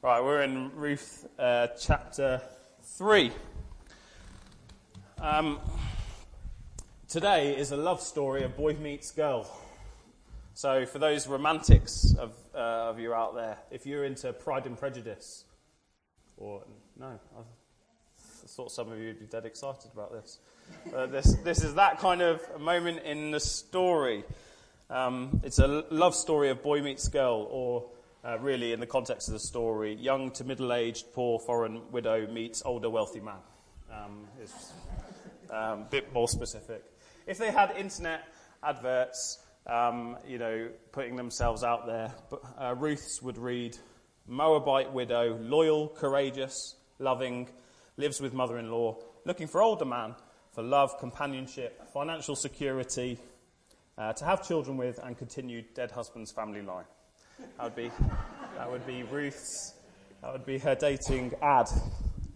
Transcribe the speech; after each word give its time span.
Right, 0.00 0.22
we're 0.22 0.42
in 0.42 0.70
Ruth 0.76 1.26
uh, 1.40 1.66
chapter 1.76 2.40
3. 2.84 3.32
Um, 5.20 5.58
today 7.08 7.58
is 7.58 7.72
a 7.72 7.76
love 7.76 8.00
story 8.00 8.44
of 8.44 8.56
boy 8.56 8.74
meets 8.74 9.10
girl. 9.10 9.50
So, 10.54 10.86
for 10.86 11.00
those 11.00 11.26
romantics 11.26 12.14
of, 12.16 12.32
uh, 12.54 12.58
of 12.58 13.00
you 13.00 13.12
out 13.12 13.34
there, 13.34 13.58
if 13.72 13.86
you're 13.86 14.04
into 14.04 14.32
Pride 14.32 14.66
and 14.66 14.78
Prejudice, 14.78 15.44
or 16.36 16.62
no, 16.96 17.18
I 17.36 17.42
thought 18.46 18.70
some 18.70 18.92
of 18.92 19.00
you 19.00 19.08
would 19.08 19.18
be 19.18 19.26
dead 19.26 19.46
excited 19.46 19.90
about 19.92 20.12
this. 20.12 20.38
Uh, 20.94 21.06
this, 21.06 21.34
this 21.42 21.64
is 21.64 21.74
that 21.74 21.98
kind 21.98 22.22
of 22.22 22.40
moment 22.60 23.02
in 23.02 23.32
the 23.32 23.40
story. 23.40 24.22
Um, 24.90 25.40
it's 25.42 25.58
a 25.58 25.66
love 25.90 26.14
story 26.14 26.50
of 26.50 26.62
boy 26.62 26.82
meets 26.82 27.08
girl, 27.08 27.48
or 27.50 27.90
uh, 28.24 28.38
really, 28.38 28.72
in 28.72 28.80
the 28.80 28.86
context 28.86 29.28
of 29.28 29.34
the 29.34 29.40
story, 29.40 29.94
young 29.94 30.30
to 30.32 30.44
middle 30.44 30.72
aged, 30.72 31.06
poor 31.12 31.38
foreign 31.38 31.90
widow 31.90 32.26
meets 32.26 32.62
older 32.64 32.90
wealthy 32.90 33.20
man. 33.20 33.38
Um, 33.92 34.26
is 34.42 34.52
um, 35.50 35.82
a 35.82 35.86
bit 35.90 36.12
more 36.12 36.28
specific. 36.28 36.84
If 37.26 37.38
they 37.38 37.50
had 37.50 37.70
internet 37.76 38.22
adverts, 38.62 39.38
um, 39.66 40.16
you 40.26 40.38
know, 40.38 40.68
putting 40.92 41.16
themselves 41.16 41.62
out 41.62 41.86
there, 41.86 42.14
uh, 42.58 42.74
Ruth's 42.76 43.22
would 43.22 43.38
read 43.38 43.76
Moabite 44.26 44.92
widow, 44.92 45.38
loyal, 45.40 45.88
courageous, 45.88 46.74
loving, 46.98 47.48
lives 47.96 48.20
with 48.20 48.34
mother 48.34 48.58
in 48.58 48.70
law, 48.70 48.98
looking 49.24 49.46
for 49.46 49.62
older 49.62 49.84
man 49.84 50.14
for 50.52 50.62
love, 50.64 50.98
companionship, 50.98 51.80
financial 51.92 52.34
security, 52.34 53.18
uh, 53.96 54.12
to 54.12 54.24
have 54.24 54.46
children 54.46 54.76
with, 54.76 54.98
and 54.98 55.16
continued 55.16 55.72
dead 55.74 55.90
husband's 55.90 56.32
family 56.32 56.62
line. 56.62 56.84
That 57.38 57.64
would 57.64 57.76
be, 57.76 57.90
that 58.56 58.70
would 58.70 58.86
be 58.86 59.02
Ruth's, 59.04 59.74
that 60.22 60.32
would 60.32 60.46
be 60.46 60.58
her 60.58 60.74
dating 60.74 61.34
ad. 61.42 61.68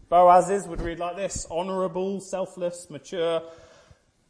Boaz's 0.08 0.66
would 0.66 0.80
read 0.80 0.98
like 0.98 1.16
this 1.16 1.46
honourable, 1.50 2.20
selfless, 2.20 2.88
mature, 2.90 3.42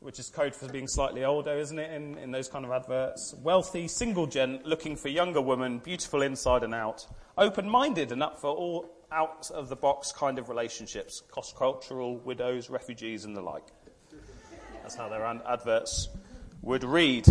which 0.00 0.18
is 0.18 0.30
code 0.30 0.54
for 0.54 0.68
being 0.68 0.86
slightly 0.86 1.24
older, 1.24 1.56
isn't 1.56 1.78
it, 1.78 1.92
in, 1.92 2.18
in 2.18 2.30
those 2.30 2.48
kind 2.48 2.64
of 2.64 2.70
adverts? 2.70 3.34
Wealthy, 3.42 3.88
single 3.88 4.26
gent, 4.26 4.66
looking 4.66 4.96
for 4.96 5.08
younger 5.08 5.40
woman, 5.40 5.78
beautiful 5.78 6.22
inside 6.22 6.62
and 6.62 6.74
out, 6.74 7.06
open 7.38 7.68
minded 7.68 8.12
and 8.12 8.22
up 8.22 8.40
for 8.40 8.50
all 8.50 8.90
out 9.10 9.50
of 9.50 9.68
the 9.68 9.76
box 9.76 10.12
kind 10.12 10.38
of 10.38 10.48
relationships, 10.48 11.22
cross 11.30 11.52
cultural, 11.56 12.16
widows, 12.18 12.70
refugees, 12.70 13.24
and 13.24 13.36
the 13.36 13.42
like. 13.42 13.66
That's 14.82 14.94
how 14.94 15.08
their 15.08 15.24
adverts 15.24 16.08
would 16.62 16.82
read. 16.84 17.26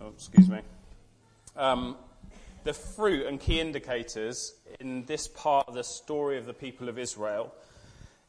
Oh, 0.00 0.12
excuse 0.14 0.48
me. 0.48 0.60
Um, 1.56 1.96
the 2.64 2.72
fruit 2.72 3.26
and 3.26 3.38
key 3.38 3.60
indicators 3.60 4.54
in 4.80 5.04
this 5.04 5.28
part 5.28 5.68
of 5.68 5.74
the 5.74 5.84
story 5.84 6.38
of 6.38 6.46
the 6.46 6.54
people 6.54 6.88
of 6.88 6.98
Israel, 6.98 7.54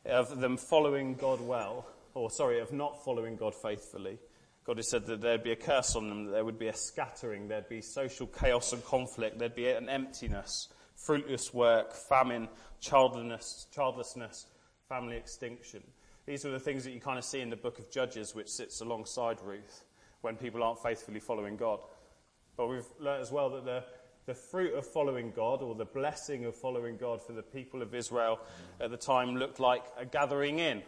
of 0.05 0.39
them 0.39 0.57
following 0.57 1.15
God 1.15 1.39
well, 1.39 1.87
or 2.13 2.29
sorry, 2.29 2.59
of 2.59 2.73
not 2.73 3.03
following 3.03 3.37
God 3.37 3.55
faithfully. 3.55 4.19
God 4.65 4.77
has 4.77 4.89
said 4.89 5.05
that 5.05 5.21
there'd 5.21 5.43
be 5.43 5.53
a 5.53 5.55
curse 5.55 5.95
on 5.95 6.09
them, 6.09 6.25
that 6.25 6.31
there 6.31 6.45
would 6.45 6.59
be 6.59 6.67
a 6.67 6.75
scattering, 6.75 7.47
there'd 7.47 7.69
be 7.69 7.81
social 7.81 8.27
chaos 8.27 8.73
and 8.73 8.83
conflict, 8.83 9.39
there'd 9.39 9.55
be 9.55 9.69
an 9.69 9.87
emptiness, 9.87 10.67
fruitless 10.95 11.53
work, 11.53 11.93
famine, 11.93 12.49
childlessness, 12.81 13.67
childlessness 13.73 14.47
family 14.89 15.15
extinction. 15.15 15.81
These 16.25 16.45
are 16.45 16.51
the 16.51 16.59
things 16.59 16.83
that 16.83 16.91
you 16.91 16.99
kind 16.99 17.17
of 17.17 17.23
see 17.23 17.39
in 17.39 17.49
the 17.49 17.55
book 17.55 17.79
of 17.79 17.89
Judges, 17.89 18.35
which 18.35 18.49
sits 18.49 18.81
alongside 18.81 19.37
Ruth, 19.41 19.85
when 20.21 20.35
people 20.35 20.61
aren't 20.61 20.83
faithfully 20.83 21.19
following 21.19 21.55
God. 21.55 21.79
But 22.57 22.67
we've 22.67 22.85
learned 22.99 23.21
as 23.21 23.31
well 23.31 23.49
that 23.51 23.65
the 23.65 23.83
the 24.25 24.33
fruit 24.33 24.73
of 24.73 24.85
following 24.87 25.31
God, 25.35 25.61
or 25.61 25.75
the 25.75 25.85
blessing 25.85 26.45
of 26.45 26.55
following 26.55 26.97
God 26.97 27.21
for 27.21 27.33
the 27.33 27.43
people 27.43 27.81
of 27.81 27.93
Israel 27.93 28.39
at 28.81 28.89
the 28.89 28.97
time, 28.97 29.35
looked 29.35 29.59
like 29.59 29.83
a 29.97 30.05
gathering 30.05 30.57
in 30.59 30.81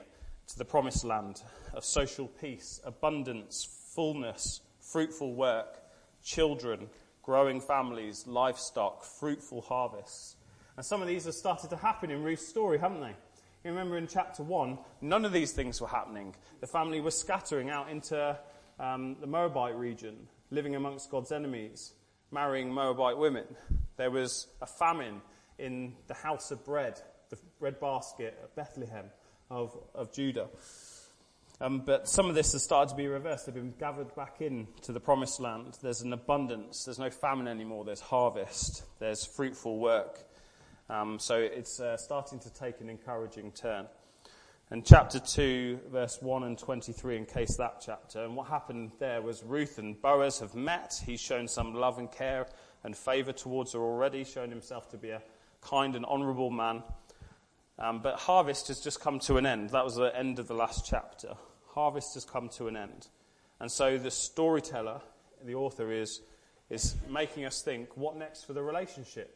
to 0.47 0.57
the 0.57 0.65
promised 0.65 1.03
land 1.03 1.43
of 1.73 1.85
social 1.85 2.27
peace, 2.27 2.79
abundance, 2.83 3.67
fullness, 3.93 4.61
fruitful 4.79 5.35
work, 5.35 5.83
children, 6.23 6.89
growing 7.21 7.61
families, 7.61 8.25
livestock, 8.25 9.03
fruitful 9.03 9.61
harvests. 9.61 10.35
And 10.75 10.85
some 10.85 11.01
of 11.01 11.07
these 11.07 11.25
have 11.25 11.33
started 11.35 11.69
to 11.69 11.75
happen 11.75 12.09
in 12.09 12.23
Ruth's 12.23 12.47
story, 12.47 12.79
haven't 12.79 13.01
they? 13.01 13.15
You 13.63 13.71
remember 13.71 13.97
in 13.97 14.07
chapter 14.07 14.41
1, 14.41 14.79
none 15.01 15.25
of 15.25 15.33
these 15.33 15.51
things 15.51 15.79
were 15.79 15.87
happening. 15.87 16.33
The 16.61 16.67
family 16.67 17.01
was 17.01 17.17
scattering 17.19 17.69
out 17.69 17.89
into 17.89 18.37
um, 18.79 19.17
the 19.19 19.27
Moabite 19.27 19.75
region, 19.75 20.27
living 20.49 20.75
amongst 20.75 21.11
God's 21.11 21.31
enemies 21.31 21.93
marrying 22.31 22.73
Moabite 22.73 23.17
women. 23.17 23.45
There 23.97 24.11
was 24.11 24.47
a 24.61 24.65
famine 24.65 25.21
in 25.57 25.93
the 26.07 26.13
house 26.13 26.51
of 26.51 26.63
bread, 26.65 27.01
the 27.29 27.37
bread 27.59 27.79
basket 27.79 28.37
at 28.43 28.55
Bethlehem 28.55 29.05
of, 29.49 29.77
of 29.95 30.13
Judah. 30.13 30.47
Um, 31.59 31.79
but 31.79 32.07
some 32.07 32.29
of 32.29 32.35
this 32.35 32.51
has 32.51 32.63
started 32.63 32.89
to 32.91 32.95
be 32.95 33.07
reversed. 33.07 33.47
They've 33.47 33.55
been 33.55 33.73
gathered 33.79 34.15
back 34.15 34.41
in 34.41 34.67
to 34.83 34.91
the 34.91 34.99
promised 34.99 35.39
land. 35.39 35.77
There's 35.81 36.01
an 36.01 36.13
abundance. 36.13 36.85
There's 36.85 36.99
no 36.99 37.09
famine 37.09 37.47
anymore. 37.47 37.83
There's 37.83 38.01
harvest. 38.01 38.83
There's 38.99 39.25
fruitful 39.25 39.79
work. 39.79 40.19
Um, 40.89 41.17
so 41.17 41.35
it's 41.37 41.79
uh, 41.79 41.97
starting 41.97 42.39
to 42.39 42.53
take 42.53 42.79
an 42.79 42.89
encouraging 42.89 43.51
turn. 43.53 43.87
And 44.69 44.85
chapter 44.85 45.17
2, 45.17 45.79
verse 45.93 46.21
1 46.21 46.43
and 46.43 46.57
23, 46.57 47.15
in 47.15 47.25
case 47.25 47.55
that 47.55 47.81
chapter. 47.85 48.25
And 48.25 48.35
what 48.35 48.47
happened 48.47 48.91
there 48.99 49.21
was 49.21 49.41
Ruth 49.41 49.77
and 49.77 50.01
Boaz 50.01 50.39
have 50.39 50.55
met. 50.55 51.01
He's 51.05 51.21
shown 51.21 51.47
some 51.47 51.73
love 51.73 51.99
and 51.99 52.11
care 52.11 52.47
and 52.83 52.95
favour 52.95 53.31
towards 53.31 53.71
her 53.71 53.79
already, 53.79 54.25
shown 54.25 54.49
himself 54.49 54.89
to 54.89 54.97
be 54.97 55.11
a 55.11 55.21
kind 55.61 55.95
and 55.95 56.05
honourable 56.05 56.49
man. 56.49 56.83
Um, 57.79 58.01
but 58.01 58.15
harvest 58.15 58.67
has 58.67 58.81
just 58.81 58.99
come 58.99 59.19
to 59.19 59.37
an 59.37 59.45
end. 59.45 59.69
That 59.69 59.85
was 59.85 59.95
the 59.95 60.13
end 60.13 60.37
of 60.37 60.49
the 60.49 60.53
last 60.53 60.85
chapter. 60.85 61.35
Harvest 61.69 62.15
has 62.15 62.25
come 62.25 62.49
to 62.49 62.67
an 62.67 62.75
end. 62.75 63.07
And 63.61 63.71
so 63.71 63.97
the 63.97 64.11
storyteller, 64.11 64.99
the 65.45 65.55
author, 65.55 65.93
is, 65.93 66.19
is 66.69 66.97
making 67.09 67.45
us 67.45 67.61
think 67.61 67.95
what 67.95 68.17
next 68.17 68.43
for 68.43 68.51
the 68.51 68.63
relationship? 68.63 69.33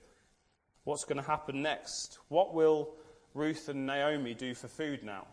What's 0.84 1.06
going 1.06 1.24
to 1.24 1.28
happen 1.28 1.62
next? 1.62 2.20
What 2.28 2.54
will 2.54 2.96
Ruth 3.34 3.70
and 3.70 3.86
Naomi 3.86 4.34
do 4.34 4.54
for 4.54 4.68
food 4.68 5.04
now. 5.04 5.28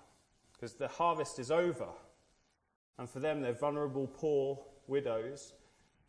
Because 0.52 0.74
the 0.74 0.88
harvest 0.88 1.38
is 1.38 1.50
over. 1.50 1.88
And 2.98 3.08
for 3.08 3.20
them, 3.20 3.40
they're 3.40 3.52
vulnerable, 3.52 4.08
poor 4.08 4.58
widows. 4.88 5.52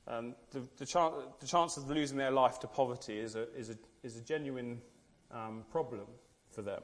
Um, 0.07 0.35
the, 0.51 0.63
the, 0.77 0.85
chance, 0.85 1.13
the, 1.39 1.45
chance 1.45 1.77
of 1.77 1.87
losing 1.89 2.17
their 2.17 2.31
life 2.31 2.59
to 2.61 2.67
poverty 2.67 3.19
is 3.19 3.35
a, 3.35 3.53
is 3.55 3.69
a, 3.69 3.75
is 4.01 4.17
a 4.17 4.21
genuine 4.21 4.81
um, 5.31 5.63
problem 5.71 6.07
for 6.49 6.63
them. 6.63 6.81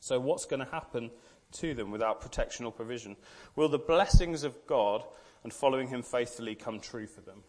So, 0.00 0.18
what's 0.18 0.46
going 0.46 0.64
to 0.64 0.70
happen 0.70 1.10
to 1.52 1.74
them 1.74 1.90
without 1.90 2.20
protection 2.20 2.64
or 2.64 2.72
provision? 2.72 3.16
Will 3.56 3.68
the 3.68 3.78
blessings 3.78 4.42
of 4.42 4.54
God 4.66 5.04
and 5.44 5.52
following 5.52 5.88
Him 5.88 6.02
faithfully 6.02 6.54
come 6.54 6.80
true 6.80 7.06
for 7.06 7.20
them? 7.20 7.42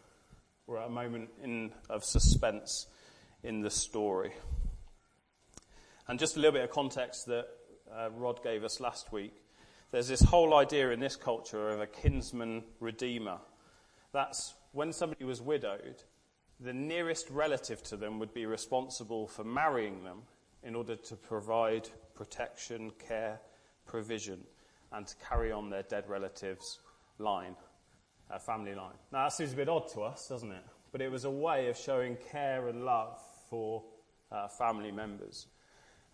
We're 0.66 0.78
at 0.78 0.88
a 0.88 0.90
moment 0.90 1.30
in, 1.42 1.72
of 1.88 2.04
suspense 2.04 2.86
in 3.42 3.60
the 3.60 3.70
story. 3.70 4.32
And 6.10 6.18
just 6.18 6.36
a 6.36 6.40
little 6.40 6.54
bit 6.54 6.64
of 6.64 6.72
context 6.72 7.26
that 7.26 7.46
uh, 7.96 8.10
Rod 8.10 8.42
gave 8.42 8.64
us 8.64 8.80
last 8.80 9.12
week. 9.12 9.44
There's 9.92 10.08
this 10.08 10.20
whole 10.20 10.54
idea 10.54 10.90
in 10.90 10.98
this 10.98 11.14
culture 11.14 11.68
of 11.68 11.80
a 11.80 11.86
kinsman 11.86 12.64
redeemer. 12.80 13.38
That's 14.10 14.54
when 14.72 14.92
somebody 14.92 15.24
was 15.24 15.40
widowed, 15.40 16.02
the 16.58 16.72
nearest 16.72 17.30
relative 17.30 17.84
to 17.84 17.96
them 17.96 18.18
would 18.18 18.34
be 18.34 18.44
responsible 18.44 19.28
for 19.28 19.44
marrying 19.44 20.02
them 20.02 20.22
in 20.64 20.74
order 20.74 20.96
to 20.96 21.14
provide 21.14 21.88
protection, 22.16 22.90
care, 22.98 23.40
provision, 23.86 24.40
and 24.90 25.06
to 25.06 25.14
carry 25.28 25.52
on 25.52 25.70
their 25.70 25.84
dead 25.84 26.08
relative's 26.08 26.80
line, 27.20 27.54
uh, 28.32 28.38
family 28.40 28.74
line. 28.74 28.96
Now, 29.12 29.26
that 29.26 29.32
seems 29.32 29.52
a 29.52 29.56
bit 29.56 29.68
odd 29.68 29.86
to 29.92 30.00
us, 30.00 30.26
doesn't 30.26 30.50
it? 30.50 30.64
But 30.90 31.02
it 31.02 31.12
was 31.12 31.24
a 31.24 31.30
way 31.30 31.68
of 31.68 31.76
showing 31.76 32.16
care 32.32 32.66
and 32.66 32.84
love 32.84 33.16
for 33.48 33.84
uh, 34.32 34.48
family 34.48 34.90
members. 34.90 35.46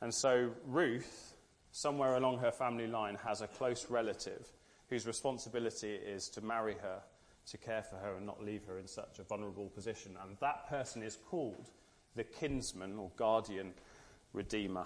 And 0.01 0.13
so 0.13 0.51
Ruth, 0.67 1.35
somewhere 1.71 2.17
along 2.17 2.39
her 2.39 2.53
family 2.53 2.87
line, 2.87 3.17
has 3.25 3.41
a 3.41 3.47
close 3.47 3.87
relative 3.89 4.47
whose 4.89 5.07
responsibility 5.07 5.95
is 5.95 6.29
to 6.29 6.41
marry 6.41 6.75
her, 6.75 7.01
to 7.47 7.59
care 7.59 7.83
for 7.83 7.97
her, 7.97 8.17
and 8.17 8.27
not 8.27 8.45
leave 8.45 8.65
her 8.65 8.79
in 8.79 8.87
such 8.87 9.19
a 9.19 9.23
vulnerable 9.23 9.69
position. 9.69 10.17
And 10.23 10.37
that 10.41 10.69
person 10.69 11.03
is 11.03 11.17
called 11.29 11.71
the 12.15 12.25
kinsman 12.25 12.99
or 12.99 13.11
guardian 13.17 13.73
redeemer. 14.33 14.85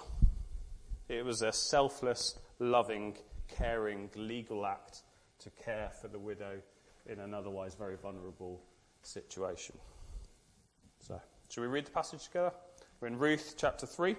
It 1.09 1.25
was 1.25 1.43
a 1.43 1.53
selfless, 1.53 2.39
loving, 2.59 3.17
caring, 3.49 4.11
legal 4.15 4.65
act 4.65 5.03
to 5.41 5.51
care 5.51 5.91
for 6.01 6.09
the 6.09 6.19
widow 6.19 6.61
in 7.07 7.19
an 7.19 7.35
otherwise 7.35 7.75
very 7.75 7.97
vulnerable 7.97 8.61
situation. 9.03 9.77
So, 11.01 11.21
should 11.49 11.63
we 11.63 11.67
read 11.67 11.87
the 11.87 11.91
passage 11.91 12.25
together? 12.25 12.53
We're 13.01 13.09
in 13.09 13.19
Ruth 13.19 13.55
chapter 13.57 13.87
3. 13.87 14.15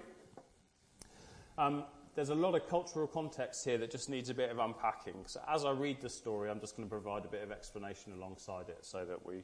Um, 1.58 1.84
there's 2.14 2.30
a 2.30 2.34
lot 2.34 2.54
of 2.54 2.68
cultural 2.68 3.06
context 3.06 3.64
here 3.64 3.78
that 3.78 3.90
just 3.90 4.08
needs 4.08 4.28
a 4.28 4.34
bit 4.34 4.50
of 4.50 4.58
unpacking. 4.58 5.24
So 5.26 5.40
as 5.48 5.64
I 5.64 5.70
read 5.70 6.00
the 6.00 6.10
story, 6.10 6.50
I'm 6.50 6.60
just 6.60 6.76
going 6.76 6.88
to 6.88 6.90
provide 6.90 7.24
a 7.24 7.28
bit 7.28 7.42
of 7.42 7.50
explanation 7.50 8.12
alongside 8.12 8.68
it 8.68 8.78
so 8.82 9.04
that 9.04 9.24
we 9.24 9.42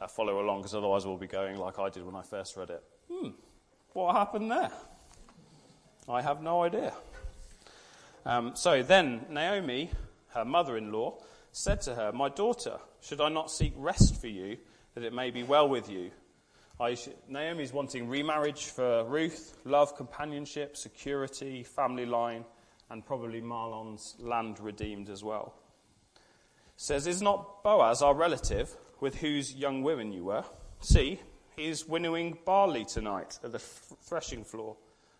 uh, 0.00 0.06
follow 0.06 0.40
along, 0.40 0.60
because 0.60 0.74
otherwise 0.74 1.06
we'll 1.06 1.16
be 1.16 1.26
going 1.26 1.58
like 1.58 1.78
I 1.78 1.90
did 1.90 2.04
when 2.04 2.16
I 2.16 2.22
first 2.22 2.56
read 2.56 2.70
it. 2.70 2.82
Hmm, 3.10 3.30
what 3.92 4.14
happened 4.14 4.50
there? 4.50 4.70
I 6.08 6.22
have 6.22 6.42
no 6.42 6.62
idea. 6.62 6.92
Um, 8.24 8.52
so 8.54 8.82
then 8.82 9.26
Naomi, 9.28 9.90
her 10.28 10.44
mother 10.44 10.76
in 10.76 10.92
law, 10.92 11.18
said 11.52 11.80
to 11.82 11.94
her, 11.94 12.12
My 12.12 12.28
daughter, 12.28 12.78
should 13.00 13.20
I 13.20 13.28
not 13.28 13.50
seek 13.50 13.74
rest 13.76 14.20
for 14.20 14.28
you, 14.28 14.56
that 14.94 15.04
it 15.04 15.12
may 15.12 15.30
be 15.30 15.42
well 15.42 15.68
with 15.68 15.90
you? 15.90 16.10
Naomi's 17.28 17.72
wanting 17.72 18.08
remarriage 18.08 18.66
for 18.66 19.04
Ruth, 19.04 19.56
love, 19.64 19.96
companionship, 19.96 20.76
security, 20.76 21.62
family 21.62 22.06
line, 22.06 22.44
and 22.90 23.06
probably 23.06 23.40
Mahlon's 23.40 24.16
land 24.18 24.58
redeemed 24.58 25.08
as 25.08 25.22
well. 25.22 25.54
Says, 26.76 27.06
Is 27.06 27.22
not 27.22 27.62
Boaz 27.62 28.02
our 28.02 28.14
relative, 28.14 28.76
with 29.00 29.16
whose 29.16 29.54
young 29.54 29.82
women 29.82 30.12
you 30.12 30.24
were? 30.24 30.44
See, 30.80 31.20
he 31.54 31.68
is 31.68 31.86
winnowing 31.86 32.38
barley 32.44 32.84
tonight 32.84 33.38
at 33.44 33.52
the 33.52 33.60
threshing 33.60 34.42
floor. 34.42 34.76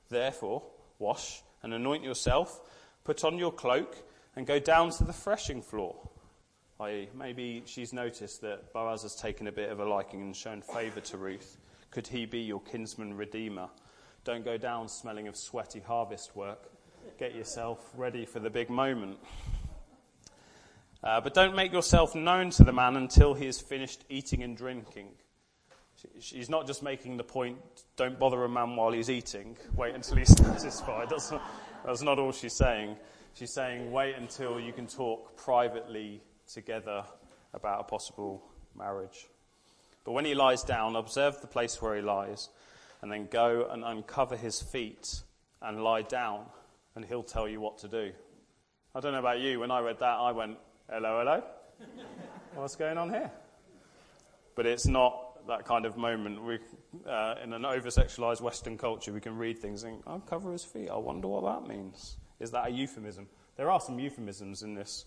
Therefore, 0.09 0.64
wash 0.99 1.43
and 1.62 1.73
anoint 1.73 2.03
yourself, 2.03 2.61
put 3.05 3.23
on 3.23 3.38
your 3.38 3.53
cloak, 3.53 3.97
and 4.35 4.49
go 4.49 4.59
down 4.59 4.91
to 4.91 5.05
the 5.05 5.12
threshing 5.12 5.62
floor. 5.62 5.94
I.e., 6.82 7.08
maybe 7.17 7.62
she's 7.64 7.93
noticed 7.93 8.40
that 8.40 8.73
Boaz 8.73 9.02
has 9.02 9.14
taken 9.14 9.46
a 9.46 9.52
bit 9.52 9.70
of 9.70 9.79
a 9.79 9.84
liking 9.84 10.20
and 10.20 10.34
shown 10.34 10.62
favour 10.62 11.00
to 11.00 11.17
Ruth. 11.17 11.56
Could 11.93 12.08
he 12.08 12.26
be 12.26 12.40
your 12.40 12.61
kinsman 12.61 13.17
redeemer? 13.17 13.69
Don't 14.25 14.44
go 14.44 14.56
down 14.56 14.88
smelling 14.88 15.29
of 15.29 15.37
sweaty 15.37 15.79
harvest 15.79 16.34
work. 16.34 16.70
Get 17.20 17.37
yourself 17.37 17.88
ready 17.96 18.26
for 18.26 18.40
the 18.40 18.50
big 18.50 18.69
moment. 18.69 19.19
Uh, 21.05 21.20
but 21.20 21.34
don't 21.34 21.55
make 21.55 21.73
yourself 21.73 22.17
known 22.17 22.50
to 22.50 22.64
the 22.64 22.73
man 22.73 22.96
until 22.96 23.35
he 23.35 23.46
has 23.46 23.61
finished 23.61 24.05
eating 24.08 24.43
and 24.43 24.56
drinking. 24.56 25.08
She's 26.19 26.50
not 26.50 26.67
just 26.67 26.82
making 26.82 27.17
the 27.17 27.25
point, 27.25 27.58
don't 27.96 28.19
bother 28.19 28.43
a 28.43 28.49
man 28.49 28.75
while 28.75 28.90
he's 28.90 29.11
eating, 29.11 29.56
wait 29.76 29.94
until 29.94 30.17
he's 30.17 30.37
satisfied. 30.37 31.11
That's 31.11 31.32
that's 31.85 32.02
not 32.02 32.19
all 32.19 32.32
she's 32.32 32.56
saying. 32.56 32.96
She's 33.35 33.52
saying, 33.52 33.93
wait 33.93 34.17
until 34.17 34.58
you 34.58 34.73
can 34.73 34.88
talk 34.88 35.37
privately 35.37 36.23
together 36.52 37.04
about 37.54 37.81
a 37.81 37.84
possible 37.84 38.43
marriage. 38.76 39.28
But 40.04 40.12
when 40.12 40.25
he 40.25 40.34
lies 40.34 40.62
down, 40.62 40.96
observe 40.96 41.40
the 41.40 41.46
place 41.46 41.81
where 41.81 41.94
he 41.94 42.02
lies, 42.02 42.49
and 43.00 43.10
then 43.10 43.26
go 43.31 43.69
and 43.70 43.84
uncover 43.84 44.37
his 44.37 44.60
feet 44.60 45.22
and 45.60 45.82
lie 45.82 46.02
down, 46.02 46.46
and 46.94 47.04
he'll 47.04 47.22
tell 47.22 47.49
you 47.49 47.60
what 47.60 47.78
to 47.78 47.88
do. 47.88 48.12
I 48.94 49.00
don't 49.00 49.12
know 49.12 49.20
about 49.20 49.40
you, 49.40 49.60
when 49.60 49.70
I 49.70 49.81
read 49.81 49.99
that, 50.00 50.19
I 50.19 50.32
went, 50.32 50.58
hello, 50.90 51.19
hello? 51.19 51.43
What's 52.54 52.76
going 52.76 52.99
on 52.99 53.10
here? 53.10 53.31
But 54.54 54.66
it's 54.66 54.87
not 54.87 55.46
that 55.46 55.64
kind 55.64 55.87
of 55.87 55.96
moment. 55.96 56.43
We, 56.44 56.58
uh, 57.08 57.37
in 57.43 57.52
an 57.52 57.64
over 57.64 57.88
sexualized 57.88 58.40
Western 58.40 58.76
culture, 58.76 59.12
we 59.12 59.20
can 59.20 59.37
read 59.37 59.58
things 59.58 59.82
and 59.82 60.02
uncover 60.06 60.52
his 60.52 60.64
feet. 60.64 60.90
I 60.90 60.96
wonder 60.96 61.28
what 61.28 61.44
that 61.44 61.69
means. 61.69 62.16
Is 62.38 62.50
that 62.50 62.69
a 62.69 62.70
euphemism? 62.70 63.28
There 63.56 63.70
are 63.70 63.81
some 63.81 63.99
euphemisms 63.99 64.62
in 64.62 64.75
this 64.75 65.06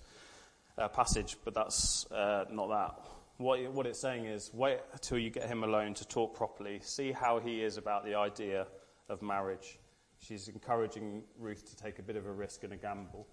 uh, 0.77 0.88
passage, 0.88 1.38
but 1.44 1.54
that's 1.54 2.06
uh, 2.12 2.45
not 2.51 2.68
that. 2.69 3.12
What, 3.38 3.60
what 3.74 3.86
it's 3.86 4.00
saying 4.00 4.25
is 4.25 4.51
wait 4.54 4.80
until 4.94 5.18
you 5.18 5.30
get 5.30 5.48
him 5.48 5.63
alone 5.63 5.94
to 5.95 6.07
talk 6.07 6.36
properly, 6.36 6.80
see 6.81 7.12
how 7.12 7.39
he 7.39 7.62
is 7.62 7.77
about 7.77 8.06
the 8.06 8.16
idea 8.16 8.68
of 9.10 9.22
marriage. 9.22 9.77
She's 10.19 10.48
encouraging 10.48 11.24
Ruth 11.38 11.69
to 11.69 11.75
take 11.75 12.00
a 12.00 12.01
bit 12.01 12.16
of 12.16 12.25
a 12.25 12.31
risk 12.31 12.63
and 12.63 12.74
a 12.74 12.77
gamble 12.77 13.27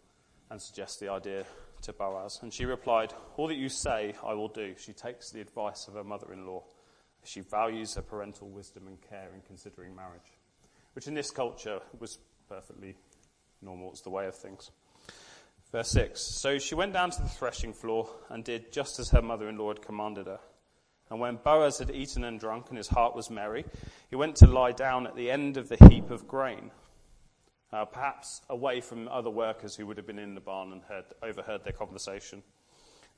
and 0.50 0.60
suggests 0.60 0.98
the 0.98 1.08
idea 1.08 1.44
to 1.82 1.92
Boaz. 1.92 2.40
And 2.42 2.52
she 2.52 2.64
replied, 2.64 3.14
All 3.36 3.48
that 3.48 3.56
you 3.56 3.68
say, 3.68 4.14
I 4.24 4.34
will 4.34 4.48
do. 4.48 4.74
She 4.76 4.92
takes 4.92 5.30
the 5.30 5.40
advice 5.40 5.88
of 5.88 5.94
her 5.94 6.04
mother 6.04 6.32
in 6.32 6.46
law. 6.46 6.64
She 7.24 7.40
values 7.40 7.94
her 7.94 8.02
parental 8.02 8.48
wisdom 8.48 8.86
and 8.88 9.00
care 9.00 9.30
in 9.34 9.40
considering 9.46 9.94
marriage, 9.94 10.36
which 10.94 11.06
in 11.06 11.14
this 11.14 11.30
culture 11.30 11.80
was 11.98 12.18
perfectly 12.48 12.96
normal. 13.62 13.92
It's 13.92 14.02
the 14.02 14.10
way 14.10 14.26
of 14.26 14.34
things. 14.34 14.70
Verse 15.72 15.88
6 15.88 16.20
So 16.20 16.58
she 16.58 16.74
went 16.74 16.92
down 16.92 17.10
to 17.10 17.22
the 17.22 17.28
threshing 17.28 17.72
floor 17.72 18.08
and 18.28 18.44
did 18.44 18.72
just 18.72 18.98
as 18.98 19.10
her 19.10 19.22
mother 19.22 19.48
in 19.48 19.56
law 19.56 19.68
had 19.68 19.82
commanded 19.82 20.26
her. 20.26 20.40
And 21.10 21.18
when 21.20 21.36
Boaz 21.36 21.78
had 21.78 21.90
eaten 21.90 22.24
and 22.24 22.38
drunk 22.38 22.66
and 22.68 22.78
his 22.78 22.88
heart 22.88 23.16
was 23.16 23.30
merry, 23.30 23.64
he 24.08 24.16
went 24.16 24.36
to 24.36 24.46
lie 24.46 24.72
down 24.72 25.06
at 25.06 25.16
the 25.16 25.30
end 25.30 25.56
of 25.56 25.68
the 25.68 25.76
heap 25.88 26.10
of 26.10 26.28
grain, 26.28 26.70
uh, 27.72 27.84
perhaps 27.84 28.40
away 28.48 28.80
from 28.80 29.08
other 29.08 29.28
workers 29.28 29.76
who 29.76 29.86
would 29.86 29.96
have 29.96 30.06
been 30.06 30.18
in 30.18 30.34
the 30.34 30.40
barn 30.40 30.72
and 30.72 30.82
heard, 30.82 31.04
overheard 31.22 31.64
their 31.64 31.72
conversation. 31.72 32.42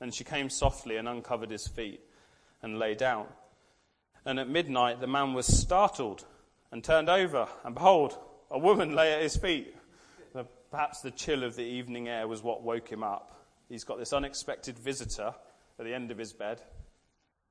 And 0.01 0.13
she 0.13 0.25
came 0.25 0.49
softly 0.49 0.97
and 0.97 1.07
uncovered 1.07 1.51
his 1.51 1.67
feet 1.67 2.01
and 2.61 2.79
lay 2.79 2.95
down. 2.95 3.27
And 4.25 4.39
at 4.39 4.49
midnight 4.49 4.99
the 4.99 5.07
man 5.07 5.33
was 5.33 5.45
startled 5.45 6.25
and 6.71 6.83
turned 6.83 7.09
over, 7.09 7.47
and 7.63 7.75
behold, 7.75 8.17
a 8.51 8.59
woman 8.59 8.93
lay 8.93 9.13
at 9.13 9.21
his 9.21 9.37
feet. 9.37 9.73
Perhaps 10.75 10.99
the 10.99 11.11
chill 11.11 11.45
of 11.45 11.55
the 11.55 11.63
evening 11.63 12.09
air 12.09 12.27
was 12.27 12.43
what 12.43 12.61
woke 12.61 12.89
him 12.89 13.01
up. 13.01 13.45
He's 13.69 13.85
got 13.85 13.97
this 13.97 14.11
unexpected 14.11 14.77
visitor 14.77 15.33
at 15.79 15.85
the 15.85 15.93
end 15.93 16.11
of 16.11 16.17
his 16.17 16.33
bed. 16.33 16.59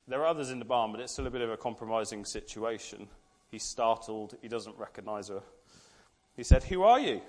There 0.06 0.20
are 0.20 0.26
others 0.26 0.50
in 0.50 0.58
the 0.58 0.66
barn, 0.66 0.92
but 0.92 1.00
it's 1.00 1.14
still 1.14 1.26
a 1.26 1.30
bit 1.30 1.40
of 1.40 1.48
a 1.48 1.56
compromising 1.56 2.26
situation. 2.26 3.08
He's 3.50 3.62
startled. 3.62 4.36
He 4.42 4.48
doesn't 4.48 4.76
recognize 4.76 5.28
her. 5.28 5.40
He 6.36 6.42
said, 6.42 6.64
Who 6.64 6.82
are 6.82 7.00
you? 7.00 7.22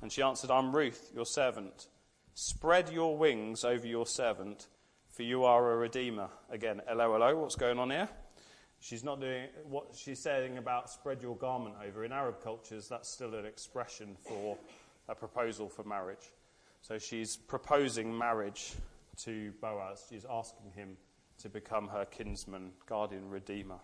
And 0.00 0.10
she 0.10 0.22
answered, 0.22 0.50
I'm 0.50 0.74
Ruth, 0.74 1.10
your 1.14 1.26
servant. 1.26 1.88
Spread 2.32 2.88
your 2.88 3.14
wings 3.14 3.66
over 3.66 3.86
your 3.86 4.06
servant, 4.06 4.68
for 5.10 5.24
you 5.24 5.44
are 5.44 5.72
a 5.72 5.76
redeemer. 5.76 6.30
Again, 6.48 6.80
hello, 6.88 7.12
hello, 7.12 7.36
what's 7.36 7.56
going 7.56 7.78
on 7.78 7.90
here? 7.90 8.08
She's 8.80 9.04
not 9.04 9.20
doing 9.20 9.48
what 9.68 9.94
she's 9.94 10.20
saying 10.20 10.56
about 10.56 10.88
spread 10.88 11.20
your 11.20 11.36
garment 11.36 11.74
over. 11.86 12.02
In 12.02 12.12
Arab 12.12 12.42
cultures, 12.42 12.88
that's 12.88 13.10
still 13.10 13.34
an 13.34 13.44
expression 13.44 14.16
for 14.26 14.56
a 15.08 15.14
proposal 15.14 15.68
for 15.68 15.84
marriage. 15.84 16.32
So 16.82 16.98
she's 16.98 17.36
proposing 17.36 18.16
marriage 18.16 18.74
to 19.22 19.52
Boaz. 19.60 20.04
She's 20.10 20.26
asking 20.28 20.72
him 20.74 20.96
to 21.38 21.48
become 21.48 21.88
her 21.88 22.04
kinsman, 22.04 22.72
guardian, 22.86 23.30
redeemer. 23.30 23.78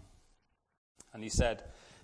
And 1.13 1.23
he 1.23 1.31
said, 1.31 1.63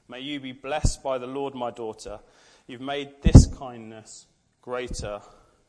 May 0.08 0.20
you 0.20 0.40
be 0.40 0.52
blessed 0.52 1.02
by 1.02 1.18
the 1.18 1.26
Lord, 1.26 1.54
my 1.54 1.70
daughter. 1.70 2.20
You've 2.66 2.80
made 2.80 3.22
this 3.22 3.46
kindness 3.46 4.26
greater 4.62 5.20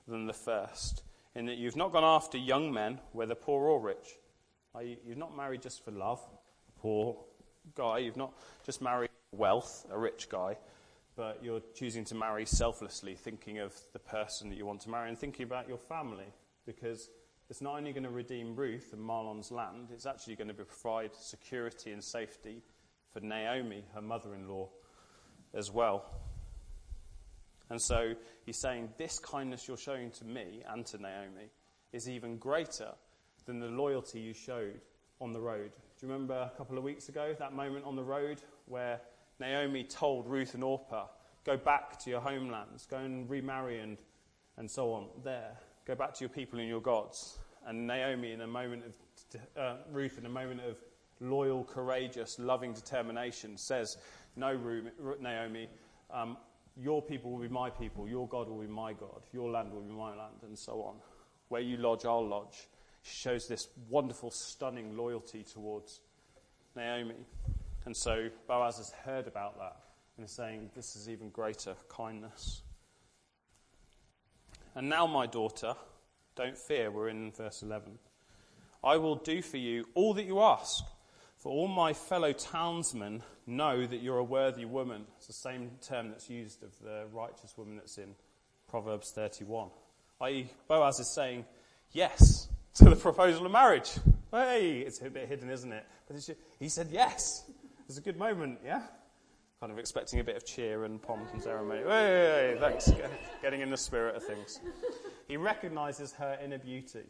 than 0.07 0.27
the 0.27 0.33
first, 0.33 1.03
in 1.35 1.45
that 1.47 1.57
you've 1.57 1.75
not 1.75 1.91
gone 1.91 2.03
after 2.03 2.38
young 2.38 2.71
men, 2.71 2.99
whether 3.11 3.35
poor 3.35 3.67
or 3.67 3.81
rich. 3.81 4.17
You've 5.05 5.17
not 5.17 5.35
married 5.35 5.63
just 5.63 5.83
for 5.83 5.91
love, 5.91 6.21
a 6.69 6.79
poor 6.79 7.17
guy. 7.73 7.99
You've 7.99 8.17
not 8.17 8.33
just 8.63 8.81
married 8.81 9.09
wealth, 9.31 9.85
a 9.91 9.97
rich 9.97 10.29
guy 10.29 10.57
but 11.18 11.40
you're 11.44 11.62
choosing 11.74 12.06
to 12.06 12.16
marry 12.16 12.45
selflessly, 12.45 13.16
thinking 13.16 13.57
of 13.57 13.74
the 13.92 14.00
person 14.00 14.50
that 14.50 14.57
you 14.57 14.66
want 14.66 14.81
to 14.81 14.90
marry 14.90 15.09
and 15.09 15.18
thinking 15.18 15.44
about 15.44 15.68
your 15.68 15.80
family, 15.80 16.31
because 16.66 17.09
it's 17.50 17.59
not 17.59 17.76
only 17.76 17.92
going 17.92 18.04
to 18.04 18.09
redeem 18.09 18.56
Ruth 18.56 18.94
and 18.94 19.02
Mahlon's 19.02 19.52
land, 19.52 19.88
it's 19.92 20.06
actually 20.06 20.36
going 20.36 20.50
to 20.50 20.54
provide 20.54 21.16
security 21.16 21.92
and 21.92 22.04
safety 22.04 22.62
for 23.12 23.19
Naomi, 23.19 23.83
her 23.95 24.02
mother 24.02 24.36
in 24.36 24.47
law, 24.47 24.69
as 25.56 25.71
well. 25.71 26.06
And 27.69 27.81
so 27.81 28.14
he's 28.45 28.59
saying, 28.59 28.90
This 28.97 29.18
kindness 29.18 29.68
you're 29.68 29.76
showing 29.76 30.12
to 30.12 30.26
me 30.26 30.62
and 30.69 30.86
to 30.86 31.02
Naomi 31.02 31.50
is 31.94 32.07
even 32.07 32.38
greater 32.38 32.92
than 33.45 33.59
the 33.59 33.68
loyalty 33.68 34.19
you 34.19 34.33
showed 34.33 34.81
on 35.19 35.33
the 35.33 35.40
road. 35.40 35.71
Do 35.71 36.06
you 36.06 36.14
remember 36.14 36.36
a 36.36 36.56
couple 36.57 36.78
of 36.78 36.83
weeks 36.83 37.09
ago, 37.09 37.36
that 37.40 37.54
moment 37.54 37.86
on 37.86 37.95
the 37.95 38.04
road 38.04 38.40
where 38.68 39.02
Naomi 39.39 39.83
told 39.83 40.27
Ruth 40.27 40.53
and 40.53 40.63
Orpah, 40.63 41.07
go 41.45 41.57
back 41.57 41.99
to 41.99 42.09
your 42.09 42.21
homelands, 42.21 42.85
go 42.85 42.97
and 42.97 43.29
remarry 43.29 43.79
and, 43.79 43.97
and 44.57 44.69
so 44.69 44.94
on 44.94 45.07
there. 45.23 45.57
Go 45.85 45.95
back 45.95 46.13
to 46.15 46.19
your 46.21 46.29
people 46.29 46.59
and 46.59 46.67
your 46.67 46.81
gods. 46.81 47.39
And 47.65 47.87
Naomi, 47.87 48.31
in 48.31 48.41
a 48.41 48.47
moment 48.47 48.83
of, 48.85 49.41
uh, 49.57 49.75
Ruth, 49.91 50.17
in 50.17 50.25
a 50.25 50.29
moment 50.29 50.61
of 50.61 50.77
loyal, 51.19 51.63
courageous, 51.63 52.39
loving 52.39 52.73
determination, 52.73 53.57
says, 53.57 53.97
No, 54.35 54.57
Naomi, 55.19 55.69
um, 56.11 56.37
your 56.75 57.01
people 57.01 57.31
will 57.31 57.39
be 57.39 57.47
my 57.47 57.69
people, 57.69 58.07
your 58.07 58.27
God 58.27 58.49
will 58.49 58.61
be 58.61 58.67
my 58.67 58.94
God, 58.94 59.21
your 59.33 59.49
land 59.49 59.71
will 59.73 59.81
be 59.81 59.94
my 59.94 60.09
land, 60.09 60.44
and 60.44 60.57
so 60.57 60.81
on. 60.83 60.95
Where 61.49 61.61
you 61.61 61.77
lodge, 61.77 62.06
I'll 62.06 62.27
lodge. 62.27 62.67
She 63.01 63.15
shows 63.15 63.47
this 63.47 63.69
wonderful, 63.89 64.31
stunning 64.31 64.97
loyalty 64.97 65.44
towards 65.44 66.01
Naomi. 66.75 67.15
And 67.87 67.95
so 67.95 68.27
Boaz 68.49 68.79
has 68.79 68.91
heard 69.06 69.27
about 69.27 69.57
that 69.59 69.77
and 70.17 70.25
is 70.25 70.31
saying, 70.33 70.71
This 70.75 70.97
is 70.97 71.07
even 71.07 71.29
greater 71.29 71.73
kindness. 71.87 72.61
And 74.75 74.89
now, 74.89 75.07
my 75.07 75.25
daughter, 75.25 75.73
don't 76.35 76.57
fear. 76.57 76.91
We're 76.91 77.07
in 77.07 77.31
verse 77.31 77.63
11. 77.63 77.97
I 78.83 78.97
will 78.97 79.15
do 79.15 79.41
for 79.41 79.56
you 79.56 79.85
all 79.94 80.13
that 80.15 80.25
you 80.25 80.41
ask, 80.41 80.83
for 81.37 81.49
all 81.49 81.69
my 81.69 81.94
fellow 81.94 82.33
townsmen 82.33 83.23
know 83.45 83.87
that 83.87 84.01
you're 84.01 84.17
a 84.17 84.23
worthy 84.23 84.65
woman. 84.65 85.06
It's 85.15 85.27
the 85.27 85.33
same 85.33 85.71
term 85.81 86.09
that's 86.09 86.29
used 86.29 86.63
of 86.63 86.77
the 86.83 87.06
righteous 87.13 87.57
woman 87.57 87.77
that's 87.77 87.97
in 87.97 88.15
Proverbs 88.67 89.11
31. 89.11 89.69
I.e., 90.19 90.49
Boaz 90.67 90.99
is 90.99 91.07
saying 91.07 91.45
yes 91.94 92.49
to 92.73 92.89
the 92.89 92.97
proposal 92.97 93.45
of 93.45 93.51
marriage. 93.53 93.91
Hey, 94.29 94.79
it's 94.79 95.01
a 95.01 95.09
bit 95.09 95.29
hidden, 95.29 95.49
isn't 95.49 95.71
it? 95.71 95.85
But 96.07 96.21
he 96.59 96.69
said 96.69 96.89
yes. 96.91 97.49
It's 97.87 97.97
a 97.97 98.01
good 98.01 98.17
moment, 98.17 98.59
yeah? 98.65 98.81
kind 99.59 99.71
of 99.71 99.79
expecting 99.79 100.19
a 100.19 100.23
bit 100.23 100.35
of 100.35 100.45
cheer 100.45 100.83
and 100.83 101.01
pomp 101.01 101.33
and 101.33 101.41
ceremony. 101.41 101.79
Hey, 101.79 102.53
hey, 102.53 102.57
thanks, 102.59 102.91
getting 103.41 103.61
in 103.61 103.71
the 103.71 103.77
spirit 103.77 104.15
of 104.15 104.23
things. 104.23 104.59
He 105.27 105.35
recognizes 105.35 106.13
her 106.13 106.37
inner 106.44 106.59
beauty. 106.59 107.06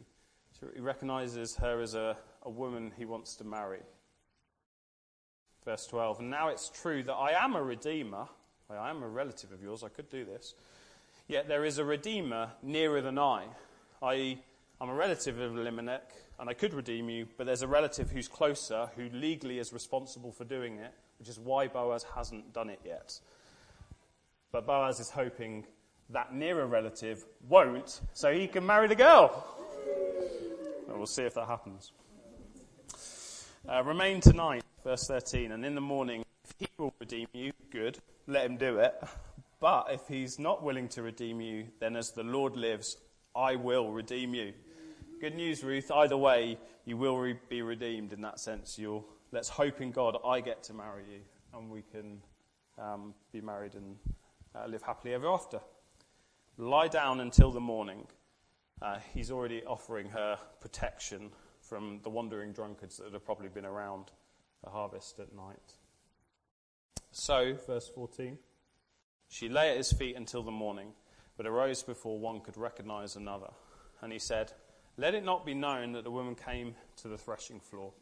He 0.74 0.80
recognizes 0.80 1.56
her 1.56 1.82
as 1.82 1.94
a, 1.94 2.16
a 2.42 2.50
woman 2.50 2.92
he 2.96 3.04
wants 3.04 3.36
to 3.36 3.44
marry. 3.44 3.80
Verse 5.64 5.86
12, 5.88 6.20
and 6.20 6.30
now 6.30 6.48
it's 6.48 6.70
true 6.70 7.02
that 7.02 7.12
I 7.12 7.32
am 7.32 7.54
a 7.54 7.62
redeemer. 7.62 8.26
I 8.70 8.88
am 8.88 9.02
a 9.02 9.08
relative 9.08 9.52
of 9.52 9.62
yours, 9.62 9.84
I 9.84 9.88
could 9.88 10.08
do 10.08 10.24
this. 10.24 10.54
Yet 11.26 11.48
there 11.48 11.64
is 11.64 11.78
a 11.78 11.84
redeemer 11.84 12.50
nearer 12.62 13.02
than 13.02 13.18
I. 13.18 13.44
I, 14.02 14.38
I'm 14.80 14.88
a 14.88 14.94
relative 14.94 15.38
of 15.38 15.58
Elimelech, 15.58 16.12
and 16.38 16.48
I 16.48 16.54
could 16.54 16.72
redeem 16.72 17.08
you, 17.08 17.26
but 17.36 17.46
there's 17.46 17.62
a 17.62 17.68
relative 17.68 18.10
who's 18.10 18.28
closer, 18.28 18.88
who 18.96 19.08
legally 19.12 19.58
is 19.58 19.72
responsible 19.72 20.30
for 20.30 20.44
doing 20.44 20.78
it, 20.78 20.92
which 21.18 21.28
is 21.28 21.38
why 21.38 21.66
Boaz 21.66 22.04
hasn't 22.14 22.52
done 22.52 22.70
it 22.70 22.80
yet. 22.84 23.18
But 24.52 24.66
Boaz 24.66 25.00
is 25.00 25.10
hoping 25.10 25.66
that 26.10 26.32
nearer 26.32 26.66
relative 26.66 27.24
won't, 27.48 28.00
so 28.12 28.32
he 28.32 28.46
can 28.46 28.64
marry 28.64 28.88
the 28.88 28.94
girl. 28.94 29.44
we'll 30.86 31.06
see 31.06 31.24
if 31.24 31.34
that 31.34 31.46
happens. 31.46 31.92
Uh, 33.68 33.82
remain 33.84 34.20
tonight, 34.20 34.62
verse 34.84 35.06
13, 35.06 35.52
and 35.52 35.64
in 35.64 35.74
the 35.74 35.80
morning, 35.80 36.24
if 36.44 36.54
he 36.58 36.68
will 36.78 36.94
redeem 37.00 37.26
you, 37.34 37.52
good, 37.70 37.98
let 38.26 38.46
him 38.46 38.56
do 38.56 38.78
it. 38.78 38.94
But 39.60 39.88
if 39.90 40.06
he's 40.06 40.38
not 40.38 40.62
willing 40.62 40.88
to 40.90 41.02
redeem 41.02 41.40
you, 41.40 41.66
then 41.80 41.96
as 41.96 42.12
the 42.12 42.22
Lord 42.22 42.56
lives, 42.56 42.96
I 43.34 43.56
will 43.56 43.90
redeem 43.90 44.34
you. 44.34 44.52
Good 45.20 45.34
news, 45.34 45.64
Ruth. 45.64 45.90
Either 45.90 46.16
way, 46.16 46.58
you 46.84 46.96
will 46.96 47.18
re- 47.18 47.36
be 47.48 47.60
redeemed 47.62 48.12
in 48.12 48.20
that 48.20 48.38
sense. 48.38 48.78
You'll, 48.78 49.04
let's 49.32 49.48
hope 49.48 49.80
in 49.80 49.90
God 49.90 50.16
I 50.24 50.40
get 50.40 50.62
to 50.64 50.74
marry 50.74 51.02
you 51.10 51.20
and 51.52 51.68
we 51.68 51.82
can 51.82 52.22
um, 52.78 53.14
be 53.32 53.40
married 53.40 53.74
and 53.74 53.96
uh, 54.54 54.66
live 54.68 54.82
happily 54.82 55.14
ever 55.14 55.26
after. 55.26 55.58
Lie 56.56 56.86
down 56.86 57.18
until 57.18 57.50
the 57.50 57.58
morning. 57.58 58.06
Uh, 58.80 58.98
he's 59.12 59.32
already 59.32 59.64
offering 59.64 60.08
her 60.10 60.38
protection 60.60 61.30
from 61.60 61.98
the 62.04 62.10
wandering 62.10 62.52
drunkards 62.52 62.98
that 62.98 63.12
have 63.12 63.24
probably 63.24 63.48
been 63.48 63.66
around 63.66 64.12
the 64.62 64.70
harvest 64.70 65.18
at 65.18 65.34
night. 65.34 65.74
So, 67.10 67.56
verse 67.66 67.88
14, 67.92 68.38
she 69.28 69.48
lay 69.48 69.72
at 69.72 69.78
his 69.78 69.90
feet 69.90 70.14
until 70.14 70.44
the 70.44 70.52
morning, 70.52 70.92
but 71.36 71.44
arose 71.44 71.82
before 71.82 72.20
one 72.20 72.40
could 72.40 72.56
recognize 72.56 73.16
another. 73.16 73.50
And 74.00 74.12
he 74.12 74.20
said, 74.20 74.52
Let 75.00 75.14
it 75.14 75.24
not 75.24 75.46
be 75.46 75.54
known 75.54 75.92
that 75.92 76.02
the 76.02 76.10
woman 76.10 76.34
came 76.34 76.74
to 76.96 77.08
the 77.08 77.16
threshing 77.16 77.60
floor, 77.60 77.92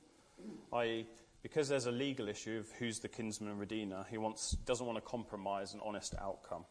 i.e., 0.72 1.06
because 1.42 1.68
there's 1.68 1.84
a 1.84 1.92
legal 1.92 2.26
issue 2.26 2.58
of 2.58 2.72
who's 2.78 3.00
the 3.00 3.08
kinsman 3.08 3.58
redeemer, 3.58 4.06
he 4.10 4.16
wants, 4.16 4.52
doesn't 4.64 4.86
want 4.86 4.96
to 4.96 5.02
compromise 5.02 5.74
an 5.74 5.80
honest 5.84 6.14
outcome, 6.18 6.64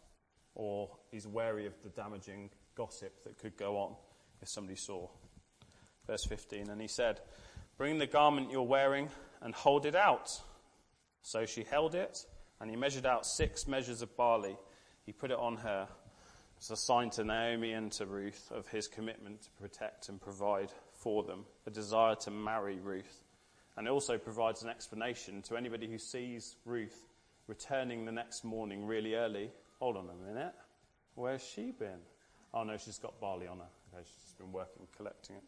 or 0.55 0.89
he's 1.11 1.27
wary 1.27 1.67
of 1.67 1.79
the 1.83 1.89
damaging 1.89 2.49
gossip 2.73 3.23
that 3.23 3.37
could 3.37 3.55
go 3.55 3.77
on 3.77 3.95
if 4.41 4.49
somebody 4.49 4.75
saw. 4.75 5.07
Verse 6.07 6.25
15, 6.25 6.71
and 6.71 6.81
he 6.81 6.87
said, 6.87 7.21
Bring 7.77 7.99
the 7.99 8.07
garment 8.07 8.51
you're 8.51 8.63
wearing 8.63 9.09
and 9.41 9.53
hold 9.53 9.85
it 9.85 9.95
out. 9.95 10.31
So 11.21 11.45
she 11.45 11.63
held 11.63 11.93
it, 11.93 12.25
and 12.59 12.71
he 12.71 12.75
measured 12.75 13.05
out 13.05 13.27
six 13.27 13.67
measures 13.67 14.01
of 14.01 14.17
barley. 14.17 14.57
He 15.05 15.11
put 15.11 15.29
it 15.29 15.37
on 15.37 15.57
her 15.57 15.87
as 16.65 16.71
a 16.71 16.75
sign 16.75 17.11
to 17.11 17.23
Naomi 17.23 17.73
and 17.73 17.91
to 17.91 18.07
Ruth 18.07 18.51
of 18.51 18.67
his 18.67 18.87
commitment 18.87 19.43
to 19.43 19.51
protect 19.51 20.09
and 20.09 20.19
provide 20.19 20.71
for 20.93 21.21
them, 21.21 21.45
a 21.67 21.69
desire 21.69 22.15
to 22.15 22.31
marry 22.31 22.79
Ruth. 22.79 23.23
And 23.77 23.85
it 23.85 23.91
also 23.91 24.17
provides 24.17 24.63
an 24.63 24.69
explanation 24.69 25.43
to 25.43 25.57
anybody 25.57 25.85
who 25.85 25.99
sees 25.99 26.55
Ruth 26.65 27.05
returning 27.47 28.05
the 28.05 28.11
next 28.11 28.43
morning 28.43 28.87
really 28.87 29.13
early. 29.13 29.51
Hold 29.79 29.95
on 29.95 30.09
a 30.09 30.33
minute. 30.33 30.55
Where's 31.13 31.43
she 31.43 31.69
been? 31.69 31.99
Oh 32.51 32.63
no, 32.63 32.77
she's 32.77 32.97
got 32.97 33.19
barley 33.19 33.45
on 33.45 33.59
her. 33.59 33.69
Okay, 33.93 34.03
she's 34.03 34.33
been 34.33 34.51
working 34.51 34.87
collecting 34.97 35.35
it. 35.35 35.43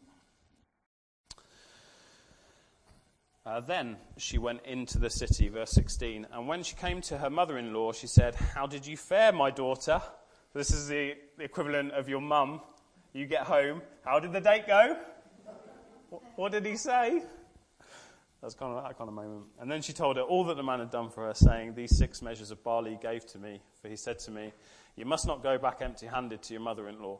Uh, 3.44 3.58
then 3.58 3.96
she 4.18 4.38
went 4.38 4.60
into 4.64 4.98
the 4.98 5.10
city, 5.10 5.48
verse 5.48 5.72
16. 5.72 6.28
And 6.32 6.46
when 6.46 6.62
she 6.62 6.76
came 6.76 7.00
to 7.02 7.18
her 7.18 7.30
mother 7.30 7.58
in 7.58 7.74
law, 7.74 7.90
she 7.90 8.06
said, 8.06 8.36
How 8.36 8.68
did 8.68 8.86
you 8.86 8.96
fare, 8.96 9.32
my 9.32 9.50
daughter? 9.50 10.00
This 10.54 10.70
is 10.70 10.88
the, 10.88 11.14
equivalent 11.38 11.92
of 11.92 12.08
your 12.08 12.20
mum. 12.20 12.60
You 13.12 13.26
get 13.26 13.42
home. 13.42 13.82
How 14.04 14.18
did 14.18 14.32
the 14.32 14.40
date 14.40 14.66
go? 14.66 14.96
What, 16.08 16.22
what 16.36 16.52
did 16.52 16.64
he 16.64 16.76
say? 16.76 17.22
That's 18.40 18.54
kind 18.54 18.74
of 18.74 18.82
that 18.82 18.96
kind 18.96 19.08
of 19.08 19.14
moment. 19.14 19.44
And 19.60 19.70
then 19.70 19.82
she 19.82 19.92
told 19.92 20.16
her 20.16 20.22
all 20.22 20.44
that 20.44 20.56
the 20.56 20.62
man 20.62 20.78
had 20.78 20.90
done 20.90 21.10
for 21.10 21.26
her, 21.26 21.34
saying, 21.34 21.74
These 21.74 21.96
six 21.96 22.22
measures 22.22 22.50
of 22.50 22.62
barley 22.64 22.92
he 22.92 22.96
gave 22.96 23.26
to 23.26 23.38
me, 23.38 23.60
for 23.82 23.88
he 23.88 23.96
said 23.96 24.18
to 24.20 24.30
me, 24.30 24.52
You 24.96 25.04
must 25.04 25.26
not 25.26 25.42
go 25.42 25.58
back 25.58 25.78
empty 25.82 26.06
handed 26.06 26.42
to 26.44 26.54
your 26.54 26.62
mother 26.62 26.88
in 26.88 27.02
law. 27.02 27.18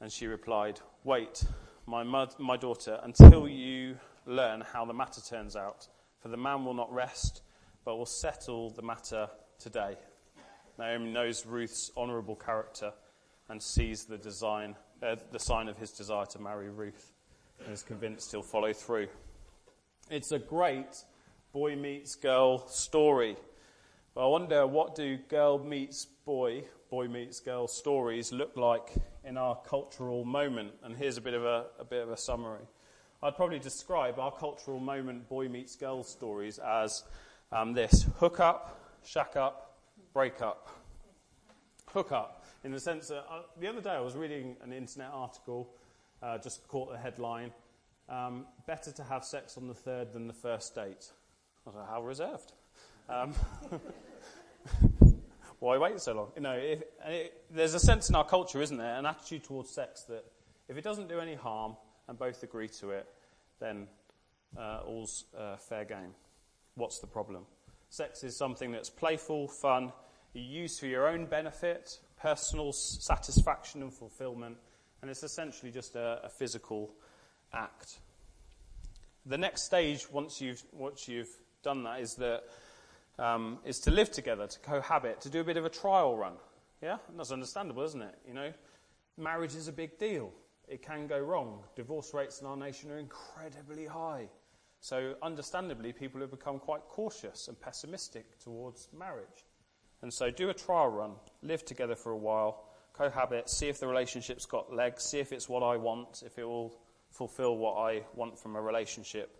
And 0.00 0.12
she 0.12 0.26
replied, 0.26 0.80
Wait, 1.04 1.44
my, 1.86 2.04
my 2.38 2.56
daughter, 2.56 3.00
until 3.02 3.48
you 3.48 3.96
learn 4.24 4.60
how 4.60 4.84
the 4.84 4.94
matter 4.94 5.20
turns 5.20 5.56
out, 5.56 5.88
for 6.20 6.28
the 6.28 6.36
man 6.36 6.64
will 6.64 6.74
not 6.74 6.92
rest, 6.92 7.42
but 7.84 7.96
will 7.96 8.06
settle 8.06 8.70
the 8.70 8.82
matter 8.82 9.28
today. 9.58 9.96
Naomi 10.82 11.12
knows 11.12 11.46
Ruth's 11.46 11.92
honourable 11.96 12.34
character 12.34 12.92
and 13.48 13.62
sees 13.62 14.02
the, 14.02 14.18
design, 14.18 14.74
uh, 15.00 15.14
the 15.30 15.38
sign 15.38 15.68
of 15.68 15.78
his 15.78 15.92
desire 15.92 16.26
to 16.26 16.40
marry 16.40 16.70
Ruth 16.70 17.12
and 17.64 17.72
is 17.72 17.84
convinced 17.84 18.32
he'll 18.32 18.42
follow 18.42 18.72
through. 18.72 19.06
It's 20.10 20.32
a 20.32 20.40
great 20.40 21.04
boy 21.52 21.76
meets 21.76 22.16
girl 22.16 22.66
story. 22.66 23.36
But 24.12 24.24
I 24.24 24.26
wonder 24.26 24.66
what 24.66 24.96
do 24.96 25.18
girl 25.28 25.60
meets 25.60 26.04
boy, 26.04 26.64
boy 26.90 27.06
meets 27.06 27.38
girl 27.38 27.68
stories 27.68 28.32
look 28.32 28.56
like 28.56 28.92
in 29.24 29.36
our 29.36 29.54
cultural 29.64 30.24
moment? 30.24 30.72
And 30.82 30.96
here's 30.96 31.16
a 31.16 31.20
bit 31.20 31.34
of 31.34 31.44
a, 31.44 31.66
a 31.78 31.84
bit 31.84 32.02
of 32.02 32.10
a 32.10 32.16
summary. 32.16 32.66
I'd 33.22 33.36
probably 33.36 33.60
describe 33.60 34.18
our 34.18 34.32
cultural 34.32 34.80
moment 34.80 35.28
boy 35.28 35.48
meets 35.48 35.76
girl 35.76 36.02
stories 36.02 36.58
as 36.58 37.04
um, 37.52 37.72
this 37.72 38.04
hook 38.18 38.40
up, 38.40 38.98
shack 39.04 39.36
up, 39.36 39.71
break 40.12 40.42
up. 40.42 40.68
Hook 41.88 42.12
up, 42.12 42.44
in 42.64 42.72
the 42.72 42.80
sense 42.80 43.08
that 43.08 43.24
uh, 43.30 43.42
the 43.60 43.68
other 43.68 43.80
day 43.80 43.90
I 43.90 44.00
was 44.00 44.14
reading 44.14 44.56
an 44.62 44.72
internet 44.72 45.10
article, 45.12 45.74
uh, 46.22 46.38
just 46.38 46.66
caught 46.68 46.90
the 46.90 46.98
headline 46.98 47.52
um, 48.08 48.46
better 48.66 48.92
to 48.92 49.04
have 49.04 49.24
sex 49.24 49.56
on 49.56 49.68
the 49.68 49.74
third 49.74 50.12
than 50.12 50.26
the 50.26 50.32
first 50.32 50.74
date. 50.74 51.10
I 51.66 51.70
was 51.70 51.76
like, 51.76 51.88
how 51.88 52.02
reserved? 52.02 52.52
Um, 53.08 53.34
why 55.58 55.78
wait 55.78 56.00
so 56.00 56.14
long? 56.14 56.28
You 56.34 56.42
know, 56.42 56.54
if, 56.54 56.82
it, 57.06 57.44
there's 57.50 57.74
a 57.74 57.80
sense 57.80 58.08
in 58.08 58.14
our 58.14 58.24
culture, 58.24 58.62
isn't 58.62 58.76
there, 58.76 58.96
an 58.96 59.06
attitude 59.06 59.44
towards 59.44 59.70
sex 59.70 60.02
that 60.04 60.24
if 60.68 60.76
it 60.76 60.84
doesn't 60.84 61.08
do 61.08 61.18
any 61.20 61.34
harm 61.34 61.76
and 62.08 62.18
both 62.18 62.42
agree 62.42 62.68
to 62.68 62.90
it, 62.90 63.06
then 63.60 63.86
uh, 64.58 64.80
all's 64.86 65.24
uh, 65.38 65.56
fair 65.56 65.84
game. 65.84 66.14
What's 66.74 67.00
the 67.00 67.06
problem? 67.06 67.44
Sex 67.92 68.24
is 68.24 68.34
something 68.34 68.72
that's 68.72 68.88
playful, 68.88 69.48
fun, 69.48 69.92
you 70.32 70.40
use 70.40 70.78
for 70.78 70.86
your 70.86 71.06
own 71.06 71.26
benefit, 71.26 71.98
personal 72.18 72.72
satisfaction 72.72 73.82
and 73.82 73.92
fulfillment, 73.92 74.56
and 75.02 75.10
it's 75.10 75.22
essentially 75.22 75.70
just 75.70 75.94
a, 75.94 76.22
a 76.24 76.30
physical 76.30 76.94
act. 77.52 77.98
The 79.26 79.36
next 79.36 79.64
stage, 79.64 80.10
once 80.10 80.40
you've, 80.40 80.62
once 80.72 81.06
you've 81.06 81.28
done 81.62 81.82
that, 81.82 82.00
is, 82.00 82.14
that, 82.14 82.44
um, 83.18 83.58
is 83.62 83.78
to 83.80 83.90
live 83.90 84.10
together, 84.10 84.46
to 84.46 84.58
cohabit, 84.60 85.20
to 85.20 85.28
do 85.28 85.40
a 85.40 85.44
bit 85.44 85.58
of 85.58 85.66
a 85.66 85.70
trial 85.70 86.16
run. 86.16 86.36
Yeah? 86.80 86.96
And 87.10 87.18
that's 87.18 87.30
understandable, 87.30 87.82
isn't 87.82 88.00
it? 88.00 88.14
You 88.26 88.32
know, 88.32 88.54
marriage 89.18 89.54
is 89.54 89.68
a 89.68 89.72
big 89.72 89.98
deal. 89.98 90.32
It 90.66 90.80
can 90.80 91.06
go 91.08 91.18
wrong. 91.18 91.62
Divorce 91.76 92.14
rates 92.14 92.40
in 92.40 92.46
our 92.46 92.56
nation 92.56 92.90
are 92.90 92.98
incredibly 92.98 93.84
high. 93.84 94.30
So, 94.82 95.14
understandably, 95.22 95.92
people 95.92 96.20
have 96.22 96.32
become 96.32 96.58
quite 96.58 96.82
cautious 96.88 97.46
and 97.46 97.58
pessimistic 97.58 98.36
towards 98.40 98.88
marriage. 98.92 99.46
And 100.02 100.12
so, 100.12 100.28
do 100.28 100.50
a 100.50 100.54
trial 100.54 100.88
run, 100.88 101.12
live 101.40 101.64
together 101.64 101.94
for 101.94 102.10
a 102.10 102.16
while, 102.16 102.64
cohabit, 102.92 103.48
see 103.48 103.68
if 103.68 103.78
the 103.78 103.86
relationship's 103.86 104.44
got 104.44 104.74
legs, 104.74 105.04
see 105.04 105.20
if 105.20 105.32
it's 105.32 105.48
what 105.48 105.62
I 105.62 105.76
want, 105.76 106.24
if 106.26 106.36
it 106.36 106.42
will 106.42 106.74
fulfill 107.10 107.58
what 107.58 107.74
I 107.74 108.02
want 108.16 108.36
from 108.36 108.56
a 108.56 108.60
relationship. 108.60 109.36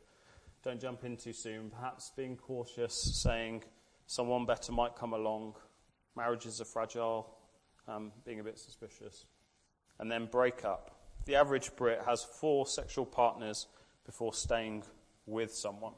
Don't 0.62 0.80
jump 0.80 1.02
in 1.02 1.16
too 1.16 1.32
soon. 1.32 1.70
Perhaps 1.70 2.12
being 2.16 2.36
cautious, 2.36 2.94
saying 2.94 3.64
someone 4.06 4.46
better 4.46 4.70
might 4.70 4.94
come 4.94 5.12
along. 5.12 5.56
Marriages 6.14 6.60
are 6.60 6.66
fragile, 6.66 7.34
um, 7.88 8.12
being 8.24 8.38
a 8.38 8.44
bit 8.44 8.60
suspicious. 8.60 9.26
And 9.98 10.08
then 10.08 10.26
break 10.26 10.64
up. 10.64 11.00
The 11.24 11.34
average 11.34 11.74
Brit 11.74 12.02
has 12.06 12.22
four 12.22 12.64
sexual 12.64 13.06
partners 13.06 13.66
before 14.06 14.34
staying 14.34 14.84
with 15.26 15.54
someone. 15.54 15.94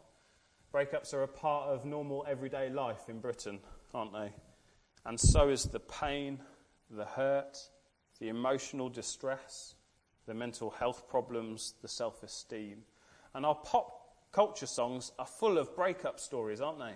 Breakups 0.72 1.14
are 1.14 1.22
a 1.22 1.28
part 1.28 1.68
of 1.68 1.84
normal 1.84 2.24
everyday 2.28 2.68
life 2.68 3.08
in 3.08 3.20
Britain, 3.20 3.60
aren't 3.94 4.12
they? 4.12 4.32
And 5.06 5.18
so 5.18 5.48
is 5.48 5.64
the 5.64 5.80
pain, 5.80 6.40
the 6.90 7.04
hurt, 7.04 7.58
the 8.20 8.28
emotional 8.28 8.88
distress, 8.88 9.74
the 10.26 10.34
mental 10.34 10.70
health 10.70 11.08
problems, 11.08 11.74
the 11.82 11.88
self 11.88 12.22
esteem. 12.22 12.78
And 13.34 13.44
our 13.44 13.54
pop 13.54 14.04
culture 14.32 14.66
songs 14.66 15.12
are 15.18 15.26
full 15.26 15.58
of 15.58 15.74
breakup 15.76 16.18
stories, 16.18 16.60
aren't 16.60 16.78
they? 16.78 16.94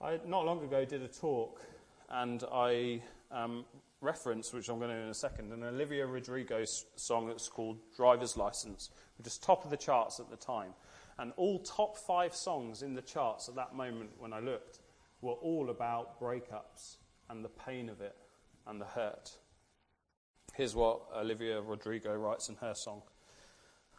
I 0.00 0.20
not 0.26 0.46
long 0.46 0.62
ago 0.62 0.84
did 0.84 1.02
a 1.02 1.08
talk, 1.08 1.60
and 2.08 2.44
I 2.52 3.02
um, 3.30 3.64
referenced, 4.00 4.54
which 4.54 4.68
I'm 4.68 4.78
going 4.78 4.90
to 4.90 4.96
do 4.96 5.02
in 5.02 5.08
a 5.08 5.14
second, 5.14 5.52
an 5.52 5.62
Olivia 5.62 6.06
Rodrigo 6.06 6.64
song 6.64 7.28
that's 7.28 7.48
called 7.48 7.78
"Driver's 7.96 8.36
License," 8.36 8.90
which 9.18 9.26
is 9.26 9.38
top 9.38 9.64
of 9.64 9.70
the 9.70 9.76
charts 9.76 10.20
at 10.20 10.30
the 10.30 10.36
time, 10.36 10.72
and 11.20 11.32
all 11.36 11.58
top 11.58 11.98
five 11.98 12.34
songs 12.34 12.82
in 12.82 12.94
the 12.94 13.02
charts 13.02 13.48
at 13.48 13.54
that 13.54 13.74
moment 13.74 14.10
when 14.18 14.32
I 14.32 14.40
looked 14.40 14.80
were 15.20 15.34
all 15.34 15.68
about 15.68 16.18
breakups 16.18 16.96
and 17.28 17.44
the 17.44 17.50
pain 17.50 17.90
of 17.90 18.00
it 18.00 18.16
and 18.66 18.80
the 18.80 18.86
hurt. 18.86 19.36
Here's 20.54 20.74
what 20.74 21.02
Olivia 21.14 21.60
Rodrigo 21.60 22.14
writes 22.14 22.48
in 22.48 22.56
her 22.56 22.74
song. 22.74 23.02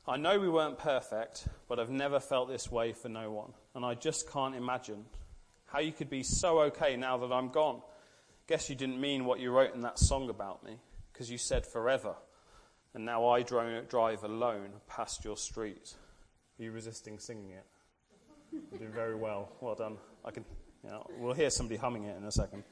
I 0.07 0.17
know 0.17 0.39
we 0.39 0.49
weren't 0.49 0.79
perfect, 0.79 1.47
but 1.69 1.79
I've 1.79 1.91
never 1.91 2.19
felt 2.19 2.49
this 2.49 2.71
way 2.71 2.91
for 2.91 3.07
no 3.07 3.29
one. 3.29 3.53
And 3.75 3.85
I 3.85 3.93
just 3.93 4.29
can't 4.31 4.55
imagine 4.55 5.05
how 5.67 5.79
you 5.79 5.91
could 5.91 6.09
be 6.09 6.23
so 6.23 6.61
okay 6.61 6.97
now 6.97 7.17
that 7.17 7.31
I'm 7.31 7.49
gone. 7.49 7.83
Guess 8.47 8.67
you 8.67 8.75
didn't 8.75 8.99
mean 8.99 9.25
what 9.25 9.39
you 9.39 9.51
wrote 9.51 9.75
in 9.75 9.81
that 9.81 9.99
song 9.99 10.31
about 10.31 10.63
me, 10.63 10.79
because 11.13 11.29
you 11.29 11.37
said 11.37 11.67
forever. 11.67 12.15
And 12.95 13.05
now 13.05 13.27
I 13.29 13.43
drive 13.43 14.23
alone 14.23 14.69
past 14.89 15.23
your 15.23 15.37
street. 15.37 15.93
Are 16.61 16.63
you 16.63 16.71
resisting 16.71 17.17
singing 17.17 17.49
it? 17.49 17.65
You're 18.69 18.81
doing 18.81 18.91
very 18.91 19.15
well. 19.15 19.49
Well 19.61 19.73
done. 19.73 19.97
I 20.23 20.29
can, 20.29 20.45
you 20.83 20.91
know, 20.91 21.07
we'll 21.17 21.33
hear 21.33 21.49
somebody 21.49 21.75
humming 21.75 22.03
it 22.03 22.15
in 22.15 22.23
a 22.23 22.31
second. 22.31 22.65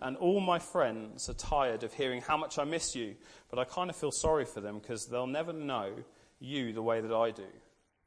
And 0.00 0.16
all 0.16 0.40
my 0.40 0.58
friends 0.58 1.28
are 1.28 1.34
tired 1.34 1.82
of 1.82 1.92
hearing 1.92 2.22
how 2.22 2.38
much 2.38 2.58
I 2.58 2.64
miss 2.64 2.96
you, 2.96 3.16
but 3.50 3.58
I 3.58 3.64
kind 3.64 3.90
of 3.90 3.96
feel 3.96 4.12
sorry 4.12 4.46
for 4.46 4.62
them 4.62 4.78
because 4.78 5.08
they'll 5.08 5.26
never 5.26 5.52
know 5.52 5.92
you 6.40 6.72
the 6.72 6.80
way 6.80 7.02
that 7.02 7.12
I 7.12 7.32
do. 7.32 7.44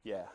Yeah. 0.03 0.25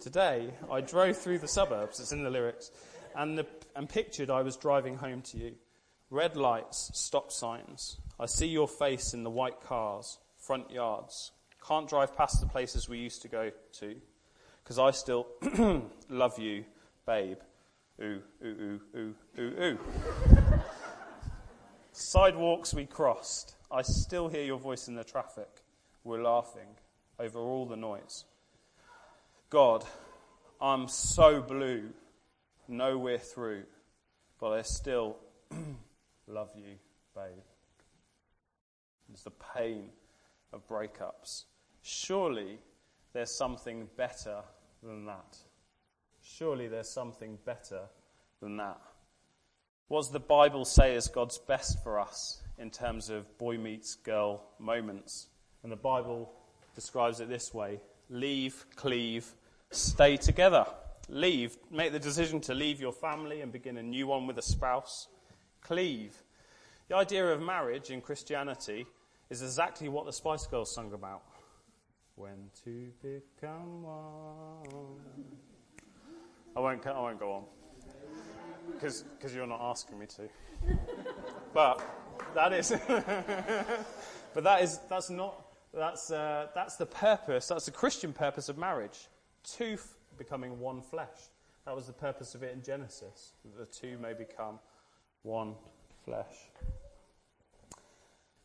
Today, 0.00 0.52
I 0.68 0.80
drove 0.80 1.16
through 1.16 1.38
the 1.38 1.46
suburbs, 1.46 2.00
it's 2.00 2.10
in 2.10 2.24
the 2.24 2.30
lyrics, 2.30 2.72
and, 3.14 3.38
the, 3.38 3.46
and 3.76 3.88
pictured 3.88 4.30
I 4.30 4.42
was 4.42 4.56
driving 4.56 4.96
home 4.96 5.22
to 5.30 5.38
you. 5.38 5.54
Red 6.10 6.36
lights, 6.36 6.90
stop 6.94 7.30
signs. 7.30 7.98
I 8.18 8.26
see 8.26 8.48
your 8.48 8.66
face 8.66 9.14
in 9.14 9.22
the 9.22 9.30
white 9.30 9.60
cars, 9.60 10.18
front 10.38 10.72
yards. 10.72 11.30
Can't 11.66 11.88
drive 11.88 12.16
past 12.16 12.40
the 12.40 12.46
places 12.46 12.88
we 12.88 12.98
used 12.98 13.22
to 13.22 13.28
go 13.28 13.50
to, 13.80 13.96
because 14.62 14.78
I 14.78 14.90
still 14.90 15.28
love 16.08 16.38
you, 16.38 16.64
babe. 17.06 17.38
Ooh, 18.00 18.20
ooh, 18.44 18.46
ooh, 18.46 18.80
ooh, 18.96 19.14
ooh, 19.38 19.62
ooh. 19.62 19.78
Sidewalks 21.92 22.74
we 22.74 22.86
crossed. 22.86 23.54
I 23.70 23.82
still 23.82 24.28
hear 24.28 24.42
your 24.42 24.58
voice 24.58 24.88
in 24.88 24.94
the 24.96 25.04
traffic. 25.04 25.62
We're 26.04 26.22
laughing 26.22 26.76
over 27.18 27.38
all 27.38 27.66
the 27.66 27.76
noise. 27.76 28.24
God, 29.50 29.84
I'm 30.60 30.88
so 30.88 31.40
blue, 31.40 31.90
nowhere 32.66 33.18
through, 33.18 33.64
but 34.40 34.52
I 34.52 34.62
still 34.62 35.16
love 36.26 36.50
you, 36.56 36.76
babe. 37.14 37.44
It's 39.12 39.22
the 39.22 39.30
pain 39.54 39.90
of 40.52 40.66
breakups. 40.66 41.44
Surely 41.82 42.58
there's 43.12 43.30
something 43.30 43.88
better 43.96 44.42
than 44.82 45.04
that. 45.06 45.36
Surely 46.22 46.68
there's 46.68 46.88
something 46.88 47.38
better 47.44 47.82
than 48.40 48.56
that. 48.56 48.80
What 49.88 50.02
does 50.02 50.10
the 50.10 50.20
Bible 50.20 50.64
say 50.64 50.94
is 50.94 51.08
God's 51.08 51.38
best 51.38 51.82
for 51.82 52.00
us 52.00 52.40
in 52.58 52.70
terms 52.70 53.10
of 53.10 53.36
boy 53.36 53.58
meets 53.58 53.96
girl 53.96 54.42
moments? 54.58 55.26
And 55.62 55.70
the 55.70 55.76
Bible 55.76 56.32
describes 56.74 57.20
it 57.20 57.28
this 57.28 57.52
way 57.52 57.80
leave, 58.08 58.64
cleave, 58.76 59.34
stay 59.70 60.16
together. 60.16 60.64
Leave, 61.08 61.56
make 61.70 61.92
the 61.92 61.98
decision 61.98 62.40
to 62.40 62.54
leave 62.54 62.80
your 62.80 62.92
family 62.92 63.40
and 63.40 63.52
begin 63.52 63.76
a 63.76 63.82
new 63.82 64.06
one 64.06 64.26
with 64.26 64.38
a 64.38 64.42
spouse. 64.42 65.08
Cleave. 65.60 66.22
The 66.88 66.96
idea 66.96 67.26
of 67.26 67.42
marriage 67.42 67.90
in 67.90 68.00
Christianity 68.00 68.86
is 69.28 69.42
exactly 69.42 69.88
what 69.88 70.06
the 70.06 70.12
Spice 70.12 70.46
Girls 70.46 70.72
sung 70.72 70.92
about. 70.92 71.22
When 72.16 72.50
to 72.64 72.90
become 73.02 73.82
one. 73.82 75.00
I 76.54 76.60
won't, 76.60 76.86
I 76.86 77.00
won't 77.00 77.18
go 77.18 77.32
on. 77.32 77.44
Because 78.74 79.04
you're 79.34 79.46
not 79.46 79.60
asking 79.60 79.98
me 79.98 80.06
to. 80.06 80.28
But 81.54 81.84
that 82.34 82.54
is. 82.54 82.70
but 84.34 84.44
that 84.44 84.62
is, 84.62 84.80
that's 84.88 85.10
not 85.10 85.52
that's, 85.72 86.10
uh, 86.10 86.48
that's 86.54 86.76
the 86.76 86.86
purpose, 86.86 87.48
that's 87.48 87.64
the 87.64 87.70
Christian 87.70 88.12
purpose 88.12 88.48
of 88.48 88.58
marriage. 88.58 89.08
Two 89.42 89.74
f- 89.74 89.94
becoming 90.18 90.58
one 90.60 90.82
flesh. 90.82 91.30
That 91.64 91.74
was 91.74 91.86
the 91.86 91.92
purpose 91.94 92.34
of 92.34 92.42
it 92.42 92.52
in 92.52 92.62
Genesis. 92.62 93.32
The 93.58 93.64
two 93.64 93.96
may 93.98 94.12
become 94.12 94.58
one 95.22 95.54
flesh. 96.04 96.50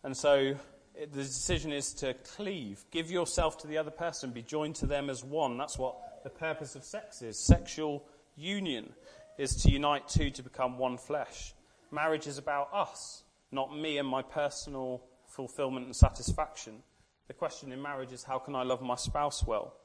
And 0.03 0.15
so 0.15 0.55
the 0.99 1.23
decision 1.23 1.71
is 1.71 1.93
to 1.95 2.13
cleave. 2.13 2.83
Give 2.91 3.11
yourself 3.11 3.57
to 3.59 3.67
the 3.67 3.77
other 3.77 3.91
person. 3.91 4.31
Be 4.31 4.41
joined 4.41 4.75
to 4.75 4.85
them 4.85 5.09
as 5.09 5.23
one. 5.23 5.57
That's 5.57 5.77
what 5.77 6.23
the 6.23 6.29
purpose 6.29 6.75
of 6.75 6.83
sex 6.83 7.21
is. 7.21 7.37
Sexual 7.37 8.03
union 8.35 8.93
is 9.37 9.55
to 9.63 9.71
unite 9.71 10.07
two 10.07 10.31
to 10.31 10.43
become 10.43 10.77
one 10.77 10.97
flesh. 10.97 11.53
Marriage 11.91 12.27
is 12.27 12.37
about 12.37 12.73
us, 12.73 13.23
not 13.51 13.75
me 13.75 13.97
and 13.97 14.07
my 14.07 14.21
personal 14.21 15.03
fulfillment 15.27 15.85
and 15.85 15.95
satisfaction. 15.95 16.83
The 17.27 17.33
question 17.33 17.71
in 17.71 17.81
marriage 17.81 18.11
is 18.11 18.23
how 18.23 18.39
can 18.39 18.55
I 18.55 18.63
love 18.63 18.81
my 18.81 18.95
spouse 18.95 19.45
well? 19.45 19.75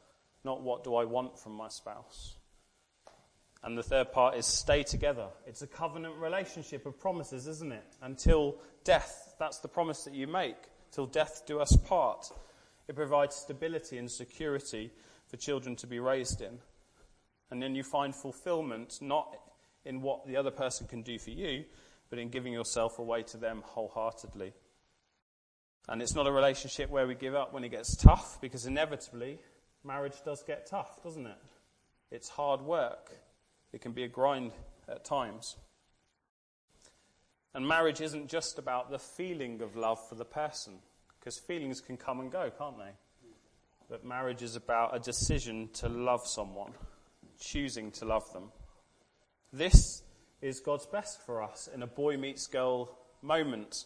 Not 0.45 0.63
what 0.63 0.85
do 0.85 0.97
I 0.97 1.05
want 1.05 1.39
from 1.39 1.53
my 1.53 1.69
spouse. 1.69 2.37
And 3.63 3.79
the 3.79 3.83
third 3.83 4.11
part 4.11 4.37
is 4.37 4.47
stay 4.47 4.83
together. 4.83 5.29
It's 5.47 5.63
a 5.63 5.69
covenant 5.69 6.17
relationship 6.17 6.85
of 6.85 6.99
promises, 6.99 7.47
isn't 7.47 7.73
it? 7.73 7.97
Until 8.01 8.57
death. 8.83 9.37
That's 9.39 9.59
the 9.59 9.69
promise 9.69 10.05
that 10.05 10.15
you 10.15 10.27
make. 10.27 10.57
Till 10.93 11.07
death 11.07 11.43
do 11.47 11.59
us 11.59 11.77
part. 11.77 12.31
It 12.87 12.95
provides 12.95 13.35
stability 13.35 13.99
and 13.99 14.11
security 14.11 14.93
for 15.27 15.37
children 15.37 15.75
to 15.77 15.87
be 15.87 15.99
raised 15.99 16.41
in. 16.41 16.59
And 17.51 17.63
then 17.63 17.75
you 17.75 17.83
find 17.83 18.15
fulfillment 18.15 18.99
not 19.01 19.35
in 19.85 20.01
what 20.03 20.27
the 20.27 20.37
other 20.37 20.51
person 20.51 20.87
can 20.87 21.03
do 21.03 21.19
for 21.19 21.31
you, 21.31 21.65
but 22.11 22.19
in 22.19 22.29
giving 22.29 22.53
yourself 22.53 22.99
away 22.99 23.23
to 23.25 23.37
them 23.37 23.63
wholeheartedly. 23.65 24.53
And 25.89 26.01
it's 26.01 26.15
not 26.15 26.27
a 26.27 26.33
relationship 26.33 26.91
where 26.91 27.07
we 27.07 27.15
give 27.15 27.35
up 27.35 27.53
when 27.53 27.65
it 27.65 27.71
gets 27.71 27.97
tough, 27.97 28.41
because 28.41 28.67
inevitably, 28.67 29.39
marriage 29.85 30.23
does 30.25 30.43
get 30.43 30.67
tough, 30.67 31.03
doesn't 31.03 31.27
it? 31.27 31.39
It's 32.11 32.29
hard 32.29 32.61
work. 32.61 33.11
It 33.73 33.81
can 33.81 33.93
be 33.93 34.05
a 34.05 34.09
grind 34.09 34.53
at 34.89 35.05
times. 35.05 35.57
And 37.55 37.69
marriage 37.69 38.01
isn't 38.01 38.29
just 38.29 38.59
about 38.59 38.91
the 38.91 38.99
feeling 38.99 39.61
of 39.61 39.77
love 39.77 40.07
for 40.09 40.15
the 40.15 40.25
person, 40.25 40.75
because 41.19 41.39
feelings 41.39 41.81
can 41.81 41.97
come 41.97 42.21
and 42.21 42.33
go, 42.33 42.51
can't 42.57 42.79
they? 42.79 42.93
But 43.91 44.05
marriage 44.05 44.43
is 44.43 44.57
about 44.57 44.97
a 44.97 44.99
decision 44.99 45.69
to 45.75 45.89
love 45.89 46.27
someone, 46.27 46.73
choosing 47.39 47.91
to 47.93 48.07
love 48.07 48.33
them. 48.33 48.53
This 49.53 50.03
is 50.41 50.61
God's 50.61 50.87
best 50.87 51.21
for 51.27 51.43
us 51.43 51.69
in 51.75 51.83
a 51.83 51.87
boy 51.87 52.17
meets 52.17 52.47
girl 52.47 52.97
moment. 53.21 53.85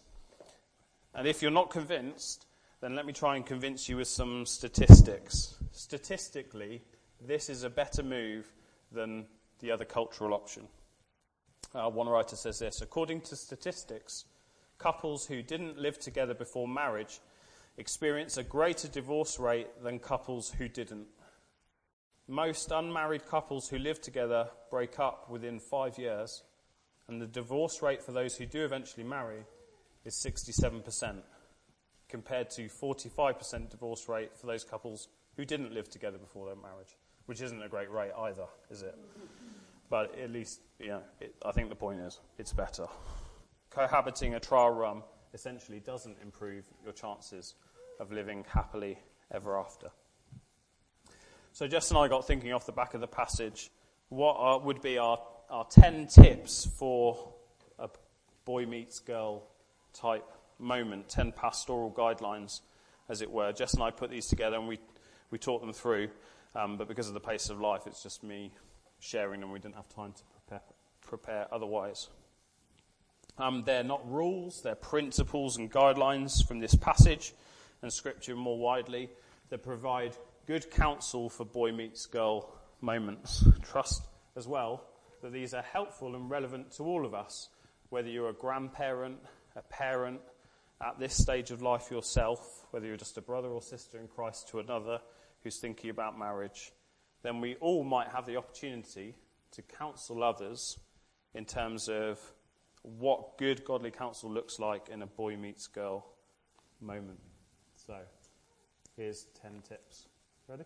And 1.13 1.27
if 1.27 1.43
you're 1.43 1.51
not 1.51 1.71
convinced, 1.71 2.47
then 2.81 2.95
let 2.95 3.05
me 3.05 3.13
try 3.13 3.35
and 3.35 3.45
convince 3.45 3.89
you 3.89 3.97
with 3.97 4.07
some 4.07 4.47
statistics. 4.47 5.57
Statistically, 5.73 6.83
this 7.21 7.49
is 7.49 7.65
a 7.65 7.71
better 7.71 8.03
move 8.03 8.47
than 8.93 9.27
the 9.59 9.73
other 9.73 9.85
cultural 9.85 10.35
option. 10.35 10.69
Uh, 11.75 11.91
one 11.91 12.09
writer 12.09 12.37
says 12.37 12.59
this 12.59 12.81
According 12.81 13.23
to 13.23 13.37
statistics, 13.37 14.25
couples 14.79 15.27
who 15.27 15.43
didn't 15.43 15.79
live 15.79 15.99
together 15.99 16.35
before 16.35 16.69
marriage 16.69 17.21
experience 17.79 18.37
a 18.37 18.43
greater 18.43 18.89
divorce 18.89 19.39
rate 19.39 19.69
than 19.83 19.99
couples 19.99 20.51
who 20.51 20.69
didn't. 20.69 21.07
Most 22.29 22.71
unmarried 22.73 23.27
couples 23.27 23.69
who 23.69 23.79
live 23.79 24.01
together 24.01 24.49
break 24.71 24.99
up 24.99 25.31
within 25.31 25.61
five 25.61 25.99
years, 25.99 26.43
and 27.09 27.21
the 27.21 27.27
divorce 27.27 27.83
rate 27.83 28.03
for 28.03 28.13
those 28.13 28.37
who 28.37 28.47
do 28.47 28.65
eventually 28.65 29.05
marry 29.05 29.45
is 30.05 30.15
67%, 30.15 31.23
compared 32.09 32.51
to 32.51 32.63
45% 32.63 33.71
divorce 33.71 34.09
rate 34.09 34.37
for 34.37 34.47
those 34.47 34.65
couples 34.65 35.09
who 35.37 35.45
didn't 35.45 35.73
live 35.73 35.89
together 35.89 36.19
before 36.19 36.47
their 36.47 36.57
marriage, 36.57 36.97
which 37.27 37.41
isn't 37.41 37.63
a 37.63 37.69
great 37.69 37.91
rate 37.91 38.13
either, 38.19 38.47
is 38.71 38.83
it? 38.83 38.97
But 39.89 40.19
at 40.19 40.31
least, 40.31 40.61
know, 40.89 41.03
it, 41.21 41.35
I 41.45 41.53
think 41.53 41.69
the 41.69 41.77
point 41.77 42.01
is, 42.01 42.21
it's 42.39 42.53
better. 42.53 42.87
Cohabiting 43.71 44.35
a 44.35 44.41
trial 44.41 44.71
run 44.71 45.03
essentially 45.35 45.81
doesn't 45.81 46.17
improve 46.23 46.65
your 46.83 46.93
chances 46.93 47.55
of 48.01 48.11
living 48.11 48.45
happily 48.49 48.99
ever 49.33 49.59
after. 49.59 49.91
So 51.53 51.67
Jess 51.67 51.91
and 51.91 51.99
I 51.99 52.09
got 52.09 52.27
thinking 52.27 52.53
off 52.53 52.67
the 52.67 52.73
back 52.73 52.95
of 52.95 53.01
the 53.01 53.07
passage, 53.07 53.71
what 54.09 54.37
are, 54.39 54.59
would 54.59 54.83
be 54.83 54.99
our, 54.99 55.19
our 55.49 55.65
10 55.65 56.07
tips 56.07 56.67
for 56.67 57.33
a 57.79 57.89
boy 58.45 58.67
meets 58.67 58.99
girl 58.99 59.43
type 59.93 60.25
moment, 60.59 61.09
10 61.09 61.33
pastoral 61.33 61.91
guidelines, 61.91 62.61
as 63.09 63.23
it 63.23 63.31
were. 63.31 63.53
Jess 63.53 63.75
and 63.75 63.83
I 63.83 63.91
put 63.91 64.11
these 64.11 64.27
together 64.27 64.57
and 64.57 64.69
we, 64.69 64.79
we 65.31 65.39
taught 65.39 65.61
them 65.61 65.73
through, 65.73 66.09
um, 66.55 66.77
but 66.77 66.89
because 66.89 67.09
of 67.09 67.15
the 67.15 67.21
pace 67.21 67.51
of 67.51 67.61
life, 67.61 67.87
it's 67.87 68.03
just 68.03 68.23
me 68.23 68.53
sharing 69.07 69.41
them. 69.41 69.53
We 69.53 69.59
didn't 69.59 69.77
have 69.77 69.89
time 69.89 70.13
to 70.13 70.23
prepare, 70.25 70.63
prepare 71.01 71.47
otherwise. 71.53 72.09
Um, 73.39 73.63
they're 73.65 73.85
not 73.85 74.11
rules, 74.11 74.63
they're 74.63 74.75
principles 74.75 75.59
and 75.59 75.71
guidelines 75.71 76.47
from 76.47 76.59
this 76.59 76.75
passage 76.75 77.35
and 77.83 77.93
scripture 77.93 78.35
more 78.35 78.59
widely 78.59 79.11
that 79.51 79.63
provide 79.63 80.17
good 80.47 80.71
counsel 80.71 81.29
for 81.29 81.45
boy 81.45 81.73
meets 81.73 82.07
girl 82.07 82.51
moments. 82.81 83.45
Trust 83.63 84.07
as 84.37 84.49
well 84.49 84.85
that 85.23 85.33
these 85.33 85.55
are 85.55 85.63
helpful 85.63 86.15
and 86.15 86.31
relevant 86.31 86.73
to 86.73 86.85
all 86.85 87.05
of 87.05 87.15
us, 87.15 87.49
whether 87.91 88.09
you're 88.09 88.31
a 88.31 88.35
grandparent, 88.35 89.19
a 89.55 89.63
parent, 89.63 90.21
at 90.81 90.99
this 90.99 91.15
stage 91.15 91.51
of 91.51 91.63
life 91.63 91.91
yourself, 91.91 92.67
whether 92.71 92.87
you're 92.87 92.97
just 92.97 93.17
a 93.17 93.23
brother 93.23 93.49
or 93.49 93.63
sister 93.63 93.99
in 93.99 94.09
Christ 94.09 94.49
to 94.49 94.61
another 94.61 95.01
who's 95.43 95.59
thinking 95.59 95.91
about 95.91 96.19
marriage, 96.19 96.73
then 97.27 97.41
we 97.41 97.57
all 97.57 97.83
might 97.83 98.09
have 98.09 98.25
the 98.25 98.37
opportunity 98.37 99.15
to 99.51 99.63
counsel 99.63 100.23
others 100.23 100.79
in 101.35 101.45
terms 101.45 101.89
of 101.89 102.21
what 102.83 103.37
good 103.37 103.65
godly 103.65 103.91
counsel 103.91 104.31
looks 104.31 104.61
like 104.61 104.89
in 104.89 105.03
a 105.03 105.07
boy 105.07 105.37
meets 105.37 105.67
girl 105.67 106.07
moment. 106.81 107.19
So, 107.87 107.97
here's 108.97 109.27
10 109.43 109.63
tips. 109.69 110.07
Ready? 110.47 110.63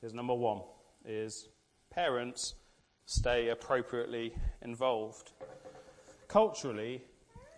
Here's 0.00 0.12
number 0.12 0.34
one 0.34 0.60
is 1.06 1.48
parents 1.90 2.54
stay 3.06 3.48
appropriately 3.48 4.34
involved. 4.60 5.32
Culturally, 6.28 7.00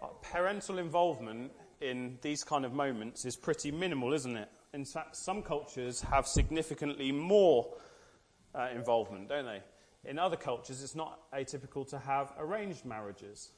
uh, 0.01 0.07
parental 0.23 0.79
involvement 0.79 1.51
in 1.81 2.19
these 2.23 2.45
kind 2.45 2.65
of 2.65 2.73
moments 2.73 3.25
is 3.25 3.35
pretty 3.35 3.73
minimal, 3.73 4.13
isn't 4.13 4.37
it? 4.37 4.49
In 4.73 4.85
fact, 4.85 5.17
some 5.17 5.43
cultures 5.43 6.03
have 6.03 6.27
significantly 6.27 7.11
more 7.11 7.75
uh, 8.55 8.69
involvement, 8.75 9.29
don't 9.29 9.47
they? 9.47 9.61
In 10.05 10.19
other 10.19 10.37
cultures, 10.37 10.83
it's 10.83 10.95
not 10.95 11.31
atypical 11.33 11.89
to 11.89 11.99
have 11.99 12.33
arranged 12.39 12.85
marriages. 12.85 13.51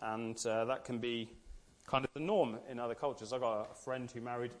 And 0.00 0.44
uh, 0.46 0.64
that 0.64 0.84
can 0.84 0.98
be 0.98 1.28
kind 1.86 2.04
of 2.04 2.10
the 2.14 2.20
norm 2.20 2.58
in 2.70 2.78
other 2.78 2.94
cultures. 2.94 3.32
I've 3.32 3.40
got 3.40 3.70
a 3.70 3.74
friend 3.74 4.10
who 4.10 4.20
married 4.20 4.52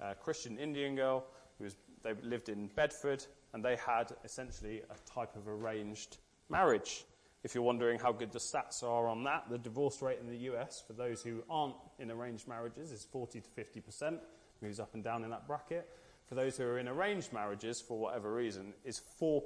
a 0.00 0.14
Christian 0.14 0.58
Indian 0.58 0.94
girl. 0.94 1.24
Who 1.58 1.64
was, 1.64 1.76
they 2.02 2.12
lived 2.22 2.48
in 2.48 2.68
Bedford, 2.68 3.24
and 3.52 3.64
they 3.64 3.76
had 3.76 4.12
essentially 4.24 4.82
a 4.90 5.10
type 5.10 5.34
of 5.36 5.48
arranged 5.48 6.18
marriage. 6.48 7.04
If 7.42 7.54
you're 7.54 7.64
wondering 7.64 7.98
how 7.98 8.12
good 8.12 8.32
the 8.32 8.38
stats 8.38 8.82
are 8.82 9.08
on 9.08 9.24
that, 9.24 9.44
the 9.48 9.58
divorce 9.58 10.02
rate 10.02 10.18
in 10.20 10.26
the 10.26 10.50
US 10.52 10.82
for 10.86 10.92
those 10.92 11.22
who 11.22 11.42
aren't 11.48 11.76
in 11.98 12.10
arranged 12.10 12.48
marriages 12.48 12.92
is 12.92 13.04
40 13.04 13.40
to 13.40 13.48
50%, 13.48 14.18
moves 14.62 14.80
up 14.80 14.94
and 14.94 15.04
down 15.04 15.24
in 15.24 15.30
that 15.30 15.46
bracket. 15.46 15.88
For 16.28 16.34
those 16.34 16.56
who 16.56 16.64
are 16.64 16.78
in 16.78 16.88
arranged 16.88 17.32
marriages, 17.32 17.80
for 17.80 17.98
whatever 17.98 18.32
reason, 18.32 18.74
is 18.84 19.00
4%. 19.20 19.42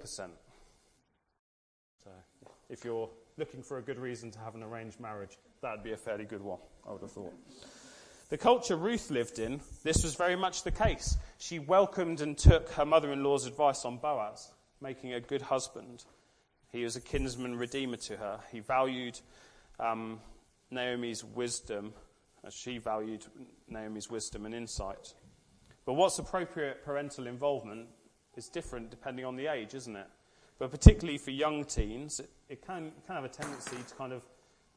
So 2.03 2.11
if 2.71 2.85
you're 2.85 3.11
looking 3.37 3.63
for 3.63 3.79
a 3.79 3.83
good 3.83 3.99
reason 3.99 4.31
to 4.31 4.39
have 4.39 4.55
an 4.55 4.63
arranged 4.63 4.99
marriage, 4.99 5.37
that 5.61 5.73
would 5.73 5.85
be 5.85 5.93
a 5.93 5.97
fairly 5.97 6.25
good 6.25 6.43
one, 6.43 6.59
I 6.89 6.93
would 6.93 7.03
have 7.03 7.13
thought. 7.13 7.35
The 8.31 8.39
culture 8.39 8.77
Ruth 8.77 9.11
lived 9.11 9.39
in, 9.39 9.61
this 9.83 10.03
was 10.05 10.15
very 10.15 10.37
much 10.37 10.63
the 10.63 10.71
case. 10.71 11.17
She 11.39 11.59
welcomed 11.59 12.21
and 12.21 12.39
took 12.39 12.71
her 12.71 12.87
mother 12.87 13.13
in 13.13 13.25
law's 13.25 13.45
advice 13.45 13.85
on 13.85 13.99
Boaz, 13.99 14.53
making 14.81 15.13
a 15.13 15.21
good 15.21 15.43
husband. 15.43 16.05
He 16.71 16.85
was 16.85 16.97
a 16.97 17.01
kinsman 17.01 17.57
redeemer 17.57 17.97
to 17.97 18.17
her. 18.17 18.41
He 18.53 18.61
valued 18.61 19.19
um, 19.81 20.21
Naomi's 20.71 21.25
wisdom 21.25 21.93
as 22.45 22.55
she 22.55 22.79
valued 22.79 23.25
Naomi's 23.69 24.09
wisdom 24.09 24.47
and 24.47 24.55
insight. 24.55 25.13
But 25.91 25.97
what's 25.97 26.21
appropriate 26.21 26.85
parental 26.85 27.27
involvement 27.27 27.89
is 28.37 28.49
different 28.49 28.91
depending 28.91 29.25
on 29.25 29.35
the 29.35 29.49
age, 29.49 29.75
isn't 29.75 29.97
it? 29.97 30.07
But 30.61 30.71
particularly 30.71 31.19
for 31.19 31.33
young 31.33 31.65
teens, 31.65 32.21
it, 32.21 32.31
it 32.49 32.65
can, 32.65 32.93
can 33.05 33.17
have 33.17 33.25
a 33.25 33.29
tendency 33.29 33.75
to 33.75 33.95
kind 33.97 34.13
of 34.13 34.23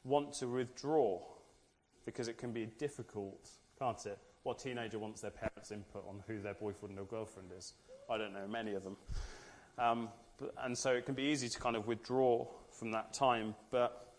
want 0.02 0.32
to 0.40 0.48
withdraw 0.48 1.20
because 2.04 2.26
it 2.26 2.36
can 2.36 2.50
be 2.50 2.66
difficult, 2.66 3.48
can't 3.78 4.04
it? 4.06 4.18
What 4.42 4.58
teenager 4.58 4.98
wants 4.98 5.20
their 5.20 5.30
parents' 5.30 5.70
input 5.70 6.04
on 6.08 6.20
who 6.26 6.40
their 6.40 6.54
boyfriend 6.54 6.98
or 6.98 7.04
girlfriend 7.04 7.50
is? 7.56 7.74
I 8.10 8.18
don't 8.18 8.32
know, 8.32 8.48
many 8.48 8.74
of 8.74 8.82
them. 8.82 8.96
Um, 9.78 10.08
but, 10.40 10.52
and 10.64 10.76
so 10.76 10.94
it 10.94 11.06
can 11.06 11.14
be 11.14 11.22
easy 11.22 11.48
to 11.48 11.60
kind 11.60 11.76
of 11.76 11.86
withdraw 11.86 12.44
from 12.76 12.90
that 12.90 13.14
time. 13.14 13.54
But 13.70 14.16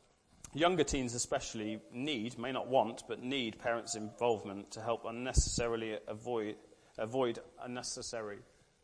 younger 0.54 0.86
teens, 0.86 1.14
especially, 1.14 1.82
need, 1.92 2.40
may 2.40 2.54
not 2.54 2.70
want, 2.70 3.04
but 3.10 3.22
need 3.22 3.60
parents' 3.60 3.96
involvement 3.96 4.72
to 4.72 4.82
help 4.82 5.04
unnecessarily 5.04 5.98
avoid, 6.08 6.56
avoid 6.98 7.40
unnecessary 7.64 8.40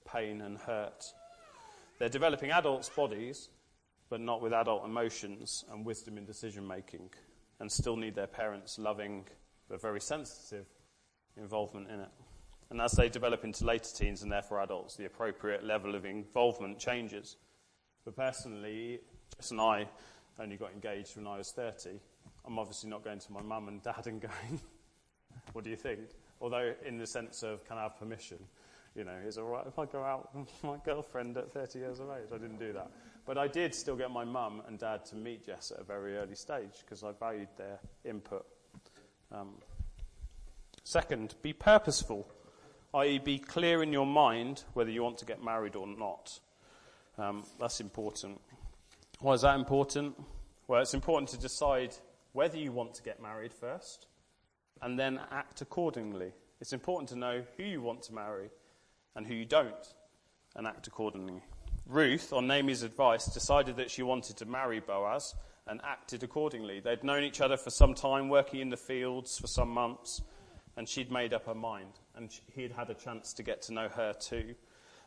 pain 0.05 0.41
and 0.41 0.57
hurt. 0.57 1.05
They're 1.99 2.09
developing 2.09 2.51
adults' 2.51 2.89
bodies, 2.89 3.49
but 4.09 4.19
not 4.19 4.41
with 4.41 4.53
adult 4.53 4.85
emotions 4.85 5.63
and 5.71 5.85
wisdom 5.85 6.17
in 6.17 6.25
decision 6.25 6.67
making 6.67 7.09
and 7.59 7.71
still 7.71 7.95
need 7.95 8.15
their 8.15 8.27
parents' 8.27 8.79
loving 8.79 9.25
but 9.69 9.81
very 9.81 10.01
sensitive 10.01 10.65
involvement 11.37 11.89
in 11.89 11.99
it. 12.01 12.09
And 12.69 12.81
as 12.81 12.93
they 12.93 13.09
develop 13.09 13.43
into 13.43 13.65
later 13.65 13.89
teens 13.95 14.23
and 14.23 14.31
therefore 14.31 14.61
adults, 14.61 14.95
the 14.95 15.05
appropriate 15.05 15.63
level 15.63 15.93
of 15.93 16.05
involvement 16.05 16.79
changes. 16.79 17.35
But 18.03 18.15
personally, 18.15 18.99
Jess 19.35 19.51
and 19.51 19.61
I 19.61 19.87
only 20.39 20.57
got 20.57 20.71
engaged 20.73 21.15
when 21.17 21.27
I 21.27 21.37
was 21.37 21.51
30. 21.51 21.99
I'm 22.45 22.57
obviously 22.57 22.89
not 22.89 23.03
going 23.03 23.19
to 23.19 23.31
my 23.31 23.41
mum 23.41 23.67
and 23.67 23.81
dad 23.83 24.07
and 24.07 24.21
going, 24.21 24.61
what 25.53 25.63
do 25.63 25.69
you 25.69 25.75
think? 25.75 25.99
Although, 26.41 26.73
in 26.85 26.97
the 26.97 27.05
sense 27.05 27.43
of, 27.43 27.63
can 27.65 27.77
I 27.77 27.83
have 27.83 27.99
permission? 27.99 28.39
You 28.95 29.05
know, 29.05 29.15
is 29.25 29.37
it 29.37 29.41
alright 29.41 29.65
if 29.67 29.77
I 29.79 29.85
go 29.85 30.03
out 30.03 30.35
with 30.35 30.49
my 30.63 30.77
girlfriend 30.83 31.37
at 31.37 31.53
30 31.53 31.79
years 31.79 31.99
of 31.99 32.09
age? 32.09 32.29
I 32.33 32.37
didn't 32.37 32.59
do 32.59 32.73
that. 32.73 32.89
But 33.25 33.37
I 33.37 33.47
did 33.47 33.75
still 33.75 33.95
get 33.95 34.09
my 34.09 34.25
mum 34.25 34.63
and 34.67 34.79
dad 34.79 35.05
to 35.05 35.15
meet 35.15 35.45
Jess 35.45 35.71
at 35.71 35.79
a 35.79 35.83
very 35.83 36.17
early 36.17 36.35
stage 36.35 36.83
because 36.83 37.03
I 37.03 37.11
valued 37.11 37.49
their 37.57 37.79
input. 38.03 38.45
Um, 39.31 39.53
second, 40.83 41.35
be 41.43 41.53
purposeful, 41.53 42.27
i.e., 42.95 43.19
be 43.19 43.37
clear 43.37 43.83
in 43.83 43.93
your 43.93 44.07
mind 44.07 44.63
whether 44.73 44.89
you 44.89 45.03
want 45.03 45.19
to 45.19 45.25
get 45.25 45.43
married 45.43 45.75
or 45.75 45.87
not. 45.87 46.39
Um, 47.17 47.43
that's 47.59 47.79
important. 47.79 48.41
Why 49.19 49.33
is 49.33 49.41
that 49.41 49.55
important? 49.55 50.19
Well, 50.67 50.81
it's 50.81 50.95
important 50.95 51.29
to 51.29 51.37
decide 51.37 51.95
whether 52.33 52.57
you 52.57 52.71
want 52.71 52.95
to 52.95 53.03
get 53.03 53.21
married 53.21 53.53
first 53.53 54.07
and 54.81 54.97
then 54.97 55.19
act 55.31 55.61
accordingly. 55.61 56.31
It's 56.59 56.73
important 56.73 57.09
to 57.09 57.15
know 57.15 57.43
who 57.57 57.63
you 57.63 57.81
want 57.81 58.03
to 58.03 58.13
marry 58.13 58.49
and 59.15 59.25
who 59.25 59.33
you 59.33 59.45
don't 59.45 59.93
and 60.55 60.67
act 60.67 60.87
accordingly. 60.87 61.41
Ruth, 61.87 62.31
on 62.33 62.47
Naomi's 62.47 62.83
advice, 62.83 63.25
decided 63.25 63.77
that 63.77 63.91
she 63.91 64.03
wanted 64.03 64.37
to 64.37 64.45
marry 64.45 64.79
Boaz 64.79 65.35
and 65.67 65.81
acted 65.83 66.23
accordingly. 66.23 66.79
They'd 66.79 67.03
known 67.03 67.23
each 67.23 67.41
other 67.41 67.57
for 67.57 67.69
some 67.69 67.93
time, 67.93 68.29
working 68.29 68.59
in 68.59 68.69
the 68.69 68.77
fields 68.77 69.37
for 69.37 69.47
some 69.47 69.69
months, 69.69 70.21
and 70.77 70.87
she'd 70.87 71.11
made 71.11 71.33
up 71.33 71.45
her 71.45 71.55
mind, 71.55 71.99
and 72.15 72.31
he'd 72.55 72.71
had 72.71 72.89
a 72.89 72.93
chance 72.93 73.33
to 73.33 73.43
get 73.43 73.61
to 73.63 73.73
know 73.73 73.89
her 73.89 74.13
too. 74.13 74.55